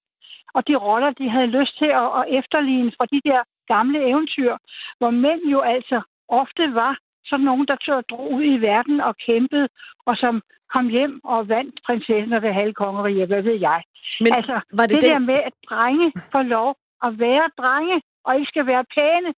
og 0.55 0.69
de 0.69 0.75
roller, 0.77 1.11
de 1.11 1.31
havde 1.31 1.47
lyst 1.59 1.79
til 1.79 1.91
at, 2.03 2.09
at 2.21 2.25
efterligne 2.39 2.93
fra 2.97 3.07
de 3.13 3.21
der 3.29 3.41
gamle 3.75 4.09
eventyr, 4.11 4.57
hvor 4.99 5.11
mænd 5.11 5.43
jo 5.55 5.61
altså 5.61 5.99
ofte 6.29 6.75
var 6.75 6.99
sådan 7.25 7.45
nogen, 7.45 7.67
der 7.67 7.77
tør 7.77 8.01
drog 8.01 8.33
ud 8.33 8.45
i 8.45 8.57
verden 8.71 9.01
og 9.01 9.17
kæmpede, 9.27 9.69
og 10.07 10.17
som 10.17 10.43
kom 10.73 10.89
hjem 10.89 11.25
og 11.25 11.49
vandt 11.49 11.81
prinsessen 11.87 12.33
og 12.33 12.43
det 12.43 12.55
halve 12.55 12.75
kongeriget, 12.75 13.27
hvad 13.29 13.43
ved 13.43 13.59
jeg. 13.69 13.83
Men 14.21 14.33
altså, 14.33 14.61
var 14.79 14.87
det, 14.87 14.95
det 14.95 15.03
den... 15.03 15.11
der 15.13 15.19
med, 15.19 15.41
at 15.49 15.55
drenge 15.69 16.13
får 16.33 16.43
lov 16.43 16.71
at 17.07 17.19
være 17.19 17.47
drenge, 17.61 18.03
og 18.25 18.37
ikke 18.37 18.49
skal 18.49 18.67
være 18.67 18.85
pæne, 18.95 19.31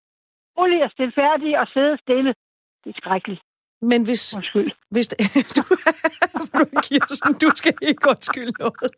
rolige 0.57 0.83
og 0.83 0.91
stilfærdige 0.91 1.59
og 1.59 1.67
sidde 1.73 1.97
stille, 2.03 2.33
det 2.83 2.89
er 2.89 2.97
skrækkeligt. 3.01 3.41
Men 3.81 4.05
hvis... 4.05 4.35
Undskyld. 4.37 4.71
Hvis 4.91 5.07
det, 5.07 5.17
du, 5.55 5.63
Kirsten, 6.83 7.33
du 7.33 7.51
skal 7.55 7.73
ikke 7.81 8.09
undskylde 8.09 8.51
noget. 8.59 8.91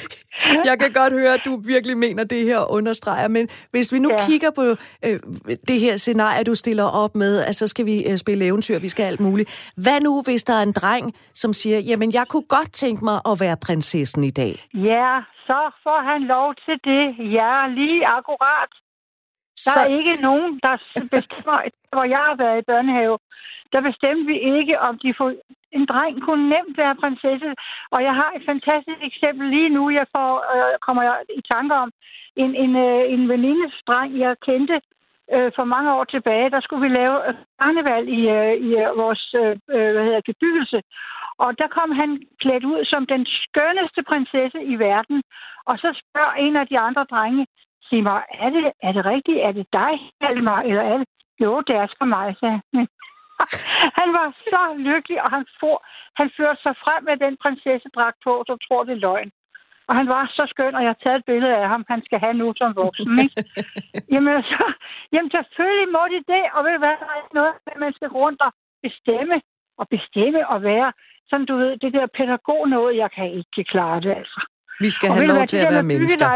Jeg 0.68 0.78
kan 0.78 0.92
godt 0.92 1.12
høre, 1.12 1.34
at 1.34 1.40
du 1.44 1.60
virkelig 1.66 1.96
mener 1.98 2.24
det 2.24 2.44
her 2.44 2.72
understreger, 2.72 3.28
men 3.28 3.48
hvis 3.70 3.92
vi 3.92 3.98
nu 3.98 4.10
ja. 4.10 4.26
kigger 4.28 4.50
på 4.50 4.64
øh, 5.06 5.20
det 5.68 5.80
her 5.80 5.96
scenarie, 5.96 6.44
du 6.44 6.54
stiller 6.54 6.84
op 6.84 7.14
med, 7.14 7.42
at 7.48 7.54
så 7.54 7.68
skal 7.68 7.86
vi 7.86 8.06
øh, 8.10 8.16
spille 8.16 8.44
eventyr, 8.44 8.78
vi 8.78 8.88
skal 8.88 9.04
alt 9.04 9.20
muligt. 9.20 9.72
Hvad 9.76 10.00
nu, 10.00 10.22
hvis 10.26 10.44
der 10.44 10.54
er 10.54 10.62
en 10.62 10.72
dreng, 10.72 11.14
som 11.34 11.52
siger, 11.52 11.78
jamen 11.78 12.12
jeg 12.12 12.26
kunne 12.28 12.48
godt 12.48 12.72
tænke 12.72 13.04
mig 13.04 13.20
at 13.30 13.40
være 13.40 13.56
prinsessen 13.66 14.24
i 14.24 14.30
dag? 14.30 14.54
Ja, 14.74 15.20
så 15.46 15.60
får 15.82 16.00
han 16.10 16.20
lov 16.22 16.54
til 16.64 16.76
det. 16.88 17.04
Ja, 17.38 17.52
lige 17.68 18.06
akkurat. 18.06 18.72
Der 19.64 19.72
så... 19.72 19.80
er 19.80 19.86
ikke 19.98 20.16
nogen, 20.22 20.60
der 20.62 20.76
bestemmer, 21.16 21.58
hvor 21.92 22.04
jeg 22.14 22.22
har 22.28 22.36
været 22.44 22.58
i 22.62 22.64
børnehave, 22.70 23.18
der 23.74 23.80
bestemte 23.80 24.24
vi 24.32 24.36
ikke, 24.58 24.80
om 24.80 24.98
de 24.98 25.14
får... 25.18 25.32
En 25.78 25.86
dreng 25.86 26.22
kunne 26.22 26.48
nemt 26.48 26.76
være 26.78 27.00
prinsesse, 27.02 27.50
og 27.94 28.02
jeg 28.02 28.14
har 28.14 28.30
et 28.36 28.44
fantastisk 28.46 29.00
eksempel 29.10 29.48
lige 29.48 29.68
nu, 29.68 29.90
jeg 29.90 30.06
får, 30.16 30.30
øh, 30.54 30.78
kommer 30.86 31.02
jeg 31.02 31.16
i 31.40 31.42
tanke 31.52 31.74
om. 31.74 31.90
En, 32.36 32.54
en, 32.64 32.76
øh, 32.76 33.12
en 33.14 33.28
venindes 33.28 33.74
dreng, 33.86 34.18
jeg 34.18 34.36
kendte 34.46 34.80
øh, 35.34 35.50
for 35.56 35.64
mange 35.64 35.92
år 35.94 36.04
tilbage, 36.04 36.50
der 36.50 36.60
skulle 36.60 36.88
vi 36.88 36.96
lave 37.00 37.28
øh, 37.28 37.34
karneval 37.60 38.08
i, 38.18 38.20
øh, 38.36 38.54
i 38.66 38.70
øh, 38.82 38.96
vores 39.02 39.34
øh, 39.40 39.56
øh, 39.74 39.90
hvad 39.94 40.04
hedder, 40.04 40.30
bebyggelse. 40.30 40.82
Og 41.38 41.58
der 41.58 41.68
kom 41.76 41.90
han 42.00 42.10
klædt 42.42 42.64
ud 42.64 42.84
som 42.84 43.06
den 43.06 43.26
skønneste 43.26 44.02
prinsesse 44.10 44.60
i 44.72 44.74
verden. 44.78 45.22
Og 45.68 45.78
så 45.78 45.88
spørger 46.02 46.34
en 46.46 46.56
af 46.56 46.66
de 46.66 46.78
andre 46.78 47.04
drenge, 47.10 47.46
sig 47.88 48.02
mig, 48.02 48.22
er 48.44 48.50
det, 48.50 48.72
er 48.82 48.92
det 48.92 49.04
rigtigt? 49.04 49.38
Er 49.38 49.52
det 49.52 49.66
dig, 49.72 49.94
Almar? 50.20 50.60
Eller 50.60 50.82
er 50.82 50.98
det? 50.98 51.08
Jo, 51.40 51.60
det 51.60 51.76
er 51.76 51.86
sgu 51.86 52.04
mig, 52.04 52.36
sagde 52.40 52.60
han 52.74 52.88
var 54.18 54.28
så 54.52 54.62
lykkelig, 54.88 55.18
og 55.24 55.30
han, 55.34 55.44
for, 55.60 55.76
han 56.20 56.28
førte 56.36 56.60
sig 56.62 56.74
frem 56.84 57.00
med 57.08 57.16
den 57.24 57.34
prinsessedragt 57.42 58.18
på, 58.26 58.32
så 58.48 58.54
tror 58.64 58.84
det 58.84 58.94
er 58.96 59.04
løgn. 59.08 59.30
Og 59.88 59.94
han 59.98 60.06
var 60.14 60.22
så 60.36 60.44
skøn, 60.52 60.74
og 60.74 60.82
jeg 60.82 60.92
har 60.94 61.02
taget 61.04 61.18
et 61.18 61.28
billede 61.30 61.56
af 61.62 61.68
ham, 61.68 61.84
han 61.92 62.02
skal 62.06 62.18
have 62.24 62.36
nu 62.40 62.46
som 62.56 62.76
voksen. 62.76 63.18
Ikke? 63.24 63.36
jamen, 64.14 64.42
så, 64.50 64.64
jamen, 65.12 65.30
selvfølgelig 65.36 65.88
må 65.96 66.02
de 66.12 66.20
det, 66.32 66.44
og 66.56 66.60
ved 66.66 66.76
hvad, 66.82 66.96
der 67.02 67.10
er 67.18 67.22
noget, 67.38 67.54
man 67.84 67.92
skal 67.98 68.08
rundt 68.08 68.40
og 68.46 68.52
bestemme, 68.86 69.36
og 69.80 69.86
bestemme 69.96 70.40
og 70.52 70.58
være, 70.62 70.92
som 71.30 71.46
du 71.48 71.54
ved, 71.62 71.72
det 71.82 71.92
der 71.92 72.06
pædagog 72.18 72.68
noget, 72.68 72.96
jeg 73.02 73.10
kan 73.16 73.26
ikke 73.38 73.64
klare 73.72 74.00
det, 74.00 74.14
altså. 74.22 74.40
Vi 74.84 74.90
skal 74.90 75.08
og 75.08 75.14
have 75.14 75.26
lov 75.26 75.36
hvad, 75.36 75.46
til 75.46 75.58
at 75.64 75.72
være 75.74 75.90
mennesker. 75.92 76.26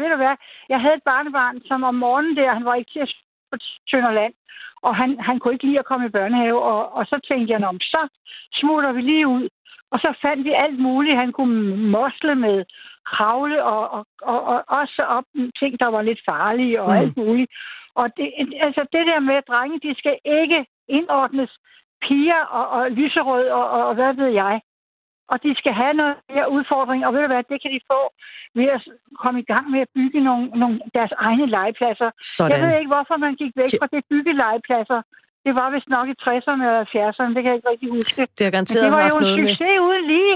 Ved 0.00 0.08
du 0.12 0.16
hvad, 0.16 0.36
jeg 0.68 0.80
havde 0.80 0.96
et 1.00 1.06
barnebarn, 1.10 1.56
som 1.68 1.84
om 1.90 1.94
morgenen 1.94 2.36
der, 2.36 2.54
han 2.58 2.64
var 2.64 2.74
ikke 2.74 2.92
til 2.92 3.00
at 3.06 3.14
på 3.52 3.56
Tønderland, 3.90 4.34
og 4.82 4.96
han, 4.96 5.20
han 5.20 5.38
kunne 5.38 5.54
ikke 5.54 5.66
lide 5.66 5.78
at 5.78 5.84
komme 5.90 6.06
i 6.06 6.14
børnehave, 6.18 6.62
og, 6.62 6.94
og 6.96 7.06
så 7.06 7.16
tænkte 7.28 7.52
jeg, 7.52 7.64
om 7.64 7.80
så 7.80 8.08
smutter 8.54 8.92
vi 8.92 9.00
lige 9.00 9.28
ud. 9.28 9.48
Og 9.92 9.98
så 9.98 10.14
fandt 10.22 10.44
vi 10.44 10.52
alt 10.52 10.78
muligt. 10.78 11.16
Han 11.16 11.32
kunne 11.32 11.76
mosle 11.90 12.34
med 12.34 12.64
kravle 13.06 13.64
og, 13.64 13.90
og, 13.90 14.06
og, 14.22 14.42
og 14.42 14.64
også 14.68 15.02
op 15.02 15.24
ting, 15.60 15.80
der 15.80 15.86
var 15.86 16.02
lidt 16.02 16.20
farlige 16.28 16.82
og 16.82 16.90
mm. 16.90 16.98
alt 16.98 17.16
muligt. 17.16 17.50
Og 17.94 18.16
det, 18.16 18.26
altså 18.60 18.82
det 18.92 19.06
der 19.06 19.20
med, 19.20 19.34
at 19.34 19.48
drenge, 19.48 19.80
de 19.88 19.94
skal 19.98 20.18
ikke 20.24 20.66
indordnes 20.88 21.52
piger 22.02 22.42
og, 22.58 22.68
og 22.68 22.90
lyserød 22.90 23.48
og, 23.48 23.70
og, 23.70 23.86
og 23.88 23.94
hvad 23.94 24.14
ved 24.14 24.28
jeg 24.28 24.60
og 25.32 25.36
de 25.44 25.50
skal 25.60 25.72
have 25.82 25.94
noget 26.00 26.16
mere 26.30 26.46
udfordring, 26.56 27.00
og 27.06 27.10
ved 27.14 27.20
du 27.24 27.30
hvad, 27.32 27.42
det 27.52 27.58
kan 27.62 27.70
de 27.74 27.80
få 27.92 28.00
ved 28.58 28.68
at 28.76 28.80
komme 29.22 29.38
i 29.44 29.46
gang 29.52 29.64
med 29.74 29.80
at 29.86 29.90
bygge 29.98 30.20
nogle, 30.28 30.44
nogle 30.62 30.76
deres 30.96 31.12
egne 31.26 31.46
legepladser. 31.56 32.10
Sådan. 32.36 32.50
Jeg 32.52 32.58
ved 32.64 32.72
ikke, 32.80 32.92
hvorfor 32.94 33.16
man 33.26 33.32
gik 33.42 33.52
væk 33.60 33.70
fra 33.80 33.88
det 33.94 34.02
bygge 34.12 34.32
legepladser. 34.42 35.00
Det 35.46 35.52
var 35.58 35.66
vist 35.74 35.88
nok 35.96 36.06
i 36.12 36.14
60'erne 36.24 36.62
eller 36.68 36.84
70'erne, 36.94 37.30
det 37.34 37.40
kan 37.42 37.48
jeg 37.50 37.58
ikke 37.58 37.70
rigtig 37.72 37.88
huske. 37.98 38.20
Det 38.38 38.44
har 38.46 38.54
garanteret 38.56 38.82
Men 38.84 38.92
det 38.92 38.98
var 38.98 39.06
jo 39.12 39.16
en 39.22 39.30
succes 39.38 39.76
med... 39.76 39.86
uden 39.86 40.04
lige. 40.14 40.34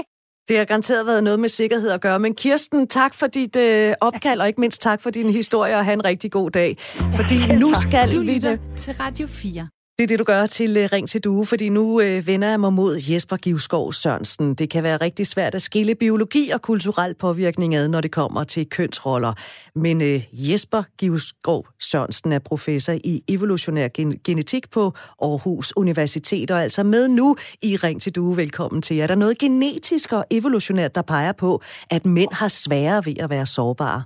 Det 0.49 0.57
har 0.57 0.65
garanteret 0.65 1.05
været 1.05 1.23
noget 1.23 1.39
med 1.39 1.49
sikkerhed 1.49 1.89
at 1.97 2.01
gøre. 2.01 2.19
Men 2.19 2.35
Kirsten, 2.35 2.87
tak 2.87 3.13
for 3.19 3.27
dit 3.27 3.55
øh, 3.55 3.93
opkald, 4.01 4.39
og 4.41 4.47
ikke 4.47 4.61
mindst 4.61 4.81
tak 4.81 5.01
for 5.01 5.09
din 5.09 5.29
historie, 5.29 5.75
og 5.75 5.85
have 5.85 5.93
en 5.93 6.05
rigtig 6.05 6.31
god 6.31 6.51
dag. 6.51 6.75
Fordi 7.17 7.37
nu 7.63 7.69
skal 7.83 8.05
du 8.15 8.19
vi... 8.29 8.35
Du 8.39 8.57
til 8.83 8.93
Radio 9.03 9.27
4. 9.27 9.67
Det 9.97 10.03
er 10.03 10.07
det, 10.07 10.19
du 10.19 10.23
gør 10.23 10.45
til 10.45 10.77
øh, 10.77 10.89
Ring 10.91 11.09
til 11.09 11.23
Due, 11.23 11.45
fordi 11.45 11.69
nu 11.69 12.01
øh, 12.01 12.27
vender 12.27 12.49
jeg 12.49 12.59
mig 12.59 12.73
mod 12.73 12.97
Jesper 13.09 13.37
Givskov 13.37 13.93
Sørensen. 13.93 14.53
Det 14.53 14.69
kan 14.69 14.83
være 14.83 14.97
rigtig 14.97 15.27
svært 15.27 15.55
at 15.55 15.61
skille 15.61 15.95
biologi 15.95 16.49
og 16.49 16.61
kulturel 16.61 17.13
påvirkning 17.15 17.75
ad, 17.75 17.87
når 17.87 18.01
det 18.01 18.11
kommer 18.11 18.43
til 18.43 18.69
kønsroller. 18.69 19.33
Men 19.75 20.01
øh, 20.01 20.49
Jesper 20.51 20.83
Givskov 20.97 21.67
Sørensen 21.79 22.31
er 22.31 22.39
professor 22.39 22.93
i 22.93 23.23
evolutionær 23.27 23.87
gen- 23.87 24.19
genetik 24.23 24.71
på 24.71 24.81
Aarhus 25.21 25.73
Universitet, 25.77 26.51
og 26.51 26.63
altså 26.63 26.83
med 26.83 27.07
nu 27.07 27.35
i 27.63 27.75
Ring 27.75 28.01
til 28.01 28.15
Due. 28.15 28.37
Velkommen 28.37 28.81
til 28.81 28.97
jer. 28.97 29.03
Er 29.03 29.07
der 29.07 29.15
noget 29.15 29.37
genetisk 29.37 30.13
og 30.13 30.25
evolutionært, 30.31 30.95
der 30.95 31.01
peger 31.01 31.31
på, 31.31 31.61
at 31.91 32.05
mænd 32.05 32.33
har 32.33 32.47
sværere 32.47 33.05
ved 33.05 33.17
at 33.19 33.29
være 33.29 33.45
sårbare? 33.45 34.03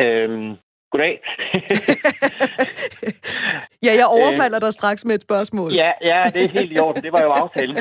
Øhm, 0.00 0.56
Goddag. 0.92 1.14
ja, 3.86 3.92
jeg 4.00 4.06
overfalder 4.06 4.58
dig 4.58 4.72
straks 4.72 5.04
med 5.04 5.14
et 5.14 5.22
spørgsmål. 5.22 5.70
Ja, 5.82 5.92
ja, 6.10 6.30
det 6.34 6.44
er 6.44 6.48
helt 6.58 6.72
i 6.72 6.78
orden. 6.78 7.02
Det 7.02 7.12
var 7.12 7.22
jo 7.22 7.30
aftalen. 7.42 7.76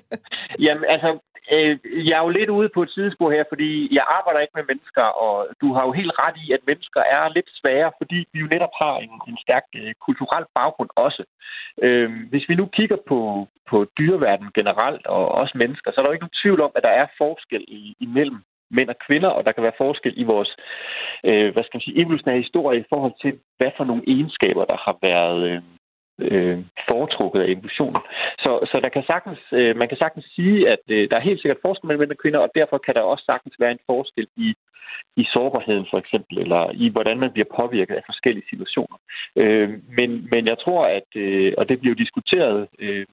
Jamen, 0.66 0.84
altså, 0.94 1.10
øh, 1.54 1.74
jeg 2.08 2.14
er 2.18 2.24
jo 2.26 2.28
lidt 2.38 2.50
ude 2.58 2.68
på 2.74 2.82
et 2.82 2.90
sidespor 2.90 3.30
her, 3.30 3.44
fordi 3.52 3.94
jeg 3.96 4.04
arbejder 4.18 4.40
ikke 4.40 4.58
med 4.58 4.68
mennesker, 4.70 5.06
og 5.24 5.34
du 5.60 5.68
har 5.74 5.82
jo 5.86 5.92
helt 5.92 6.12
ret 6.22 6.36
i, 6.44 6.52
at 6.52 6.66
mennesker 6.66 7.00
er 7.00 7.34
lidt 7.36 7.50
svære, 7.60 7.90
fordi 8.00 8.18
vi 8.32 8.38
jo 8.40 8.48
netop 8.54 8.74
har 8.82 8.94
en, 9.04 9.12
en 9.28 9.38
stærk 9.44 9.66
øh, 9.80 9.92
kulturel 10.06 10.44
baggrund 10.58 10.90
også. 11.06 11.22
Øh, 11.82 12.10
hvis 12.30 12.48
vi 12.48 12.54
nu 12.54 12.66
kigger 12.66 12.98
på, 13.10 13.48
på 13.70 13.76
dyreverdenen 13.98 14.52
generelt, 14.58 15.06
og 15.06 15.24
også 15.40 15.54
mennesker, 15.58 15.90
så 15.90 15.96
er 15.96 16.02
der 16.02 16.10
jo 16.10 16.16
ikke 16.16 16.26
nogen 16.26 16.40
tvivl 16.42 16.60
om, 16.66 16.72
at 16.76 16.82
der 16.82 16.94
er 17.00 17.06
forskel 17.18 17.64
i, 17.68 17.96
imellem 18.00 18.40
mænd 18.70 18.88
og 18.88 18.98
kvinder, 19.06 19.28
og 19.28 19.44
der 19.44 19.52
kan 19.52 19.62
være 19.62 19.80
forskel 19.84 20.12
i 20.16 20.24
vores 20.24 20.56
øh, 21.24 21.52
hvad 21.52 21.62
skal 21.64 21.76
man 21.76 21.86
sige, 21.86 22.00
evolutionære 22.00 22.42
historie 22.44 22.80
i 22.80 22.88
forhold 22.88 23.14
til, 23.22 23.32
hvad 23.58 23.70
for 23.76 23.84
nogle 23.84 24.02
egenskaber, 24.06 24.64
der 24.64 24.76
har 24.86 24.96
været 25.02 25.40
øh, 25.50 25.62
øh, 26.20 26.58
foretrukket 26.90 27.40
af 27.40 27.48
evolutionen. 27.54 28.02
Så, 28.38 28.50
så 28.70 28.80
der 28.84 28.88
kan 28.88 29.04
sagtens, 29.06 29.40
øh, 29.52 29.76
man 29.76 29.88
kan 29.88 29.98
sagtens 29.98 30.26
sige, 30.36 30.68
at 30.68 30.84
øh, 30.88 31.10
der 31.10 31.16
er 31.16 31.28
helt 31.28 31.40
sikkert 31.40 31.64
forskel 31.66 31.86
mellem 31.86 32.00
mænd 32.00 32.10
og 32.10 32.22
kvinder, 32.22 32.40
og 32.40 32.50
derfor 32.54 32.78
kan 32.78 32.94
der 32.94 33.00
også 33.00 33.24
sagtens 33.24 33.54
være 33.58 33.72
en 33.72 33.86
forskel 33.86 34.26
i, 34.36 34.54
i 35.16 35.24
sårbarheden 35.32 35.86
for 35.90 35.98
eksempel, 35.98 36.38
eller 36.38 36.70
i 36.74 36.88
hvordan 36.88 37.18
man 37.18 37.32
bliver 37.32 37.50
påvirket 37.56 37.94
af 37.94 38.02
forskellige 38.06 38.50
situationer. 38.50 38.96
Øh, 39.36 39.68
men, 39.98 40.28
men 40.32 40.46
jeg 40.46 40.58
tror, 40.58 40.86
at, 40.86 41.08
øh, 41.16 41.52
og 41.58 41.68
det 41.68 41.80
bliver 41.80 41.94
jo 41.94 42.04
diskuteret 42.04 42.68
øh, 42.78 43.06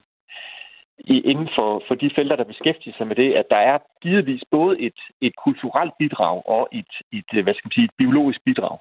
inden 1.06 1.48
for, 1.56 1.82
for 1.88 1.94
de 1.94 2.10
felter, 2.14 2.36
der 2.36 2.44
beskæftiger 2.44 2.96
sig 2.96 3.06
med 3.06 3.16
det, 3.16 3.32
at 3.34 3.46
der 3.50 3.56
er 3.56 3.78
givetvis 4.02 4.42
både 4.50 4.80
et, 4.80 4.98
et 5.20 5.32
kulturelt 5.44 5.92
bidrag 5.98 6.42
og 6.46 6.68
et, 6.72 6.92
et, 7.12 7.42
hvad 7.44 7.54
skal 7.54 7.66
man 7.66 7.72
sige, 7.72 7.84
et 7.84 7.98
biologisk 7.98 8.40
bidrag. 8.44 8.78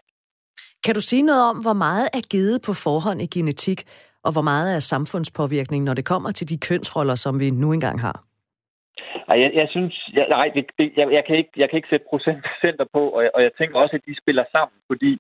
Kan 0.85 0.95
du 0.95 1.01
sige 1.01 1.23
noget 1.23 1.43
om, 1.49 1.57
hvor 1.65 1.73
meget 1.73 2.07
er 2.13 2.23
givet 2.31 2.61
på 2.67 2.73
forhånd 2.85 3.21
i 3.21 3.29
genetik, 3.35 3.79
og 4.25 4.31
hvor 4.33 4.41
meget 4.41 4.75
er 4.75 4.79
samfundspåvirkning, 4.79 5.83
når 5.83 5.93
det 5.93 6.05
kommer 6.05 6.31
til 6.31 6.49
de 6.49 6.57
kønsroller, 6.67 7.15
som 7.15 7.39
vi 7.39 7.49
nu 7.49 7.73
engang 7.73 8.01
har? 8.01 8.17
Ej, 9.29 9.39
jeg, 9.41 9.51
jeg 9.53 9.67
synes, 9.69 10.09
jeg, 10.13 10.25
nej, 10.29 10.51
det, 10.55 10.65
det, 10.79 10.93
jeg, 10.97 11.11
jeg, 11.11 11.23
kan 11.27 11.35
ikke, 11.37 11.49
jeg 11.57 11.69
kan 11.69 11.77
ikke 11.77 11.89
sætte 11.89 12.05
procenter 12.09 12.85
på, 12.93 13.09
og 13.15 13.23
jeg, 13.23 13.31
og 13.35 13.41
jeg 13.43 13.51
tænker 13.57 13.79
også, 13.79 13.95
at 13.95 14.05
de 14.07 14.21
spiller 14.21 14.45
sammen, 14.51 14.77
fordi 14.87 15.11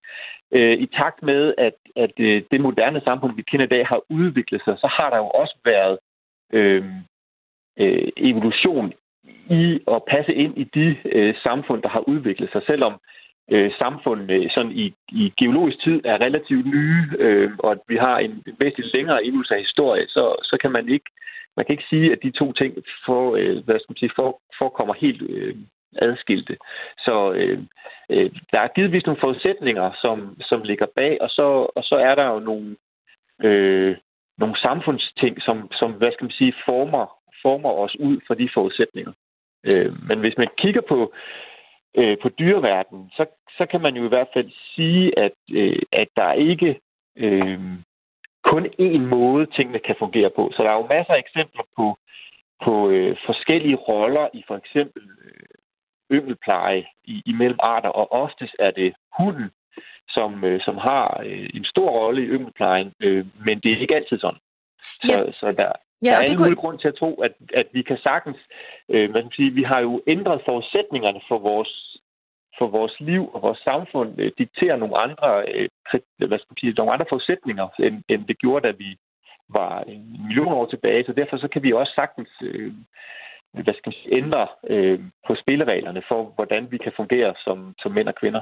øh, 0.51 0.75
i 0.85 0.85
takt 0.85 1.23
med, 1.23 1.53
at, 1.57 1.77
at 1.95 2.13
øh, 2.19 2.43
det 2.51 2.61
moderne 2.61 3.01
samfund, 3.03 3.35
vi 3.35 3.41
kender 3.41 3.65
i 3.65 3.73
dag, 3.75 3.87
har 3.87 4.01
udviklet 4.09 4.61
sig, 4.65 4.75
så 4.77 4.87
har 4.97 5.09
der 5.09 5.17
jo 5.17 5.29
også 5.41 5.57
været 5.65 5.97
øh, 6.53 6.85
øh, 7.79 8.07
evolution 8.17 8.93
i 9.49 9.79
at 9.87 10.01
passe 10.07 10.33
ind 10.33 10.57
i 10.57 10.63
de 10.63 10.97
øh, 11.05 11.35
samfund, 11.43 11.81
der 11.81 11.89
har 11.89 11.99
udviklet 11.99 12.49
sig, 12.51 12.61
selvom 12.65 12.93
øh, 13.51 13.71
samfundene 13.79 14.49
sådan 14.49 14.71
i, 14.71 14.93
i 15.11 15.33
geologisk 15.39 15.83
tid 15.83 16.01
er 16.05 16.21
relativt 16.21 16.65
nye, 16.65 17.03
øh, 17.19 17.51
og 17.59 17.71
at 17.71 17.79
vi 17.87 17.95
har 17.95 18.17
en, 18.17 18.43
væsentligt 18.59 18.95
længere 18.97 19.25
evolutionær 19.25 19.59
historie, 19.61 20.07
så, 20.07 20.35
så 20.43 20.57
kan 20.61 20.71
man 20.71 20.89
ikke 20.89 21.09
man 21.57 21.65
kan 21.65 21.73
ikke 21.73 21.89
sige, 21.89 22.11
at 22.11 22.23
de 22.23 22.31
to 22.31 22.53
ting 22.53 22.73
for, 23.05 23.35
øh, 23.35 23.57
hvad 23.65 23.79
skal 23.79 23.91
man 23.91 23.97
sige, 23.97 24.11
for, 24.15 24.41
forekommer 24.61 24.93
helt 24.93 25.21
øh, 25.29 25.55
adskilte. 26.01 26.57
Så 26.97 27.31
øh, 27.31 27.59
øh, 28.09 28.31
der 28.51 28.59
er 28.59 28.75
givetvis 28.75 29.05
nogle 29.05 29.19
forudsætninger, 29.19 29.91
som, 30.01 30.41
som 30.41 30.61
ligger 30.61 30.85
bag, 30.95 31.17
og 31.21 31.29
så, 31.29 31.47
og 31.75 31.83
så 31.83 31.95
er 31.95 32.15
der 32.15 32.27
jo 32.33 32.39
nogle, 32.39 32.75
øh, 33.43 33.95
nogle 34.37 34.57
samfundsting, 34.59 35.41
som, 35.41 35.71
som 35.71 35.91
hvad 35.91 36.11
skal 36.11 36.23
man 36.23 36.31
sige, 36.31 36.53
former, 36.65 37.05
former 37.41 37.69
os 37.69 37.95
ud 37.99 38.17
fra 38.27 38.35
de 38.35 38.49
forudsætninger. 38.53 39.13
Øh, 39.69 40.07
men 40.07 40.19
hvis 40.19 40.37
man 40.37 40.47
kigger 40.57 40.81
på, 40.81 41.13
øh, 41.97 42.17
på 42.21 42.29
dyreverdenen, 42.29 43.09
så, 43.17 43.25
så 43.57 43.65
kan 43.65 43.81
man 43.81 43.95
jo 43.95 44.05
i 44.05 44.07
hvert 44.07 44.27
fald 44.33 44.51
sige, 44.75 45.19
at, 45.19 45.31
øh, 45.51 45.81
at 45.91 46.07
der 46.15 46.33
ikke 46.33 46.79
øh, 47.17 47.59
kun 48.43 48.65
én 48.65 49.03
måde, 49.15 49.45
tingene 49.45 49.79
kan 49.79 49.95
fungere 49.99 50.31
på. 50.35 50.51
Så 50.55 50.63
der 50.63 50.69
er 50.69 50.77
jo 50.81 50.87
masser 50.87 51.13
af 51.13 51.19
eksempler 51.19 51.63
på, 51.77 51.97
på 52.65 52.89
øh, 52.89 53.17
forskellige 53.25 53.75
roller 53.75 54.27
i 54.33 54.43
for 54.47 54.55
eksempel 54.55 55.03
øh, 55.25 55.55
yngelpleje 56.11 56.85
i, 57.03 57.21
imellem 57.25 57.59
arter, 57.59 57.89
og 57.89 58.11
oftest 58.11 58.55
er 58.59 58.71
det 58.71 58.93
hunden, 59.17 59.49
som, 60.09 60.43
øh, 60.43 60.61
som 60.61 60.77
har 60.77 61.21
øh, 61.25 61.49
en 61.53 61.65
stor 61.65 61.89
rolle 61.89 62.21
i 62.23 62.27
yngelplejen, 62.27 62.93
øh, 62.99 63.25
men 63.45 63.59
det 63.59 63.71
er 63.71 63.81
ikke 63.81 63.95
altid 63.95 64.19
sådan. 64.19 64.39
Så, 64.81 65.23
ja. 65.25 65.31
så 65.31 65.51
der, 65.51 65.71
Ja, 66.03 66.09
der 66.09 66.17
er 66.17 66.31
ingen 66.31 66.37
kunne... 66.37 66.55
grund 66.55 66.79
til 66.79 66.87
at 66.87 66.95
tro, 66.95 67.13
at, 67.27 67.33
at 67.53 67.67
vi 67.71 67.81
kan 67.81 67.97
sagtens... 67.97 68.37
Øh, 68.89 69.13
man 69.13 69.21
kan 69.23 69.31
sige, 69.35 69.51
vi 69.51 69.63
har 69.63 69.79
jo 69.79 70.01
ændret 70.07 70.41
forudsætningerne 70.45 71.21
for 71.27 71.37
vores, 71.37 71.97
for 72.57 72.67
vores 72.67 72.95
liv 72.99 73.29
og 73.33 73.41
vores 73.41 73.59
samfund, 73.59 74.21
øh, 74.21 74.31
dikterer 74.37 74.75
nogle 74.75 74.97
andre, 74.97 75.45
øh, 75.53 75.69
hvad 76.17 76.39
skal 76.39 76.51
man 76.51 76.59
sige, 76.59 76.73
nogle 76.73 76.93
andre 76.93 77.05
forudsætninger, 77.09 77.67
end, 77.79 78.03
end 78.09 78.27
det 78.27 78.37
gjorde, 78.39 78.67
da 78.67 78.73
vi 78.77 78.97
var 79.49 79.81
en 79.81 80.25
million 80.27 80.53
år 80.53 80.65
tilbage. 80.65 81.03
Så 81.05 81.13
derfor 81.13 81.37
så 81.37 81.47
kan 81.47 81.63
vi 81.63 81.73
også 81.73 81.93
sagtens 81.95 82.29
øh, 82.41 82.73
hvad 83.53 83.73
skal 83.73 83.89
man 83.89 83.93
sige, 83.93 84.15
ændre 84.17 84.47
øh, 84.69 84.99
på 85.27 85.35
spillereglerne 85.35 86.01
for, 86.07 86.23
hvordan 86.35 86.71
vi 86.71 86.77
kan 86.77 86.93
fungere 86.95 87.33
som, 87.43 87.73
som 87.81 87.91
mænd 87.91 88.07
og 88.07 88.15
kvinder. 88.15 88.41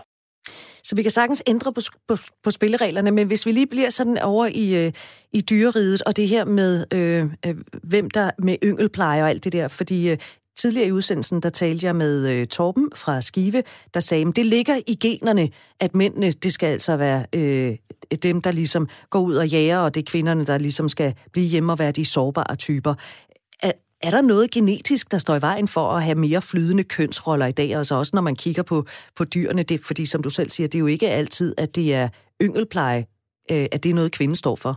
Så 0.86 0.96
vi 0.96 1.02
kan 1.02 1.12
sagtens 1.12 1.44
ændre 1.48 1.74
på, 1.74 1.82
på, 2.08 2.16
på 2.44 2.52
spillereglerne, 2.52 3.12
men 3.12 3.28
hvis 3.28 3.46
vi 3.46 3.52
lige 3.52 3.68
bliver 3.68 3.90
sådan 3.90 4.18
over 4.18 4.46
i, 4.46 4.86
øh, 4.86 4.92
i 5.34 5.42
dyreriget, 5.42 6.02
og 6.02 6.18
det 6.18 6.28
her 6.28 6.46
med, 6.46 6.86
øh, 6.94 7.30
øh, 7.46 7.56
hvem 7.84 8.10
der 8.10 8.32
med 8.40 8.58
yngelpleje 8.64 9.24
og 9.24 9.30
alt 9.30 9.44
det 9.44 9.54
der, 9.54 9.68
fordi 9.68 10.10
øh, 10.10 10.18
tidligere 10.58 10.88
i 10.88 10.92
udsendelsen, 10.92 11.40
der 11.40 11.50
talte 11.50 11.86
jeg 11.86 11.96
med 11.96 12.30
øh, 12.30 12.48
Torben 12.48 12.90
fra 12.96 13.22
Skive, 13.22 13.64
der 13.94 14.00
sagde, 14.00 14.28
at 14.28 14.36
det 14.36 14.46
ligger 14.46 14.80
i 14.88 14.96
generne, 14.96 15.50
at 15.80 15.96
mændene, 15.96 16.32
det 16.32 16.54
skal 16.54 16.68
altså 16.68 16.98
være 16.98 17.26
øh, 17.34 17.76
dem, 18.24 18.42
der 18.42 18.52
ligesom 18.52 18.88
går 19.10 19.20
ud 19.20 19.36
og 19.36 19.48
jager, 19.48 19.78
og 19.78 19.96
det 19.96 20.02
er 20.02 20.12
kvinderne, 20.12 20.46
der 20.46 20.58
ligesom 20.58 20.90
skal 20.90 21.14
blive 21.32 21.48
hjemme 21.48 21.72
og 21.72 21.80
være 21.80 21.92
de 21.92 22.06
sårbare 22.06 22.56
typer. 22.56 22.94
Er 23.64 23.72
er 24.04 24.12
der 24.12 24.22
noget 24.22 24.52
genetisk, 24.52 25.12
der 25.12 25.18
står 25.18 25.36
i 25.36 25.46
vejen 25.50 25.68
for 25.68 25.86
at 25.96 26.04
have 26.04 26.20
mere 26.26 26.42
flydende 26.52 26.84
kønsroller 26.96 27.46
i 27.46 27.58
dag? 27.62 27.70
Altså 27.76 27.96
også 27.96 28.12
når 28.16 28.22
man 28.22 28.36
kigger 28.36 28.64
på, 28.72 28.78
på 29.18 29.24
dyrene, 29.36 29.64
det, 29.64 29.80
fordi 29.88 30.06
som 30.06 30.24
du 30.24 30.30
selv 30.30 30.50
siger, 30.50 30.68
det 30.68 30.76
er 30.76 30.86
jo 30.86 30.96
ikke 30.96 31.10
altid, 31.10 31.50
at 31.58 31.76
det 31.76 31.88
er 31.96 32.08
yngelpleje, 32.46 33.02
øh, 33.52 33.66
at 33.74 33.80
det 33.84 33.90
er 33.90 34.00
noget, 34.00 34.18
kvinden 34.18 34.36
står 34.36 34.56
for. 34.56 34.74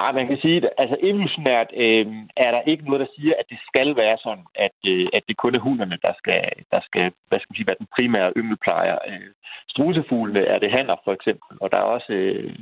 Nej, 0.00 0.12
man 0.12 0.26
kan 0.28 0.38
sige, 0.42 0.56
at 0.56 0.68
altså 0.82 0.96
evolutionært 1.08 1.70
øh, 1.84 2.06
er 2.36 2.50
der 2.50 2.62
ikke 2.70 2.84
noget, 2.84 3.00
der 3.00 3.10
siger, 3.16 3.34
at 3.40 3.46
det 3.52 3.58
skal 3.68 3.96
være 3.96 4.18
sådan, 4.24 4.46
at, 4.66 4.76
øh, 4.92 5.06
at 5.16 5.22
det 5.28 5.36
kun 5.36 5.54
er 5.54 5.66
hunderne, 5.68 5.98
der 6.06 6.14
skal, 6.20 6.42
der 6.72 6.80
skal 6.88 7.04
hvad 7.28 7.38
skal 7.38 7.50
man 7.50 7.56
sige, 7.56 7.70
være 7.70 7.82
den 7.82 7.94
primære 7.96 8.32
yngelplejer. 8.40 8.98
Øh, 9.10 9.30
strusefuglene 9.68 10.42
er 10.54 10.58
det 10.58 10.70
hanner, 10.76 10.96
for 11.04 11.12
eksempel, 11.12 11.52
og 11.60 11.72
der 11.72 11.78
er 11.78 11.88
også 11.96 12.12
øh, 12.12 12.58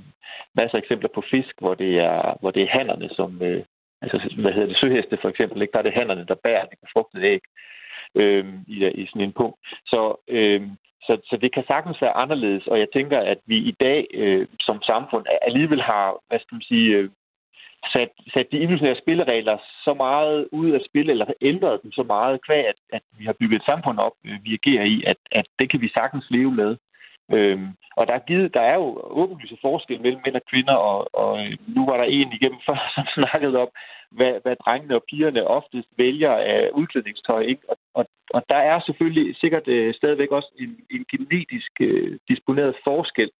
masser 0.59 0.77
af 0.77 0.83
eksempler 0.83 1.11
på 1.14 1.23
fisk, 1.31 1.55
hvor 1.62 1.75
det 1.75 1.93
er, 2.11 2.37
hvor 2.41 2.51
det 2.51 2.62
er 2.62 2.75
hannerne, 2.77 3.09
som, 3.19 3.43
øh, 3.43 3.64
altså, 4.03 4.34
hvad 4.38 4.53
hedder 4.53 4.68
det, 4.68 4.76
søheste 4.80 5.18
for 5.20 5.28
eksempel, 5.28 5.62
ikke? 5.62 5.72
der 5.72 5.78
er 5.78 5.82
det 5.82 5.99
hænderne, 5.99 6.24
der 6.28 6.34
bærer 6.44 6.64
det 6.64 6.78
befrugtede 6.84 7.24
æg 7.24 7.40
øh, 8.14 8.44
i, 8.66 8.76
i 9.03 9.07
sådan 9.07 9.22
en 9.22 9.32
punkt. 9.32 9.59
Så, 9.86 10.20
øh, 10.28 10.62
så, 11.07 11.20
så 11.24 11.36
det 11.36 11.55
kan 11.55 11.64
sagtens 11.66 12.03
være 12.03 12.16
anderledes, 12.16 12.66
og 12.66 12.78
jeg 12.78 12.88
tænker, 12.92 13.18
at 13.18 13.38
vi 13.46 13.57
i 13.57 13.74
dag 13.80 14.07
øh, 14.14 14.46
som 14.61 14.82
samfund 14.82 15.24
alligevel 15.42 15.82
har, 15.82 16.16
hvad 16.28 16.38
skal 16.38 16.55
man 16.55 16.62
sige, 16.62 16.96
øh, 16.96 17.11
sat, 17.92 18.11
sat 18.34 18.46
de 18.53 18.62
evolutionære 18.62 19.03
spilleregler 19.03 19.59
så 19.84 19.94
meget 19.94 20.49
ud 20.53 20.70
af 20.70 20.80
spil, 20.88 21.11
eller 21.11 21.26
ændret 21.40 21.82
dem 21.82 21.92
så 21.92 22.03
meget, 22.03 22.44
kvæg, 22.46 22.66
at, 22.66 22.78
at 22.92 23.03
vi 23.18 23.24
har 23.24 23.36
bygget 23.40 23.57
et 23.57 23.66
samfund 23.66 23.99
op, 23.99 24.12
øh, 24.24 24.38
vi 24.44 24.53
agerer 24.59 24.84
i, 24.84 25.03
at, 25.07 25.16
at 25.32 25.46
det 25.59 25.70
kan 25.70 25.80
vi 25.80 25.88
sagtens 25.88 26.26
leve 26.30 26.53
med. 26.53 26.76
Øhm, 27.33 27.68
og 27.99 28.07
der 28.07 28.14
er, 28.14 28.29
givet, 28.31 28.55
der 28.55 28.61
er 28.61 28.74
jo 28.74 28.89
åbenlyse 29.22 29.57
forskel 29.61 30.01
mellem 30.01 30.20
mænd 30.24 30.37
og 30.37 30.43
kvinder, 30.51 30.74
og, 30.74 31.14
og 31.22 31.47
øh, 31.47 31.57
nu 31.66 31.87
var 31.87 31.97
der 31.97 32.05
en 32.05 32.33
igennem 32.33 32.61
før, 32.66 32.79
som 32.95 33.05
snakkede 33.16 33.57
om, 33.64 33.68
hvad, 34.11 34.35
hvad 34.43 34.57
drengene 34.57 34.95
og 34.95 35.05
pigerne 35.11 35.47
oftest 35.47 35.89
vælger 35.97 36.33
af 36.33 36.70
udklædningstøj. 36.74 37.41
Ikke? 37.41 37.62
Og, 37.68 37.76
og, 37.95 38.05
og 38.31 38.43
der 38.49 38.57
er 38.57 38.81
selvfølgelig 38.87 39.37
sikkert 39.37 39.68
øh, 39.68 39.95
stadigvæk 39.95 40.31
også 40.31 40.51
en, 40.59 40.70
en 40.91 41.05
genetisk 41.12 41.72
øh, 41.81 42.18
disponeret 42.29 42.74
forskel. 42.85 43.31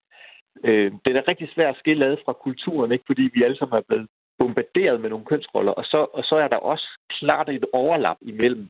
Øh, 0.64 0.93
den 1.07 1.16
er 1.16 1.28
rigtig 1.30 1.49
svær 1.55 1.68
at 1.70 1.78
skille 1.78 2.07
ad 2.07 2.16
fra 2.24 2.32
kulturen, 2.32 2.93
ikke? 2.93 3.05
fordi 3.07 3.30
vi 3.34 3.43
alle 3.43 3.59
sammen 3.59 3.78
er 3.78 3.89
blevet 3.89 4.09
bombarderet 4.39 5.01
med 5.01 5.11
nogle 5.11 5.24
kønsroller, 5.24 5.72
og 5.72 5.84
så, 5.84 6.07
og 6.12 6.24
så 6.24 6.36
er 6.36 6.49
der 6.49 6.57
også 6.57 6.89
klart 7.18 7.49
et 7.49 7.64
overlap 7.72 8.16
imellem 8.20 8.68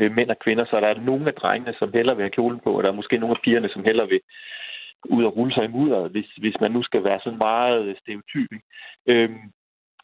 øh, 0.00 0.12
mænd 0.16 0.30
og 0.30 0.38
kvinder, 0.44 0.64
så 0.64 0.80
der 0.80 0.88
er 0.88 1.00
nogle 1.00 1.26
af 1.26 1.34
drengene, 1.34 1.74
som 1.78 1.92
heller 1.92 2.14
vil 2.14 2.22
have 2.22 2.36
kjolen 2.38 2.60
på, 2.64 2.70
og 2.76 2.82
der 2.82 2.88
er 2.88 3.00
måske 3.00 3.18
nogle 3.18 3.36
af 3.36 3.42
pigerne, 3.44 3.68
som 3.68 3.84
heller 3.84 4.06
vil 4.06 4.20
ud 5.04 5.24
og 5.24 5.36
rulle 5.36 5.54
sig 5.54 5.64
i 5.64 5.74
mudderet, 5.76 6.10
hvis, 6.10 6.26
hvis 6.42 6.56
man 6.60 6.70
nu 6.70 6.82
skal 6.82 7.04
være 7.04 7.20
sådan 7.24 7.38
meget 7.38 7.98
stereotyp. 8.02 8.50
Øhm, 9.06 9.40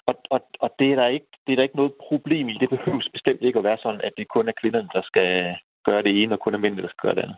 og, 0.07 0.15
og, 0.31 0.41
og 0.61 0.71
det, 0.79 0.93
er 0.93 0.97
der 0.97 1.07
ikke, 1.07 1.27
det 1.47 1.53
er 1.53 1.57
der 1.57 1.63
ikke 1.63 1.77
noget 1.77 1.93
problem 2.09 2.49
i. 2.49 2.59
Det 2.61 2.69
behøves 2.71 3.09
bestemt 3.13 3.43
ikke 3.43 3.59
at 3.59 3.65
være 3.65 3.79
sådan, 3.83 4.01
at 4.05 4.13
det 4.19 4.29
kun 4.29 4.49
er 4.49 4.53
kvinderne, 4.61 4.89
der 4.93 5.03
skal 5.03 5.57
gøre 5.85 6.03
det 6.03 6.23
ene, 6.23 6.35
og 6.35 6.41
kun 6.41 6.55
er 6.55 6.59
mændene, 6.59 6.83
der 6.83 6.89
skal 6.89 7.07
gøre 7.07 7.15
det 7.15 7.23
andet. 7.23 7.37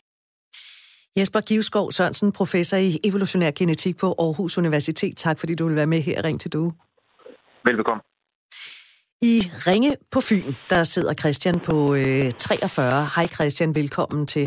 Jesper 1.19 1.41
Givskov 1.49 1.93
Sørensen, 1.93 2.33
professor 2.33 2.77
i 2.77 2.91
evolutionær 3.09 3.51
genetik 3.59 3.97
på 4.03 4.07
Aarhus 4.07 4.59
Universitet. 4.59 5.17
Tak 5.17 5.39
fordi 5.41 5.55
du 5.55 5.67
vil 5.67 5.77
være 5.77 5.93
med 5.95 6.01
her. 6.01 6.25
Ring 6.25 6.41
til 6.41 6.53
du. 6.53 6.73
Velbekomme. 7.65 8.03
I 9.23 9.35
Ringe 9.69 9.93
på 10.13 10.21
Fyn, 10.29 10.53
der 10.73 10.83
sidder 10.95 11.15
Christian 11.23 11.57
på 11.69 11.77
øh, 12.01 12.27
43. 12.39 13.09
Hej 13.17 13.27
Christian, 13.37 13.71
velkommen 13.81 14.27
til. 14.35 14.47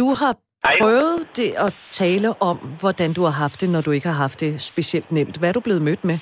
Du 0.00 0.06
har 0.20 0.32
Hej. 0.66 0.76
prøvet 0.82 1.18
det 1.40 1.50
at 1.66 1.70
tale 1.90 2.28
om, 2.50 2.56
hvordan 2.82 3.10
du 3.16 3.22
har 3.28 3.36
haft 3.44 3.60
det, 3.60 3.68
når 3.74 3.82
du 3.86 3.90
ikke 3.96 4.08
har 4.12 4.20
haft 4.26 4.38
det 4.44 4.52
specielt 4.72 5.10
nemt. 5.18 5.36
Hvad 5.38 5.48
er 5.48 5.56
du 5.58 5.64
blevet 5.68 5.82
mødt 5.88 6.02
med? 6.10 6.18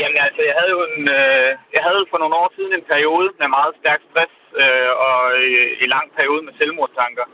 Jamen 0.00 0.20
altså, 0.26 0.42
jeg 0.48 0.54
havde 0.58 0.72
jo 0.76 0.80
en, 0.90 1.00
øh, 1.18 1.48
jeg 1.76 1.82
havde 1.88 2.02
for 2.10 2.18
nogle 2.22 2.34
år 2.42 2.48
siden 2.56 2.72
en 2.78 2.86
periode 2.92 3.28
med 3.40 3.48
meget 3.58 3.74
stærk 3.80 4.00
stress 4.08 4.34
øh, 4.62 4.90
og 5.08 5.18
øh, 5.42 5.82
en 5.82 5.90
lang 5.96 6.06
periode 6.18 6.42
med 6.46 6.54
selvmordstanker. 6.58 7.26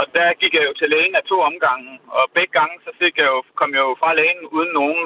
Og 0.00 0.04
der 0.16 0.38
gik 0.40 0.52
jeg 0.56 0.64
jo 0.68 0.72
til 0.80 0.88
lægen 0.94 1.14
af 1.20 1.24
to 1.30 1.36
omgange, 1.50 1.90
og 2.18 2.24
begge 2.36 2.52
gange 2.58 2.76
så 2.86 2.90
fik 3.02 3.14
jeg 3.20 3.26
jo, 3.34 3.38
kom 3.60 3.70
jeg 3.76 3.82
jo 3.88 3.94
fra 4.00 4.10
lægen 4.18 4.42
uden 4.56 4.72
nogen 4.80 5.02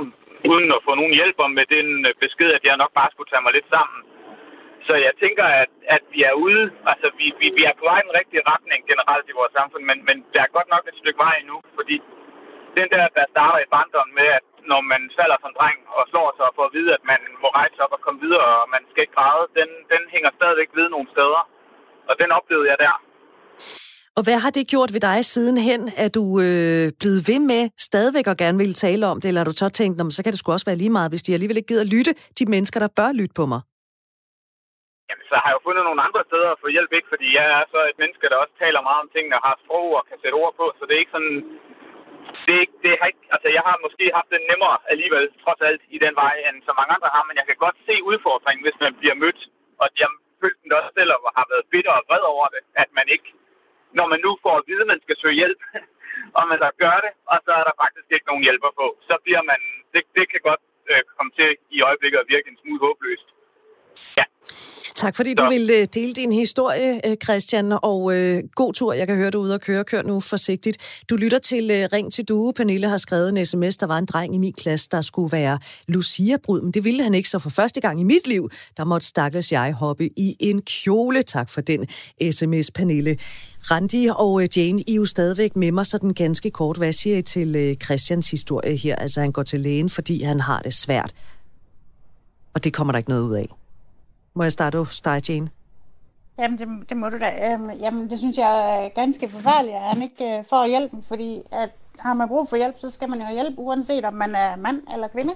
uden 0.51 0.68
at 0.76 0.84
få 0.86 0.92
nogen 1.01 1.14
hjælp 1.20 1.38
om 1.44 1.51
med 1.59 1.66
den 1.76 1.88
øh, 2.09 2.12
besked, 2.22 2.51
at 2.59 2.64
jeg 2.68 2.76
nok 2.82 2.92
bare 2.99 3.12
skulle 3.12 3.30
tage 3.30 3.44
mig 3.44 3.53
lidt 3.55 3.68
sammen. 3.74 4.01
Så 4.86 4.94
jeg 5.07 5.12
tænker, 5.22 5.46
at, 5.62 5.70
at 5.96 6.03
vi 6.14 6.20
er 6.30 6.34
ude, 6.46 6.64
altså 6.90 7.09
vi, 7.18 7.26
vi, 7.40 7.46
vi 7.59 7.62
er 7.70 7.74
på 7.78 7.84
vej 7.90 7.99
i 8.01 8.07
den 8.09 8.18
rigtige 8.20 8.46
retning 8.53 8.80
generelt 8.90 9.26
i 9.28 9.38
vores 9.40 9.53
samfund, 9.59 9.82
men, 9.90 9.99
men 10.09 10.16
der 10.34 10.40
er 10.42 10.57
godt 10.57 10.68
nok 10.74 10.84
et 10.84 11.01
stykke 11.01 11.22
vej 11.24 11.34
endnu, 11.40 11.57
fordi 11.78 11.96
den 12.78 12.88
der, 12.94 13.05
der 13.18 13.24
starter 13.34 13.61
i 13.62 13.72
barndommen 13.74 14.14
med, 14.20 14.28
at 14.38 14.44
når 14.72 14.80
man 14.92 15.03
falder 15.18 15.38
som 15.40 15.53
dreng 15.59 15.78
og 15.96 16.03
slår 16.11 16.28
sig 16.36 16.44
og 16.49 16.55
får 16.57 16.66
at 16.68 16.76
vide, 16.78 16.90
at 16.99 17.05
man 17.12 17.20
må 17.42 17.49
rejse 17.61 17.78
op 17.84 17.92
og 17.96 18.01
komme 18.05 18.20
videre, 18.26 18.49
og 18.62 18.68
man 18.74 18.82
skal 18.90 19.03
ikke 19.05 19.18
græde, 19.18 19.44
den, 19.59 19.70
den 19.92 20.03
hænger 20.14 20.30
stadigvæk 20.38 20.70
ved 20.78 20.86
nogle 20.94 21.09
steder. 21.14 21.42
Og 22.09 22.14
den 22.20 22.30
oplevede 22.38 22.70
jeg 22.70 22.78
der. 22.86 22.94
Og 24.19 24.25
hvad 24.27 24.39
har 24.45 24.53
det 24.59 24.64
gjort 24.75 24.91
ved 24.95 25.03
dig 25.11 25.19
sidenhen? 25.33 25.83
Er 26.05 26.11
du 26.19 26.25
øh, 26.47 26.87
blevet 27.01 27.21
ved 27.31 27.41
med 27.53 27.62
stadigvæk 27.89 28.27
at 28.33 28.41
gerne 28.45 28.59
ville 28.62 28.77
tale 28.87 29.03
om 29.12 29.16
det, 29.21 29.29
eller 29.29 29.43
har 29.43 29.51
du 29.51 29.57
så 29.62 29.69
tænkt, 29.81 29.95
så 30.16 30.21
kan 30.23 30.33
det 30.33 30.41
sgu 30.41 30.49
også 30.53 30.69
være 30.71 30.81
lige 30.83 30.97
meget, 30.99 31.12
hvis 31.12 31.25
de 31.27 31.35
alligevel 31.37 31.59
ikke 31.59 31.71
gider 31.73 31.93
lytte, 31.95 32.12
de 32.39 32.45
mennesker, 32.55 32.79
der 32.85 32.91
bør 32.99 33.11
lytte 33.21 33.35
på 33.41 33.45
mig? 33.53 33.61
Jamen, 35.09 35.27
så 35.31 35.37
har 35.41 35.49
jeg 35.49 35.57
jo 35.59 35.66
fundet 35.69 35.85
nogle 35.89 36.05
andre 36.07 36.23
steder 36.29 36.49
at 36.53 36.62
få 36.64 36.69
hjælp, 36.75 36.93
ikke? 36.99 37.09
Fordi 37.14 37.29
jeg 37.39 37.47
er 37.59 37.64
så 37.75 37.81
et 37.91 37.99
menneske, 38.03 38.27
der 38.31 38.43
også 38.43 38.55
taler 38.64 38.81
meget 38.89 39.01
om 39.05 39.11
tingene 39.14 39.37
og 39.39 39.45
har 39.49 39.57
sprog 39.64 39.89
og 39.99 40.05
kan 40.09 40.19
sætte 40.23 40.37
ord 40.43 40.55
på, 40.61 40.66
så 40.77 40.83
det 40.87 40.95
er 40.95 41.03
ikke 41.05 41.16
sådan... 41.19 41.37
Det, 42.47 42.57
er, 42.62 42.66
det 42.85 42.93
har 43.01 43.07
ikke, 43.12 43.25
altså, 43.35 43.49
jeg 43.57 43.62
har 43.69 43.77
måske 43.87 44.05
haft 44.19 44.31
det 44.35 44.41
nemmere 44.51 44.77
alligevel, 44.93 45.25
trods 45.45 45.61
alt, 45.69 45.83
i 45.97 45.99
den 46.05 46.14
vej, 46.23 46.35
end 46.47 46.57
så 46.69 46.73
mange 46.79 46.93
andre 46.97 47.11
har, 47.14 47.25
men 47.29 47.37
jeg 47.41 47.47
kan 47.49 47.59
godt 47.64 47.79
se 47.89 47.95
udfordringen, 48.11 48.64
hvis 48.66 48.79
man 48.85 48.93
bliver 49.01 49.16
mødt, 49.23 49.41
og 49.83 49.87
jeg 50.03 50.09
følte 50.41 50.61
den 50.64 50.77
også 50.79 50.91
selv, 50.99 51.11
og 51.14 51.33
har 51.39 51.47
været 51.53 51.71
bitter 51.73 51.95
og 51.99 52.05
vred 52.09 52.25
over 52.35 52.47
det, 52.55 52.62
at 52.83 52.91
man 52.99 53.07
ikke 53.14 53.29
når 53.99 54.07
man 54.12 54.20
nu 54.26 54.30
får 54.45 54.55
at 54.59 54.66
vide, 54.68 54.84
at 54.84 54.91
man 54.93 55.01
skal 55.05 55.16
søge 55.22 55.41
hjælp, 55.41 55.61
og 56.39 56.43
man 56.51 56.59
så 56.64 56.70
gør 56.82 56.97
det, 57.05 57.12
og 57.32 57.39
så 57.45 57.53
er 57.61 57.64
der 57.68 57.80
faktisk 57.82 58.09
ikke 58.14 58.28
nogen 58.30 58.47
hjælper 58.47 58.70
på, 58.80 58.86
så 59.09 59.14
bliver 59.24 59.43
man, 59.51 59.61
det, 59.93 60.03
det 60.16 60.24
kan 60.32 60.41
godt 60.49 60.62
øh, 60.91 61.03
komme 61.16 61.32
til 61.39 61.51
i 61.76 61.78
øjeblikket 61.89 62.18
at 62.20 62.30
virke 62.34 62.49
en 62.51 62.59
smule 62.62 62.80
håbløst. 62.84 63.28
Ja. 64.18 64.24
Tak 64.99 65.16
fordi 65.16 65.34
du 65.34 65.49
ville 65.49 65.76
øh, 65.76 65.86
dele 65.94 66.12
din 66.12 66.32
historie, 66.32 67.01
øh, 67.07 67.16
Christian, 67.24 67.78
og 67.82 68.14
øh, 68.14 68.42
god 68.55 68.72
tur. 68.72 68.92
Jeg 68.92 69.07
kan 69.07 69.16
høre, 69.16 69.30
du 69.30 69.38
er 69.38 69.42
ude 69.42 69.55
og 69.55 69.61
køre. 69.61 69.84
Kør 69.84 70.03
nu 70.03 70.20
forsigtigt. 70.20 71.03
Du 71.11 71.16
lytter 71.16 71.38
til 71.38 71.70
øh, 71.70 71.88
Ring 71.92 72.12
til 72.12 72.24
Due. 72.24 72.53
Pernille 72.53 72.88
har 72.88 72.96
skrevet 72.96 73.28
en 73.28 73.46
sms. 73.46 73.76
Der 73.76 73.86
var 73.86 73.99
en 73.99 74.07
dreng 74.07 74.34
i 74.34 74.38
min 74.38 74.53
klasse, 74.53 74.88
der 74.92 75.01
skulle 75.01 75.32
være 75.32 75.59
Lucia-brud, 75.88 76.61
men 76.61 76.72
det 76.72 76.84
ville 76.84 77.03
han 77.03 77.14
ikke, 77.14 77.28
så 77.28 77.38
for 77.38 77.51
første 77.51 77.80
gang 77.80 78.01
i 78.01 78.05
mit 78.05 78.26
liv, 78.26 78.51
der 78.76 78.84
måtte 78.84 79.07
stakkels 79.07 79.53
jeg 79.53 79.72
hoppe 79.72 80.07
i 80.18 80.36
en 80.40 80.62
kjole. 80.62 81.22
Tak 81.22 81.51
for 81.51 81.61
den 81.61 81.86
sms, 82.32 82.70
Pernille. 82.70 83.16
Randi 83.70 84.09
og 84.16 84.42
øh, 84.42 84.49
Jane, 84.57 84.82
I 84.86 84.92
er 84.92 84.96
jo 84.96 85.05
stadigvæk 85.05 85.57
med 85.57 85.72
mig 85.72 85.86
sådan 85.86 86.14
ganske 86.14 86.51
kort. 86.51 86.76
Hvad 86.76 86.92
siger 86.92 87.18
I 87.18 87.22
til 87.22 87.76
Christians 87.84 88.30
historie 88.30 88.76
her? 88.76 88.96
Altså, 88.96 89.20
han 89.20 89.32
går 89.32 89.42
til 89.42 89.61
lægen, 89.61 89.90
fordi 89.90 90.22
han 90.22 90.40
har 90.40 90.61
det 90.61 90.74
svært. 90.74 91.12
Og 92.55 92.64
det 92.64 92.72
kommer 92.72 92.92
der 92.92 92.99
ikke 92.99 93.11
noget 93.11 93.22
ud 93.22 93.34
af. 93.34 93.49
Må 94.39 94.45
jeg 94.45 94.53
starte 94.53 94.78
hos 94.78 95.01
dig, 95.01 95.28
Jane? 95.28 95.51
Jamen, 96.39 96.59
det, 96.59 96.68
det 96.89 96.97
må 96.97 97.09
du 97.09 97.18
da. 97.18 97.53
Øhm, 97.53 97.70
jamen, 97.70 98.11
det 98.11 98.18
synes 98.18 98.39
jeg 98.39 98.84
er 98.84 98.89
ganske 98.89 99.28
forfærdeligt, 99.28 99.76
at 99.76 99.82
han 99.82 100.03
ikke 100.03 100.39
øh, 100.39 100.45
får 100.51 100.66
hjælpen, 100.66 101.05
fordi 101.09 101.43
at 101.51 101.70
har 101.99 102.14
man 102.14 102.28
brug 102.28 102.49
for 102.49 102.57
hjælp, 102.57 102.74
så 102.78 102.91
skal 102.91 103.11
man 103.11 103.18
jo 103.18 103.24
have 103.24 103.34
hjælp, 103.34 103.55
uanset 103.57 104.05
om 104.05 104.14
man 104.14 104.34
er 104.34 104.57
mand 104.57 104.82
eller 104.93 105.09
kvinde. 105.09 105.32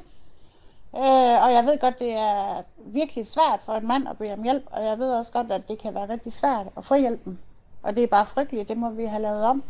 Øh, 0.97 1.45
og 1.45 1.53
jeg 1.53 1.63
ved 1.67 1.79
godt, 1.81 1.99
det 1.99 2.13
er 2.13 2.63
virkelig 2.87 3.27
svært 3.27 3.61
for 3.67 3.73
en 3.73 3.89
mand 3.89 4.09
at 4.09 4.19
bede 4.19 4.33
om 4.33 4.43
hjælp, 4.43 4.63
og 4.67 4.85
jeg 4.85 4.99
ved 4.99 5.13
også 5.13 5.33
godt, 5.33 5.53
at 5.53 5.69
det 5.69 5.79
kan 5.83 5.95
være 5.95 6.09
rigtig 6.09 6.33
svært 6.33 6.67
at 6.77 6.85
få 6.85 6.95
hjælpen. 6.95 7.39
Og 7.83 7.97
det 7.97 8.03
er 8.03 8.07
bare 8.07 8.27
frygteligt, 8.27 8.69
det 8.69 8.77
må 8.77 8.91
vi 8.91 9.05
have 9.05 9.23
lavet 9.23 9.45
om. 9.45 9.63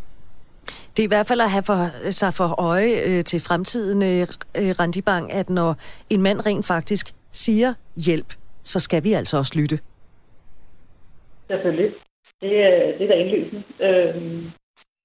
Det 0.96 1.02
er 1.02 1.04
i 1.04 1.14
hvert 1.14 1.26
fald 1.26 1.40
at 1.40 1.50
have 1.50 1.62
for, 1.62 2.10
sig 2.10 2.34
for 2.34 2.60
øje 2.60 2.92
øh, 3.04 3.24
til 3.24 3.40
fremtiden, 3.40 4.02
øh, 4.02 4.28
øh 4.54 4.74
Randi 4.80 5.00
Bang, 5.00 5.32
at 5.32 5.50
når 5.50 5.76
en 6.10 6.22
mand 6.22 6.46
rent 6.46 6.66
faktisk 6.66 7.14
siger 7.30 7.74
hjælp, 7.96 8.34
så 8.64 8.80
skal 8.80 9.04
vi 9.04 9.12
altså 9.12 9.38
også 9.38 9.58
lytte. 9.60 9.78
Selvfølgelig. 11.50 11.94
Det, 12.40 12.52
er- 12.66 12.98
det 12.98 13.02
er 13.04 13.08
da 13.08 13.14
indlysende. 13.14 13.62
Øhm, 13.80 14.50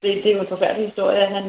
det, 0.02 0.24
det 0.24 0.26
er 0.32 0.36
jo 0.36 0.42
en 0.42 0.48
forfærdelig 0.48 0.88
historie, 0.88 1.26
han, 1.26 1.46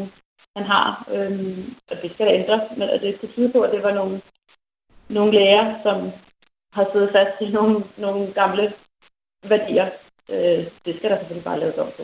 han 0.57 0.67
har, 0.67 1.09
øhm, 1.13 1.75
og 1.91 1.97
det 2.03 2.13
skal 2.15 2.27
da 2.27 2.33
ændres. 2.33 2.63
Men 2.77 2.89
det 2.89 3.17
skal 3.17 3.33
tyde 3.33 3.53
på, 3.53 3.61
at 3.61 3.73
det 3.73 3.83
var 3.83 3.95
nogle, 3.95 4.23
nogle 5.09 5.33
læger, 5.33 5.83
som 5.83 6.11
har 6.73 6.89
siddet 6.93 7.11
fast 7.13 7.41
i 7.41 7.51
nogle, 7.51 7.85
nogle 7.97 8.33
gamle 8.33 8.73
værdier. 9.49 9.91
Øh, 10.29 10.67
det 10.85 10.97
skal 10.97 11.11
der 11.11 11.19
selvfølgelig 11.19 11.45
bare 11.45 11.61
laves 11.61 11.79
om 11.79 11.91
på. 11.97 12.03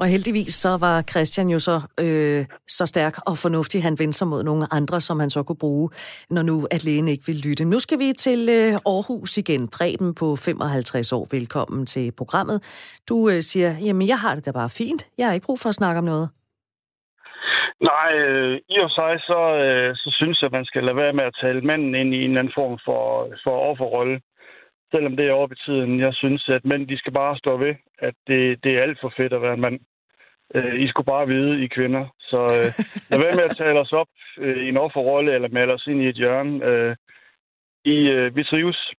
Og 0.00 0.06
heldigvis 0.06 0.54
så 0.54 0.72
var 0.80 1.02
Christian 1.02 1.48
jo 1.48 1.58
så, 1.58 1.76
øh, 2.04 2.44
så 2.78 2.86
stærk 2.86 3.14
og 3.30 3.34
fornuftig, 3.44 3.82
han 3.82 3.96
vendte 3.98 4.18
sig 4.18 4.28
mod 4.28 4.42
nogle 4.42 4.66
andre, 4.78 5.00
som 5.00 5.20
han 5.20 5.30
så 5.30 5.42
kunne 5.42 5.62
bruge, 5.66 5.90
når 6.30 6.42
nu 6.42 6.56
at 6.74 6.84
lægen 6.84 7.08
ikke 7.08 7.26
vil 7.26 7.38
lytte. 7.46 7.64
Nu 7.64 7.78
skal 7.78 7.98
vi 7.98 8.08
til 8.26 8.40
øh, 8.58 8.72
Aarhus 8.92 9.32
igen. 9.42 9.62
Preben 9.68 10.14
på 10.20 10.36
55 10.36 11.12
år, 11.12 11.26
velkommen 11.36 11.86
til 11.86 12.12
programmet. 12.20 12.58
Du 13.08 13.16
øh, 13.28 13.40
siger, 13.50 13.70
jamen 13.86 14.08
jeg 14.08 14.18
har 14.18 14.34
det 14.34 14.46
da 14.46 14.50
bare 14.60 14.70
fint. 14.70 15.02
Jeg 15.18 15.26
har 15.26 15.34
ikke 15.34 15.46
brug 15.46 15.58
for 15.62 15.68
at 15.68 15.74
snakke 15.74 15.98
om 15.98 16.04
noget. 16.04 16.28
Nej, 17.92 18.10
øh, 18.24 18.60
i 18.74 18.76
og 18.86 18.90
sig, 18.90 19.14
så, 19.30 19.40
øh, 19.64 19.96
så 19.96 20.08
synes 20.18 20.36
jeg, 20.40 20.46
at 20.46 20.56
man 20.58 20.64
skal 20.64 20.84
lade 20.84 20.96
være 20.96 21.12
med 21.12 21.24
at 21.24 21.38
tale 21.42 21.60
manden 21.60 21.94
ind 21.94 22.14
i 22.14 22.18
en 22.24 22.30
eller 22.30 22.40
anden 22.40 22.58
form 22.60 22.78
for, 22.86 23.02
for 23.44 23.54
offerrolle. 23.70 24.20
Selvom 24.92 25.16
det 25.16 25.26
er 25.26 25.32
over 25.32 25.48
i 25.52 25.62
tiden. 25.66 26.00
Jeg 26.00 26.14
synes, 26.14 26.48
at 26.48 26.64
mænd, 26.64 26.88
de 26.88 26.98
skal 26.98 27.12
bare 27.12 27.36
stå 27.36 27.56
ved, 27.56 27.74
at 28.08 28.14
det, 28.26 28.64
det 28.64 28.72
er 28.72 28.82
alt 28.82 28.98
for 29.00 29.12
fedt 29.16 29.32
at 29.32 29.42
være 29.42 29.54
en 29.54 29.60
mand. 29.60 29.78
Øh, 30.54 30.74
I 30.84 30.88
skulle 30.88 31.06
bare 31.14 31.26
vide, 31.26 31.64
I 31.64 31.66
kvinder. 31.66 32.04
Så 32.20 32.40
øh, 32.56 32.68
lad 33.10 33.18
være 33.24 33.36
med 33.36 33.50
at 33.50 33.56
tale 33.56 33.78
os 33.80 33.92
op 33.92 34.10
øh, 34.38 34.64
i 34.64 34.68
en 34.68 34.76
offerrolle, 34.76 35.34
eller 35.34 35.48
male 35.48 35.72
os 35.72 35.86
ind 35.86 36.02
i 36.02 36.08
et 36.08 36.16
hjørne. 36.16 36.64
Øh, 36.64 36.96
I, 37.84 37.96
øh, 38.16 38.36
vi 38.36 38.44
trives. 38.44 38.92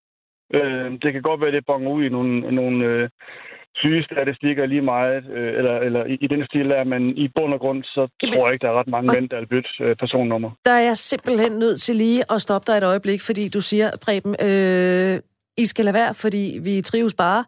Øh, 0.54 0.92
det 1.02 1.14
kan 1.14 1.22
godt 1.22 1.42
være, 1.42 1.52
det 1.52 1.66
bonger 1.66 1.92
ud 1.92 2.04
i 2.04 2.10
nogle, 2.10 2.56
nogle 2.56 2.86
øh, 2.86 3.10
syge 3.76 4.04
statistikker 4.04 4.66
lige 4.66 4.82
meget, 4.82 5.24
øh, 5.38 5.58
eller, 5.58 5.76
eller 5.78 6.06
i, 6.06 6.18
i 6.22 6.28
den 6.28 6.46
stil 6.46 6.70
der, 6.70 6.84
men 6.84 7.18
i 7.18 7.28
bund 7.36 7.54
og 7.54 7.60
grund, 7.60 7.84
så 7.84 8.08
tror 8.24 8.46
jeg 8.46 8.54
ikke, 8.54 8.64
der 8.64 8.72
er 8.72 8.80
ret 8.80 8.88
mange 8.88 9.12
mænd, 9.14 9.30
der 9.30 9.40
vil 9.40 9.48
bytte 9.48 9.70
øh, 9.82 9.96
personnummer. 9.96 10.52
Der 10.66 10.72
er 10.72 10.84
jeg 10.90 10.98
simpelthen 10.98 11.52
nødt 11.52 11.82
til 11.82 11.96
lige 11.96 12.24
at 12.34 12.42
stoppe 12.42 12.72
dig 12.72 12.78
et 12.78 12.84
øjeblik, 12.84 13.22
fordi 13.22 13.50
du 13.50 13.62
siger, 13.62 13.88
Preben, 14.06 14.36
øh, 14.48 15.20
I 15.58 15.66
skal 15.66 15.86
lade 15.86 15.96
være, 16.02 16.14
fordi 16.14 16.60
vi 16.64 16.82
trives 16.82 17.14
bare 17.14 17.44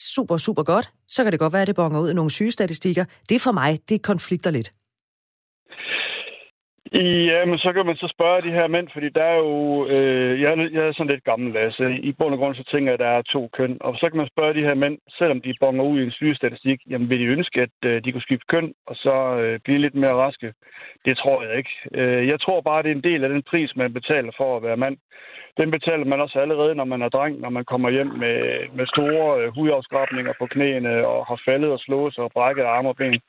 super, 0.00 0.36
super 0.36 0.62
godt. 0.62 0.92
Så 1.08 1.22
kan 1.22 1.32
det 1.32 1.40
godt 1.40 1.52
være, 1.52 1.62
at 1.62 1.68
det 1.68 1.76
bonger 1.76 2.00
ud 2.00 2.10
i 2.10 2.14
nogle 2.14 2.30
sygestatistikker. 2.30 3.04
Det 3.28 3.34
er 3.34 3.38
for 3.38 3.52
mig, 3.52 3.80
det 3.88 4.02
konflikter 4.02 4.50
lidt. 4.50 4.72
Ja, 6.94 7.44
men 7.44 7.58
så 7.58 7.72
kan 7.72 7.86
man 7.86 7.96
så 7.96 8.08
spørge 8.14 8.42
de 8.42 8.56
her 8.58 8.66
mænd, 8.68 8.88
fordi 8.92 9.08
der 9.08 9.22
er 9.22 9.36
jo... 9.36 9.86
Øh, 9.86 10.40
jeg, 10.40 10.52
er, 10.52 10.68
jeg 10.72 10.82
er 10.88 10.92
sådan 10.92 11.10
lidt 11.10 11.24
gammel, 11.24 11.52
Lasse. 11.52 11.98
I 12.08 12.12
bund 12.12 12.34
og 12.34 12.38
grund 12.38 12.54
så 12.54 12.64
tænker 12.72 12.92
jeg, 12.92 12.94
at 12.94 13.04
der 13.06 13.06
er 13.18 13.22
to 13.22 13.48
køn. 13.52 13.76
Og 13.80 13.96
så 13.96 14.08
kan 14.08 14.16
man 14.16 14.28
spørge 14.28 14.54
de 14.54 14.66
her 14.68 14.74
mænd, 14.74 14.98
selvom 15.18 15.40
de 15.40 15.52
bonger 15.60 15.84
ud 15.84 16.00
i 16.00 16.04
en 16.04 16.10
sygestatistik, 16.10 16.80
jamen 16.90 17.10
vil 17.10 17.20
de 17.20 17.24
ønske, 17.24 17.60
at 17.60 17.76
øh, 17.84 18.04
de 18.04 18.12
kunne 18.12 18.28
skifte 18.28 18.46
køn, 18.48 18.74
og 18.86 18.96
så 18.96 19.14
øh, 19.40 19.60
blive 19.64 19.78
lidt 19.78 19.94
mere 19.94 20.14
raske? 20.14 20.52
Det 21.04 21.16
tror 21.16 21.42
jeg 21.42 21.56
ikke. 21.56 21.74
Øh, 21.94 22.28
jeg 22.28 22.40
tror 22.40 22.60
bare, 22.60 22.82
det 22.82 22.90
er 22.90 22.94
en 22.94 23.08
del 23.10 23.24
af 23.24 23.30
den 23.30 23.42
pris, 23.42 23.76
man 23.76 23.92
betaler 23.92 24.32
for 24.36 24.56
at 24.56 24.62
være 24.62 24.76
mand. 24.76 24.96
Den 25.56 25.70
betaler 25.70 26.04
man 26.04 26.20
også 26.20 26.38
allerede, 26.38 26.74
når 26.74 26.84
man 26.84 27.02
er 27.02 27.08
dreng, 27.08 27.40
når 27.40 27.50
man 27.50 27.64
kommer 27.64 27.90
hjem 27.90 28.06
med, 28.06 28.38
med 28.76 28.86
store 28.86 29.42
øh, 29.42 29.54
hudafskrabninger 29.54 30.32
på 30.38 30.46
knæene, 30.46 31.06
og 31.06 31.26
har 31.26 31.40
faldet 31.44 31.70
og 31.70 31.78
slået 31.78 32.14
sig 32.14 32.24
og 32.24 32.32
brækket 32.32 32.62
arme 32.62 32.88
og 32.88 32.96
ben. 32.96 33.20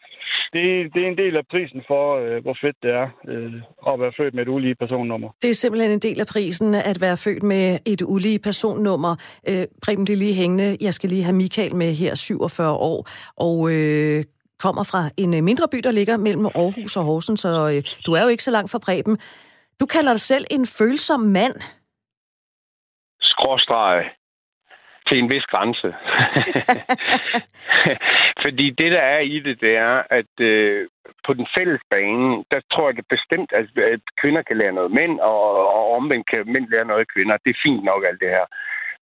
Det, 0.54 0.94
det 0.94 1.04
er 1.04 1.08
en 1.08 1.18
del 1.18 1.38
af 1.38 1.48
prisen 1.52 1.84
for, 1.88 2.04
øh, 2.22 2.42
hvor 2.44 2.58
fedt 2.62 2.78
det 2.84 2.92
er 2.92 3.08
øh, 3.28 3.53
at 3.88 4.00
være 4.00 4.14
født 4.18 4.34
med 4.34 4.42
et 4.42 4.50
ulige 4.50 4.76
personnummer. 4.76 5.30
Det 5.42 5.50
er 5.50 5.54
simpelthen 5.54 5.92
en 5.92 6.00
del 6.00 6.20
af 6.20 6.28
prisen 6.28 6.76
at 6.76 7.02
være 7.02 7.18
født 7.18 7.44
med 7.44 7.80
et 7.86 8.02
ulige 8.06 8.40
personnummer. 8.40 9.16
Øh, 9.50 9.66
Preben, 9.86 10.08
det 10.08 10.18
lige 10.18 10.34
hængende. 10.34 10.78
Jeg 10.82 10.94
skal 10.94 11.10
lige 11.10 11.24
have 11.24 11.36
Michael 11.36 11.76
med 11.76 11.94
her, 11.94 12.16
47 12.16 12.72
år, 12.72 13.08
og 13.38 13.72
øh, 13.72 14.24
kommer 14.60 14.84
fra 14.84 15.10
en 15.18 15.34
øh, 15.34 15.44
mindre 15.44 15.68
by, 15.72 15.78
der 15.78 15.92
ligger 15.92 16.18
mellem 16.18 16.46
Aarhus 16.46 16.98
og 16.98 17.04
Horsens, 17.04 17.40
så 17.40 17.70
øh, 17.74 17.84
du 18.06 18.14
er 18.14 18.22
jo 18.22 18.28
ikke 18.28 18.44
så 18.44 18.52
langt 18.52 18.72
fra 18.72 18.80
Preben. 18.80 19.18
Du 19.80 19.86
kalder 19.86 20.12
dig 20.14 20.22
selv 20.22 20.46
en 20.52 20.66
følsom 20.80 21.20
mand. 21.20 21.56
skråstreg 23.22 23.98
til 25.08 25.18
en 25.20 25.30
vis 25.30 25.46
grænse. 25.54 25.90
Fordi 28.44 28.70
det, 28.70 28.92
der 28.92 29.04
er 29.16 29.20
i 29.20 29.40
det, 29.40 29.62
det 29.62 29.76
er, 29.78 29.96
at 30.10 30.34
øh, 30.42 30.88
på 31.26 31.34
den 31.34 31.48
fælles 31.58 31.82
bane, 31.90 32.44
der 32.52 32.60
tror 32.72 32.88
jeg 32.88 32.96
det 32.96 33.08
bestemt, 33.16 33.50
at, 33.60 33.68
at 33.94 34.02
kvinder 34.22 34.42
kan 34.42 34.58
lære 34.58 34.78
noget 34.80 34.92
mænd, 34.92 35.20
og, 35.20 35.42
og 35.76 35.84
omvendt 35.98 36.30
kan 36.32 36.52
mænd 36.54 36.68
lære 36.70 36.86
noget 36.86 37.00
af 37.00 37.12
kvinder. 37.16 37.38
Det 37.44 37.52
er 37.52 37.64
fint 37.66 37.84
nok, 37.84 38.04
alt 38.10 38.22
det 38.22 38.30
her. 38.30 38.46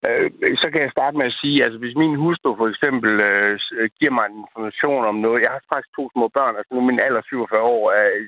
Øh, 0.08 0.58
så 0.62 0.68
kan 0.72 0.82
jeg 0.82 0.92
starte 0.92 1.18
med 1.18 1.26
at 1.26 1.40
sige, 1.42 1.64
altså 1.64 1.80
hvis 1.80 1.96
min 1.96 2.16
hustru 2.16 2.56
for 2.56 2.68
eksempel 2.74 3.12
øh, 3.30 3.60
giver 4.00 4.14
mig 4.18 4.26
information 4.30 5.06
om 5.06 5.16
noget, 5.16 5.42
jeg 5.42 5.52
har 5.52 5.62
faktisk 5.74 5.96
to 5.96 6.04
små 6.14 6.28
børn, 6.38 6.56
altså 6.58 6.72
nu 6.74 6.82
min 6.82 7.00
alder 7.00 7.22
47 7.22 7.62
år, 7.62 7.84
øh, 7.98 8.22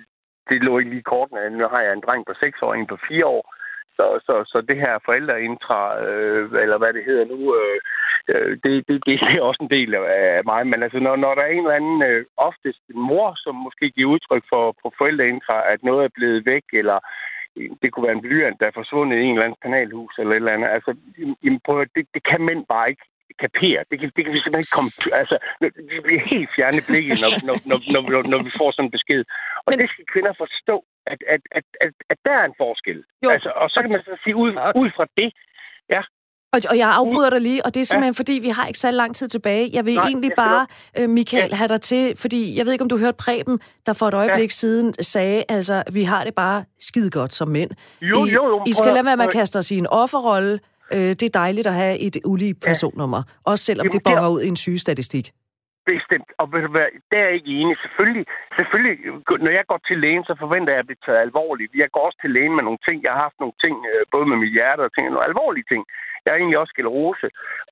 det 0.50 0.64
lå 0.64 0.78
ikke 0.78 0.92
lige 0.92 1.06
i 1.06 1.12
kortene, 1.14 1.50
nu 1.50 1.68
har 1.74 1.82
jeg 1.82 1.94
en 1.94 2.06
dreng 2.08 2.26
på 2.26 2.34
6 2.40 2.62
år 2.62 2.68
og 2.68 2.78
en 2.80 2.88
på 2.88 2.98
4 3.08 3.26
år, 3.26 3.44
så, 3.98 4.06
så, 4.28 4.36
så 4.52 4.58
det 4.70 4.78
her 4.84 4.94
forældreintra, 5.06 5.82
øh, 6.06 6.44
eller 6.64 6.78
hvad 6.78 6.94
det 6.94 7.04
hedder 7.06 7.26
nu, 7.26 7.40
øh, 7.60 7.78
det, 8.64 8.66
det, 8.88 8.96
det, 9.08 9.20
det 9.28 9.38
er 9.38 9.42
også 9.42 9.62
en 9.64 9.70
del 9.78 9.96
af 9.96 10.42
mig. 10.46 10.68
Men 10.68 10.84
altså, 10.84 11.00
når, 11.00 11.16
når 11.16 11.36
der 11.36 11.42
er 11.42 11.52
en 11.54 11.66
eller 11.66 11.80
anden, 11.82 12.04
øh, 12.10 12.26
oftest 12.38 12.80
en 12.94 13.00
mor, 13.12 13.34
som 13.44 13.56
måske 13.56 13.86
giver 13.96 14.10
udtryk 14.14 14.44
for 14.50 14.76
på 14.82 14.94
forældreintra, 14.98 15.56
at 15.74 15.84
noget 15.84 16.04
er 16.06 16.16
blevet 16.18 16.46
væk, 16.46 16.64
eller 16.74 17.00
det 17.82 17.92
kunne 17.92 18.08
være 18.08 18.18
en 18.18 18.26
blyant, 18.28 18.60
der 18.60 18.68
er 18.68 18.78
forsvundet 18.80 19.18
i 19.18 19.22
en 19.24 19.34
eller 19.36 19.46
anden 19.46 19.64
kanalhus, 19.66 20.14
eller 20.20 20.32
et 20.32 20.36
eller 20.36 20.52
andet. 20.52 20.70
Altså, 20.78 20.92
jamen, 21.44 21.60
prøv, 21.66 21.82
at- 21.82 21.96
det, 21.96 22.06
det 22.14 22.24
kan 22.30 22.42
mænd 22.42 22.66
bare 22.74 22.90
ikke 22.90 23.06
kapere. 23.46 23.80
Det 23.90 23.96
kan, 24.00 24.08
det 24.16 24.22
kan 24.24 24.32
vi 24.36 24.40
simpelthen 24.40 24.66
ikke 24.66 24.78
komme... 24.78 24.92
Altså, 25.22 25.36
vi 25.92 25.98
bliver 26.08 26.24
helt 26.34 26.50
fjerne 26.56 26.82
blikket, 26.90 27.16
når, 27.24 27.32
når, 27.48 27.58
når, 27.70 27.80
når, 27.94 28.02
når, 28.14 28.22
når 28.34 28.40
vi 28.48 28.52
får 28.60 28.70
sådan 28.72 28.86
en 28.88 28.96
besked. 28.98 29.22
Og 29.66 29.70
Men... 29.70 29.80
det 29.82 29.88
skal 29.94 30.06
kvinder 30.14 30.34
forstå, 30.44 30.76
at, 31.12 31.20
at, 31.34 31.42
at, 31.58 31.66
at, 31.86 31.94
at 32.12 32.18
der 32.26 32.36
er 32.42 32.46
en 32.52 32.58
forskel. 32.64 33.00
Jo. 33.24 33.30
Altså, 33.36 33.50
og 33.62 33.68
så 33.74 33.78
kan 33.82 33.92
man 33.94 34.02
så 34.10 34.16
sige, 34.24 34.36
ud, 34.44 34.52
ud 34.82 34.90
fra 34.98 35.06
det, 35.20 35.30
ja, 35.96 36.02
Og, 36.54 36.60
og 36.70 36.78
jeg 36.78 36.90
afbryder 37.00 37.30
dig 37.30 37.42
lige, 37.42 37.66
og 37.66 37.74
det 37.74 37.82
er 37.82 37.86
simpelthen, 37.86 38.16
ja. 38.18 38.22
fordi 38.22 38.36
vi 38.42 38.50
har 38.50 38.66
ikke 38.68 38.80
så 38.80 38.92
lang 38.92 39.16
tid 39.16 39.28
tilbage. 39.28 39.70
Jeg 39.74 39.86
vil 39.86 39.96
Nej, 39.96 40.08
egentlig 40.08 40.32
bare, 40.36 40.68
øh, 41.00 41.10
Michael, 41.10 41.54
have 41.54 41.68
dig 41.68 41.82
til, 41.82 42.18
fordi 42.18 42.58
jeg 42.58 42.66
ved 42.66 42.72
ikke, 42.72 42.84
om 42.84 42.90
du 42.90 42.98
hørte 42.98 43.18
Preben, 43.26 43.60
der 43.86 43.94
for 43.94 44.06
et 44.06 44.14
øjeblik 44.14 44.50
ja. 44.50 44.60
siden 44.62 44.94
sagde, 44.94 45.44
altså, 45.50 45.84
vi 45.94 46.04
har 46.04 46.24
det 46.24 46.36
bare 46.36 46.64
skide 46.80 47.10
godt 47.10 47.34
som 47.34 47.48
mænd. 47.48 47.72
Jo, 48.02 48.26
I, 48.26 48.30
jo, 48.30 48.48
jo, 48.48 48.64
I 48.68 48.74
skal 48.74 48.94
lade 48.94 49.06
være 49.06 49.18
med 49.18 49.26
at 49.26 49.34
kaste 49.34 49.58
os 49.58 49.72
i 49.72 49.78
en 49.78 49.88
offerrolle. 49.88 50.60
Øh, 50.96 51.10
det 51.20 51.26
er 51.30 51.40
dejligt 51.44 51.68
at 51.72 51.76
have 51.84 51.96
et 52.08 52.16
ulige 52.32 52.56
personnummer, 52.68 53.22
også 53.52 53.64
selvom 53.70 53.86
Jamen, 53.86 53.96
det 53.96 54.04
bonger 54.08 54.30
ud 54.36 54.42
i 54.46 54.48
en 54.54 54.60
sygestatistik. 54.66 55.26
Bestemt. 55.94 56.30
Og 56.42 56.46
der 57.12 57.18
er 57.22 57.26
jeg 57.28 57.36
ikke 57.40 57.54
enig. 57.62 57.76
Selvfølgelig, 57.86 58.26
selvfølgelig, 58.58 58.96
når 59.46 59.54
jeg 59.60 59.66
går 59.72 59.80
til 59.88 59.98
lægen, 60.04 60.24
så 60.30 60.34
forventer 60.44 60.72
jeg 60.74 60.82
at 60.84 60.90
blive 60.90 61.04
taget 61.06 61.26
alvorligt. 61.28 61.72
Jeg 61.84 61.90
går 61.94 62.04
også 62.08 62.20
til 62.22 62.32
lægen 62.36 62.56
med 62.58 62.64
nogle 62.68 62.82
ting. 62.88 62.98
Jeg 63.06 63.12
har 63.16 63.22
haft 63.28 63.40
nogle 63.44 63.58
ting, 63.64 63.76
øh, 63.92 64.02
både 64.14 64.26
med 64.32 64.38
mit 64.44 64.54
hjerte 64.58 64.82
og 64.88 64.92
ting, 64.94 65.04
nogle 65.06 65.30
alvorlige 65.32 65.68
ting. 65.72 65.84
Jeg 66.26 66.32
er 66.34 66.40
egentlig 66.40 66.60
også 66.62 66.74
sklerose 66.76 67.28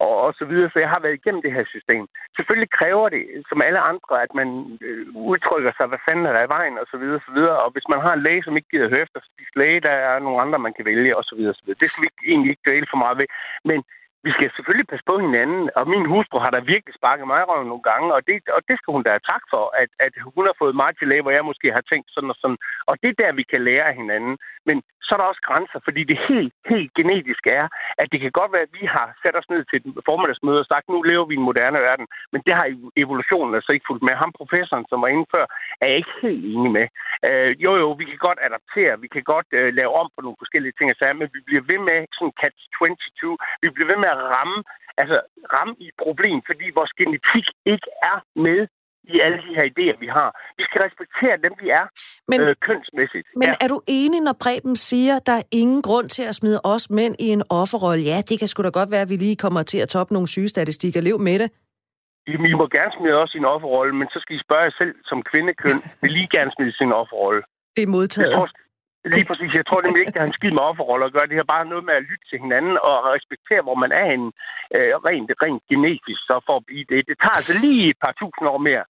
og, 0.06 0.14
og 0.26 0.32
så 0.40 0.46
videre, 0.52 0.70
så 0.74 0.80
jeg 0.80 0.90
har 0.94 1.00
været 1.00 1.20
igennem 1.20 1.42
det 1.42 1.54
her 1.58 1.66
system. 1.76 2.04
Selvfølgelig 2.38 2.72
kræver 2.80 3.10
det, 3.10 3.24
som 3.50 3.62
alle 3.68 3.80
andre, 3.92 4.14
at 4.26 4.32
man 4.40 4.50
øh, 4.88 5.06
udtrykker 5.32 5.72
sig, 5.78 5.86
hvad 5.88 6.02
fanden 6.08 6.26
er 6.26 6.34
der 6.34 6.44
i 6.46 6.54
vejen, 6.58 6.76
og 6.82 6.88
så 6.92 6.98
videre, 7.02 7.20
og 7.22 7.26
så 7.28 7.32
videre. 7.38 7.58
Og 7.64 7.70
hvis 7.72 7.88
man 7.92 8.02
har 8.06 8.14
en 8.14 8.24
læge, 8.28 8.44
som 8.44 8.58
ikke 8.58 8.72
gider 8.72 8.90
høre 8.90 9.06
efter 9.06 9.20
så 9.20 9.30
læge, 9.56 9.86
der 9.88 9.96
er 10.10 10.20
nogle 10.20 10.42
andre, 10.44 10.60
man 10.60 10.74
kan 10.74 10.86
vælge, 10.86 11.18
og 11.18 11.24
så 11.24 11.34
videre, 11.36 11.54
og 11.54 11.58
så 11.60 11.64
videre. 11.66 11.82
Det 11.82 11.90
skal 11.90 12.02
vi 12.02 12.08
ikke, 12.12 12.24
egentlig 12.32 12.50
ikke 12.52 12.66
dvæle 12.68 12.88
for 12.92 13.00
meget 13.04 13.18
ved. 13.18 13.28
Men 13.70 13.80
vi 14.26 14.32
skal 14.36 14.50
selvfølgelig 14.56 14.88
passe 14.92 15.06
på 15.12 15.16
hinanden, 15.26 15.64
og 15.80 15.84
min 15.94 16.06
hustru 16.14 16.38
har 16.44 16.52
da 16.54 16.60
virkelig 16.74 16.94
sparket 17.00 17.28
mig 17.28 17.40
i 17.42 17.50
røven 17.50 17.68
nogle 17.72 17.88
gange, 17.92 18.08
og 18.16 18.22
det, 18.28 18.36
og 18.58 18.62
det 18.68 18.76
skal 18.78 18.94
hun 18.96 19.04
da 19.04 19.10
have 19.16 19.28
tak 19.34 19.44
for, 19.54 19.64
at, 19.82 19.92
at 20.06 20.14
hun 20.36 20.44
har 20.50 20.56
fået 20.62 20.76
mig 20.82 20.92
til 20.94 21.08
læge, 21.08 21.22
hvor 21.24 21.36
jeg 21.38 21.50
måske 21.52 21.68
har 21.78 21.84
tænkt 21.92 22.08
sådan 22.12 22.34
og 22.34 22.38
sådan. 22.42 22.60
Og 22.90 22.94
det 23.02 23.10
er 23.10 23.22
der, 23.24 23.40
vi 23.40 23.44
kan 23.52 23.62
lære 23.70 23.86
af 23.92 23.96
hinanden. 24.02 24.36
Men 24.68 24.78
så 25.06 25.10
er 25.16 25.20
der 25.20 25.32
også 25.32 25.46
grænser, 25.50 25.80
fordi 25.88 26.02
det 26.12 26.18
helt, 26.30 26.54
helt 26.74 26.92
genetisk 27.00 27.44
er, 27.60 27.66
at 28.02 28.08
det 28.12 28.20
kan 28.22 28.32
godt 28.40 28.52
være, 28.54 28.68
at 28.68 28.76
vi 28.80 28.84
har 28.96 29.08
sat 29.24 29.36
os 29.40 29.50
ned 29.54 29.62
til 29.66 29.78
et 29.80 29.86
formiddagsmøde 30.10 30.64
og 30.64 30.70
sagt, 30.72 30.86
nu 30.90 31.02
lever 31.12 31.26
vi 31.26 31.34
i 31.36 31.42
en 31.42 31.50
moderne 31.50 31.80
verden, 31.88 32.08
men 32.32 32.42
det 32.46 32.54
har 32.60 32.66
evolutionen 33.04 33.56
altså 33.56 33.72
ikke 33.74 33.90
fulgt 33.90 34.04
med. 34.08 34.16
Ham 34.22 34.32
professoren, 34.42 34.86
som 34.90 35.02
var 35.04 35.10
inde 35.14 35.26
før, 35.36 35.46
er 35.82 35.88
jeg 35.90 35.98
ikke 36.02 36.16
helt 36.26 36.46
enig 36.54 36.72
med. 36.78 36.88
Øh, 37.28 37.52
jo, 37.66 37.72
jo, 37.82 37.88
vi 38.02 38.06
kan 38.12 38.20
godt 38.28 38.40
adaptere, 38.48 39.02
vi 39.06 39.10
kan 39.16 39.24
godt 39.34 39.50
øh, 39.60 39.70
lave 39.80 39.94
om 40.02 40.08
på 40.16 40.20
nogle 40.22 40.42
forskellige 40.42 40.76
ting 40.78 40.88
og 40.92 40.98
sager, 40.98 41.20
men 41.20 41.30
vi 41.36 41.40
bliver 41.48 41.64
ved 41.72 41.80
med 41.90 42.00
sådan 42.18 42.34
catch 42.42 42.62
22, 42.80 43.38
vi 43.64 43.70
bliver 43.74 43.90
ved 43.92 44.00
med 44.04 44.10
at 44.14 44.18
ramme, 44.36 44.58
altså 45.02 45.18
ramme 45.56 45.74
i 45.84 45.86
et 45.92 45.98
problem, 46.06 46.38
fordi 46.50 46.66
vores 46.80 46.94
genetik 47.00 47.46
ikke 47.74 47.90
er 48.12 48.18
med 48.48 48.62
i 49.14 49.20
alle 49.26 49.38
de 49.46 49.52
her 49.58 49.66
idéer, 49.72 49.98
vi 50.00 50.08
har. 50.18 50.30
Vi 50.58 50.64
skal 50.68 50.80
respektere 50.88 51.36
dem, 51.46 51.54
vi 51.62 51.68
er, 51.80 51.86
Men- 52.32 52.42
øh, 52.42 52.56
kønsmæssigt. 52.68 53.28
Men 53.42 53.50
er 53.64 53.68
du 53.74 53.78
enig, 53.88 54.20
når 54.28 54.36
Preben 54.44 54.76
siger, 54.76 55.14
at 55.16 55.26
der 55.26 55.36
er 55.42 55.46
ingen 55.52 55.82
grund 55.82 56.08
til 56.10 56.24
at 56.24 56.36
smide 56.36 56.60
os 56.64 56.90
mænd 56.90 57.16
i 57.20 57.28
en 57.36 57.44
offerrolle? 57.50 58.04
Ja, 58.12 58.18
det 58.30 58.40
kan 58.40 58.48
sgu 58.48 58.64
da 58.64 58.70
godt 58.70 58.92
være, 58.92 59.02
at 59.02 59.10
vi 59.10 59.16
lige 59.16 59.36
kommer 59.46 59.64
til 59.64 59.78
at 59.86 59.90
toppe 59.90 60.14
nogle 60.14 60.28
sygestatistikker. 60.28 61.02
Lev 61.02 61.20
med 61.20 61.40
det. 61.40 61.50
Jamen, 62.28 62.46
I 62.52 62.54
må 62.54 62.66
gerne 62.78 62.92
smide 62.98 63.16
også 63.22 63.32
sin 63.38 63.46
offerrolle, 63.46 63.94
men 64.00 64.08
så 64.14 64.18
skal 64.24 64.36
I 64.36 64.40
spørge 64.46 64.64
jer 64.68 64.74
selv 64.82 64.94
som 65.10 65.24
kvindekøn, 65.32 65.78
vil 66.04 66.16
I 66.24 66.26
gerne 66.36 66.52
smide 66.56 66.74
sin 66.82 66.92
offerrolle? 67.02 67.42
Det 67.76 67.84
er 67.84 67.88
modtaget. 67.98 68.30
Jeg 68.30 68.38
tror, 68.38 68.50
Lige 69.06 69.26
præcis. 69.30 69.54
Jeg 69.60 69.66
tror 69.66 69.82
nemlig 69.82 70.02
ikke, 70.02 70.16
det 70.16 70.24
har 70.24 70.32
en 70.32 70.40
skid 70.40 70.52
med 70.52 70.68
offerroller 70.70 71.06
at 71.08 71.14
gøre. 71.14 71.28
Det 71.32 71.42
har 71.42 71.54
bare 71.56 71.72
noget 71.72 71.84
med 71.86 71.96
at 71.98 72.08
lytte 72.10 72.26
til 72.30 72.40
hinanden 72.44 72.76
og 72.90 72.96
respektere, 73.18 73.62
hvor 73.68 73.78
man 73.84 73.92
er 74.02 74.08
en 74.18 74.26
øh, 74.76 74.94
rent, 75.08 75.32
rent 75.44 75.64
genetisk, 75.72 76.22
så 76.30 76.36
for 76.48 76.56
at 76.58 76.66
blive 76.70 76.86
det. 76.92 77.08
Det 77.10 77.16
tager 77.22 77.38
altså 77.40 77.54
lige 77.66 77.90
et 77.90 78.00
par 78.04 78.14
tusind 78.22 78.46
år 78.54 78.60
mere, 78.70 78.84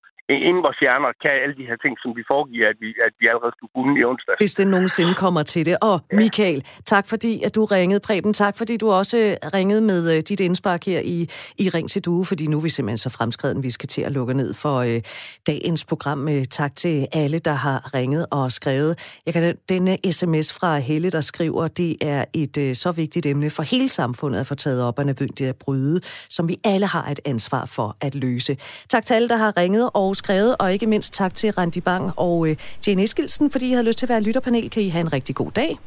inden 0.47 0.63
vores 0.63 0.77
hjerner 0.77 1.11
kan 1.21 1.31
alle 1.43 1.55
de 1.55 1.65
her 1.69 1.77
ting, 1.83 1.93
som 2.01 2.15
vi 2.15 2.23
foregiver, 2.27 2.69
at 2.69 2.75
vi, 2.79 2.89
at 3.07 3.13
vi 3.19 3.25
allerede 3.31 3.53
skulle 3.57 3.71
kunne 3.75 3.99
i 3.99 4.03
onsdag. 4.03 4.35
Hvis 4.37 4.55
det 4.55 4.67
nogensinde 4.67 5.13
kommer 5.15 5.43
til 5.43 5.65
det. 5.65 5.77
Og 5.81 5.99
Michael, 6.13 6.65
tak 6.85 7.07
fordi, 7.07 7.43
at 7.43 7.55
du 7.55 7.65
ringede. 7.65 7.99
Preben, 7.99 8.33
tak 8.33 8.57
fordi 8.57 8.77
du 8.77 8.91
også 8.91 9.17
øh, 9.17 9.49
ringede 9.53 9.81
med 9.81 10.15
uh, 10.15 10.19
dit 10.29 10.39
indspark 10.39 10.85
her 10.85 10.99
i, 10.99 11.29
i 11.57 11.69
Ring 11.69 11.89
til 11.89 12.05
Due, 12.05 12.25
fordi 12.25 12.47
nu 12.47 12.57
er 12.57 12.61
vi 12.61 12.69
simpelthen 12.69 12.97
så 12.97 13.09
fremskreden, 13.09 13.63
vi 13.63 13.69
skal 13.69 13.87
til 13.87 14.01
at 14.01 14.11
lukke 14.11 14.33
ned 14.33 14.53
for 14.53 14.79
uh, 14.79 14.99
dagens 15.47 15.85
program. 15.85 16.23
Uh, 16.23 16.43
tak 16.51 16.75
til 16.75 17.07
alle, 17.13 17.39
der 17.39 17.53
har 17.53 17.93
ringet 17.93 18.25
og 18.31 18.51
skrevet. 18.51 19.19
Jeg 19.25 19.33
kan 19.33 19.57
denne 19.69 19.97
sms 20.11 20.53
fra 20.53 20.77
Helle, 20.77 21.09
der 21.09 21.21
skriver, 21.21 21.67
det 21.67 21.97
er 22.01 22.25
et 22.33 22.57
uh, 22.57 22.73
så 22.73 22.91
vigtigt 22.91 23.25
emne 23.25 23.49
for 23.49 23.63
hele 23.63 23.89
samfundet 23.89 24.39
at 24.39 24.47
få 24.47 24.55
taget 24.55 24.83
op 24.83 24.99
og 24.99 25.05
nødvendigt 25.05 25.49
at 25.49 25.55
bryde, 25.55 26.01
som 26.29 26.47
vi 26.47 26.57
alle 26.63 26.87
har 26.87 27.07
et 27.11 27.19
ansvar 27.25 27.65
for 27.65 27.97
at 28.01 28.15
løse. 28.15 28.57
Tak 28.89 29.05
til 29.05 29.13
alle, 29.13 29.29
der 29.29 29.35
har 29.35 29.57
ringet 29.57 29.89
og 29.93 30.15
skrevet, 30.23 30.55
og 30.59 30.73
ikke 30.73 30.87
mindst 30.87 31.13
tak 31.13 31.33
til 31.33 31.51
Randi 31.51 31.81
Bang 31.81 32.11
og 32.17 32.47
øh, 32.47 32.55
Jane 32.87 33.03
Eskilsen, 33.03 33.51
fordi 33.51 33.69
I 33.69 33.71
havde 33.71 33.83
lyst 33.83 33.99
til 33.99 34.05
at 34.05 34.09
være 34.09 34.21
lytterpanel. 34.21 34.69
Kan 34.69 34.83
I 34.83 34.89
have 34.89 35.01
en 35.01 35.13
rigtig 35.13 35.35
god 35.35 35.51
dag. 35.51 35.77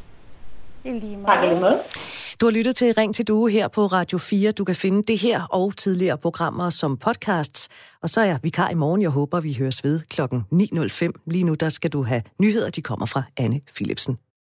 I 0.85 0.91
måde. 1.61 1.81
Du 2.41 2.47
har 2.47 2.51
lyttet 2.51 2.77
til 2.77 2.95
Ring 2.95 3.15
til 3.15 3.29
Due 3.29 3.51
her 3.51 3.69
på 3.69 3.87
Radio 3.87 4.19
4. 4.19 4.51
Du 4.51 4.65
kan 4.65 4.75
finde 4.75 5.03
det 5.03 5.19
her 5.19 5.43
og 5.43 5.77
tidligere 5.77 6.19
programmer 6.19 6.71
som 6.71 6.97
podcasts. 6.97 7.69
Og 8.03 8.11
så 8.11 8.21
er 8.21 8.25
jeg 8.25 8.39
vikar 8.43 8.71
i 8.71 8.75
morgen. 8.75 9.03
Jeg 9.03 9.11
håber, 9.11 9.41
vi 9.41 9.55
høres 9.59 9.85
ved 9.85 10.01
klokken 10.09 10.45
9.05. 10.53 11.11
Lige 11.27 11.45
nu 11.45 11.55
der 11.55 11.69
skal 11.69 11.91
du 11.91 12.03
have 12.03 12.23
nyheder. 12.41 12.71
De 12.71 12.83
kommer 12.83 13.07
fra 13.07 13.23
Anne 13.37 13.61
Philipsen. 13.75 14.19